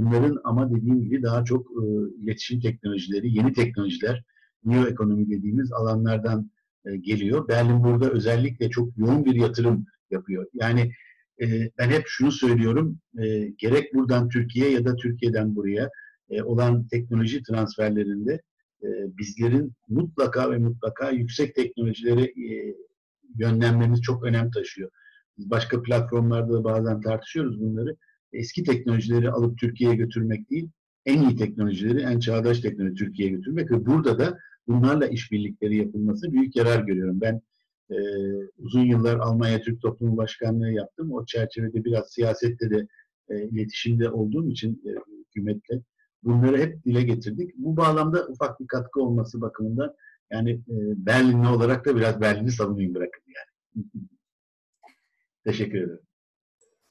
[0.00, 1.82] Bunların ama dediğim gibi daha çok e,
[2.22, 4.24] iletişim teknolojileri, yeni teknolojiler,
[4.64, 6.50] neo ekonomi dediğimiz alanlardan
[6.84, 7.48] e, geliyor.
[7.48, 10.46] Berlin burada özellikle çok yoğun bir yatırım yapıyor.
[10.54, 10.92] Yani
[11.42, 12.98] e, ben hep şunu söylüyorum,
[13.58, 15.90] gerek buradan Türkiye ya da Türkiye'den buraya
[16.44, 18.40] olan teknoloji transferlerinde
[19.18, 22.76] bizlerin mutlaka ve mutlaka yüksek teknolojileri e,
[23.38, 24.90] yönlenmemiz çok önem taşıyor.
[25.38, 27.96] Başka platformlarda da bazen tartışıyoruz bunları.
[28.32, 30.70] Eski teknolojileri alıp Türkiye'ye götürmek değil,
[31.06, 34.38] en iyi teknolojileri, en çağdaş teknoloji Türkiye'ye götürmek ve burada da
[34.68, 37.20] bunlarla işbirlikleri yapılması büyük yarar görüyorum.
[37.20, 37.40] Ben
[37.90, 37.96] e,
[38.58, 41.12] uzun yıllar Almanya Türk Toplumu Başkanlığı yaptım.
[41.12, 42.86] O çerçevede biraz siyasette de
[43.28, 44.90] e, iletişimde olduğum için e,
[45.26, 45.82] hükümetle
[46.22, 47.56] bunları hep dile getirdik.
[47.56, 49.94] Bu bağlamda ufak bir katkı olması bakımından
[50.32, 50.76] yani e,
[51.06, 53.84] Berlinli olarak da biraz Berlin'i savunayım bırakın yani.
[55.44, 56.09] Teşekkür ederim.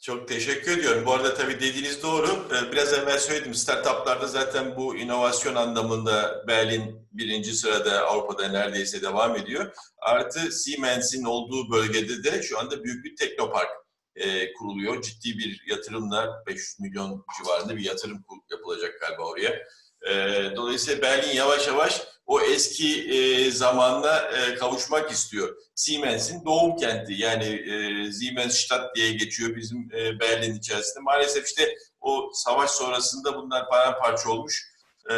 [0.10, 1.06] Çok teşekkür ediyorum.
[1.06, 2.27] Bu arada tabii dediğiniz doğru.
[2.27, 3.53] Ee, biraz evvel söyledim.
[3.53, 9.73] Startuplarda zaten bu inovasyon anlamında Berlin birinci sırada Avrupa'da neredeyse devam ediyor.
[9.98, 13.69] Artı Siemens'in olduğu bölgede de şu anda büyük bir teknopark
[14.15, 15.02] e, kuruluyor.
[15.02, 19.68] Ciddi bir yatırımlar, 500 milyon civarında bir yatırım yapılacak galiba oraya.
[20.08, 20.14] E,
[20.56, 25.58] dolayısıyla Berlin yavaş yavaş o eski e, zamanla e, kavuşmak istiyor.
[25.76, 31.00] Siemens'in doğum kenti yani e, Siemensstadt diye geçiyor bizim e, Berlin içerisinde.
[31.00, 34.70] Maalesef işte o savaş sonrasında bunlar paramparça olmuş.
[35.10, 35.14] E,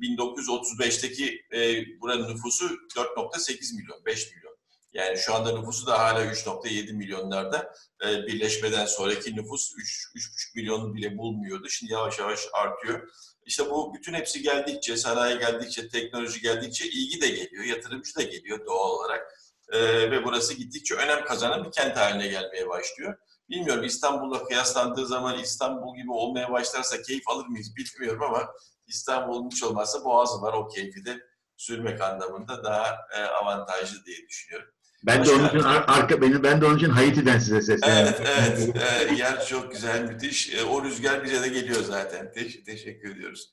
[0.00, 2.64] 1935'teki e, buranın nüfusu
[2.96, 4.56] 4.8 milyon, 5 milyon.
[4.92, 7.72] Yani şu anda nüfusu da hala 3.7 milyonlarda.
[8.06, 11.68] E, birleşmeden sonraki nüfus 3,5 milyonu bile bulmuyordu.
[11.68, 13.08] Şimdi yavaş yavaş artıyor.
[13.46, 18.66] İşte bu bütün hepsi geldikçe, sanayi geldikçe, teknoloji geldikçe ilgi de geliyor, yatırımcı da geliyor
[18.66, 19.32] doğal olarak.
[19.72, 23.18] Ee, ve burası gittikçe önem kazanan bir kent haline gelmeye başlıyor.
[23.50, 28.52] Bilmiyorum İstanbul'la kıyaslandığı zaman İstanbul gibi olmaya başlarsa keyif alır mıyız bilmiyorum ama
[28.86, 31.20] İstanbul hiç olmazsa Boğazı var o keyfi de
[31.56, 34.68] sürmek anlamında daha e, avantajlı diye düşünüyorum.
[35.04, 38.14] Ben Başka, de onun için arka beni ben de onun için Haiti'den size sesleniyorum.
[38.18, 38.76] Evet, evet.
[38.76, 40.54] evet yer çok güzel, müthiş.
[40.54, 42.32] E, o rüzgar bize de geliyor zaten.
[42.32, 43.52] Te teşekkür ediyoruz.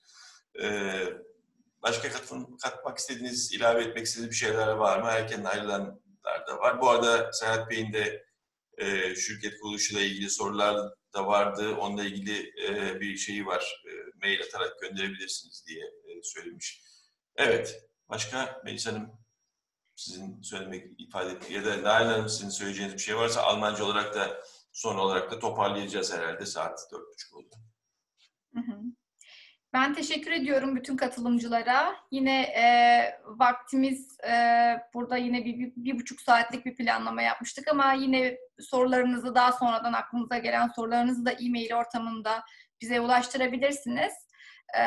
[0.63, 1.03] Ee,
[1.81, 5.07] başka katın, katmak istediğiniz, ilave etmek istediğiniz bir şeyler var mı?
[5.09, 6.81] Erken ayrılanlar da var.
[6.81, 8.25] Bu arada Serhat Bey'in de
[8.77, 11.75] e, şirket kuruluşuyla ilgili sorular da vardı.
[11.75, 13.83] Onunla ilgili e, bir şeyi var.
[13.87, 13.91] E,
[14.25, 16.81] mail atarak gönderebilirsiniz diye e, söylemiş.
[17.35, 17.83] Evet.
[18.09, 19.11] Başka Melis Hanım
[19.99, 24.15] sizin söylemek, ifade etmek ya da Nail Hanım sizin söyleyeceğiniz bir şey varsa Almanca olarak
[24.15, 26.45] da son olarak da toparlayacağız herhalde.
[26.45, 27.55] Saat dört buçuk oldu.
[29.73, 31.95] Ben teşekkür ediyorum bütün katılımcılara.
[32.11, 32.65] Yine e,
[33.25, 34.33] vaktimiz e,
[34.93, 39.93] burada yine bir, bir, bir buçuk saatlik bir planlama yapmıştık ama yine sorularınızı daha sonradan
[39.93, 42.43] aklınıza gelen sorularınızı da e-mail ortamında
[42.81, 44.13] bize ulaştırabilirsiniz.
[44.79, 44.83] E,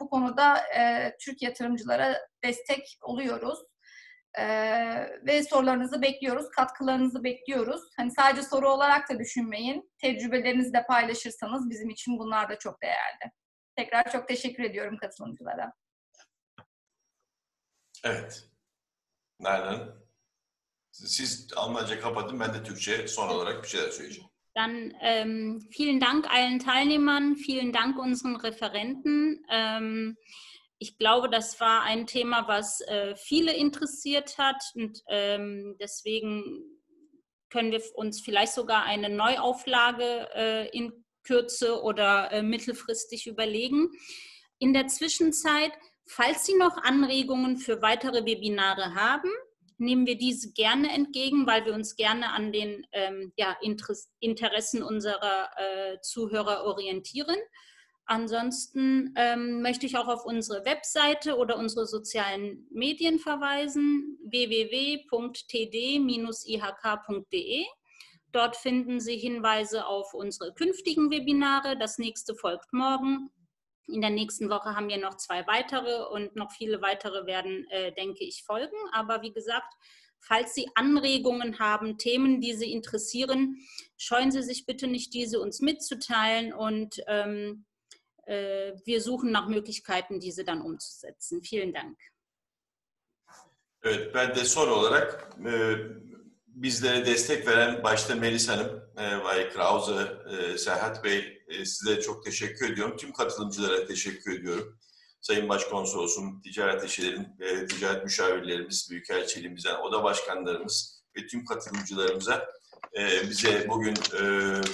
[0.00, 3.58] bu konuda e, Türk yatırımcılara destek oluyoruz.
[4.38, 7.82] Ee, ve sorularınızı bekliyoruz, katkılarınızı bekliyoruz.
[7.96, 9.92] Hani sadece soru olarak da düşünmeyin.
[9.98, 13.32] Tecrübelerinizi de paylaşırsanız bizim için bunlar da çok değerli.
[13.76, 15.72] Tekrar çok teşekkür ediyorum katılımcılara.
[18.04, 18.48] Evet.
[19.40, 19.88] Nereden?
[20.92, 24.30] Siz Almanca kapatın, ben de Türkçe son olarak bir şeyler söyleyeceğim.
[24.56, 29.44] Dann ähm, vielen Dank allen Teilnehmern, vielen Dank unseren Referenten.
[29.50, 30.16] Ähm,
[30.78, 36.62] ich glaube, das war ein Thema, was äh, viele interessiert hat und ähm, deswegen
[37.48, 43.90] können wir uns vielleicht sogar eine Neuauflage äh, in Kürze oder äh, mittelfristig überlegen.
[44.58, 45.72] In der Zwischenzeit,
[46.06, 49.30] falls Sie noch Anregungen für weitere Webinare haben,
[49.78, 53.56] nehmen wir diese gerne entgegen, weil wir uns gerne an den ähm, ja,
[54.20, 57.36] Interessen unserer äh, Zuhörer orientieren.
[58.06, 65.06] Ansonsten ähm, möchte ich auch auf unsere Webseite oder unsere sozialen Medien verweisen, www.td-ihk.de.
[68.30, 71.76] Dort finden Sie Hinweise auf unsere künftigen Webinare.
[71.76, 73.30] Das nächste folgt morgen.
[73.88, 77.92] In der nächsten Woche haben wir noch zwei weitere und noch viele weitere werden, äh,
[77.92, 78.76] denke ich, folgen.
[78.92, 79.72] Aber wie gesagt,
[80.20, 83.56] falls Sie Anregungen haben, Themen, die Sie interessieren,
[83.96, 87.75] scheuen Sie sich bitte nicht, diese uns mitzuteilen und ähm, äh,
[88.26, 91.42] wir suchen nach Möglichkeiten, diese dann umzusetzen.
[91.42, 91.96] Vielen Dank.
[93.82, 95.76] Evet, ben de son olarak e,
[96.46, 102.24] bizlere destek veren başta Melis Hanım, e, Bay Krause, e, Serhat Bey e, size çok
[102.24, 102.96] teşekkür ediyorum.
[102.96, 104.78] Tüm katılımcılara teşekkür ediyorum.
[105.20, 112.46] Sayın Başkonsolosum, ticaret eşilerin, e, ticaret müşavirlerimiz, büyükelçiliğimizden, oda başkanlarımız ve tüm katılımcılarımıza
[112.96, 114.22] e, bize bugün e,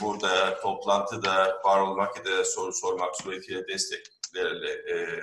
[0.00, 5.20] burada toplantıda var olmak ya soru sormak suretiyle desteklerle e,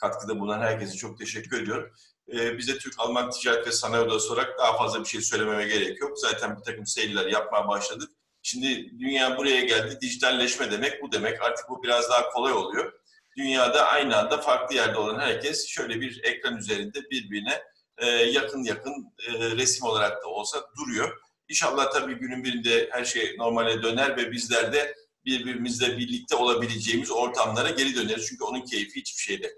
[0.00, 1.92] katkıda bulunan herkese çok teşekkür ediyorum.
[2.32, 6.18] E, bize Türk-Alman Ticaret ve Sanayi Odası olarak daha fazla bir şey söylememe gerek yok.
[6.18, 8.10] Zaten bir takım seyirler yapmaya başladık.
[8.42, 9.98] Şimdi dünya buraya geldi.
[10.00, 11.42] Dijitalleşme demek bu demek.
[11.42, 12.92] Artık bu biraz daha kolay oluyor.
[13.36, 17.62] Dünyada aynı anda farklı yerde olan herkes şöyle bir ekran üzerinde birbirine
[17.98, 19.12] e, yakın yakın
[19.56, 21.18] resim olarak da olsa duruyor.
[21.52, 27.70] İnşallah tabii günün birinde her şey normale döner ve bizler de birbirimizle birlikte olabileceğimiz ortamlara
[27.70, 28.26] geri döneriz.
[28.26, 29.52] Çünkü onun keyfi hiçbir şeyle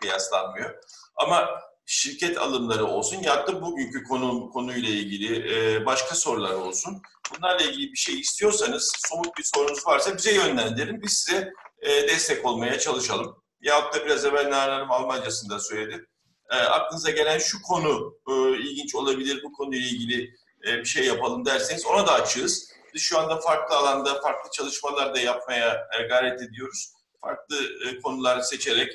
[0.00, 0.74] kıyaslanmıyor.
[1.16, 1.48] Ama
[1.86, 7.02] şirket alımları olsun ya da bugünkü konu konuyla ilgili e, başka sorular olsun.
[7.34, 11.02] Bunlarla ilgili bir şey istiyorsanız, somut bir sorunuz varsa bize yönlendirin.
[11.02, 13.42] Biz size e, destek olmaya çalışalım.
[13.60, 16.06] Yahut da biraz evvel Nalan Hanım Almancasında söyledi.
[16.50, 21.86] E, aklınıza gelen şu konu e, ilginç olabilir, bu konuyla ilgili bir şey yapalım derseniz
[21.86, 22.72] ona da açığız.
[22.94, 26.92] Biz şu anda farklı alanda farklı çalışmalar da yapmaya e, gayret ediyoruz.
[27.20, 27.56] Farklı
[27.86, 28.92] e, konular seçerek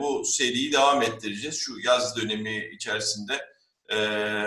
[0.00, 1.60] bu seriyi devam ettireceğiz.
[1.60, 3.54] Şu yaz dönemi içerisinde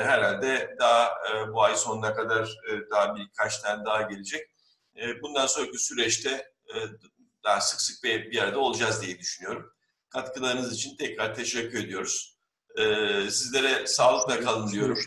[0.03, 1.11] herhalde daha
[1.53, 2.57] bu ay sonuna kadar
[2.91, 4.49] daha birkaç tane daha gelecek.
[5.21, 6.51] bundan sonraki süreçte
[7.43, 9.71] daha sık sık bir, arada olacağız diye düşünüyorum.
[10.09, 12.37] Katkılarınız için tekrar teşekkür ediyoruz.
[13.29, 14.99] sizlere sağlıkla kalın diyorum.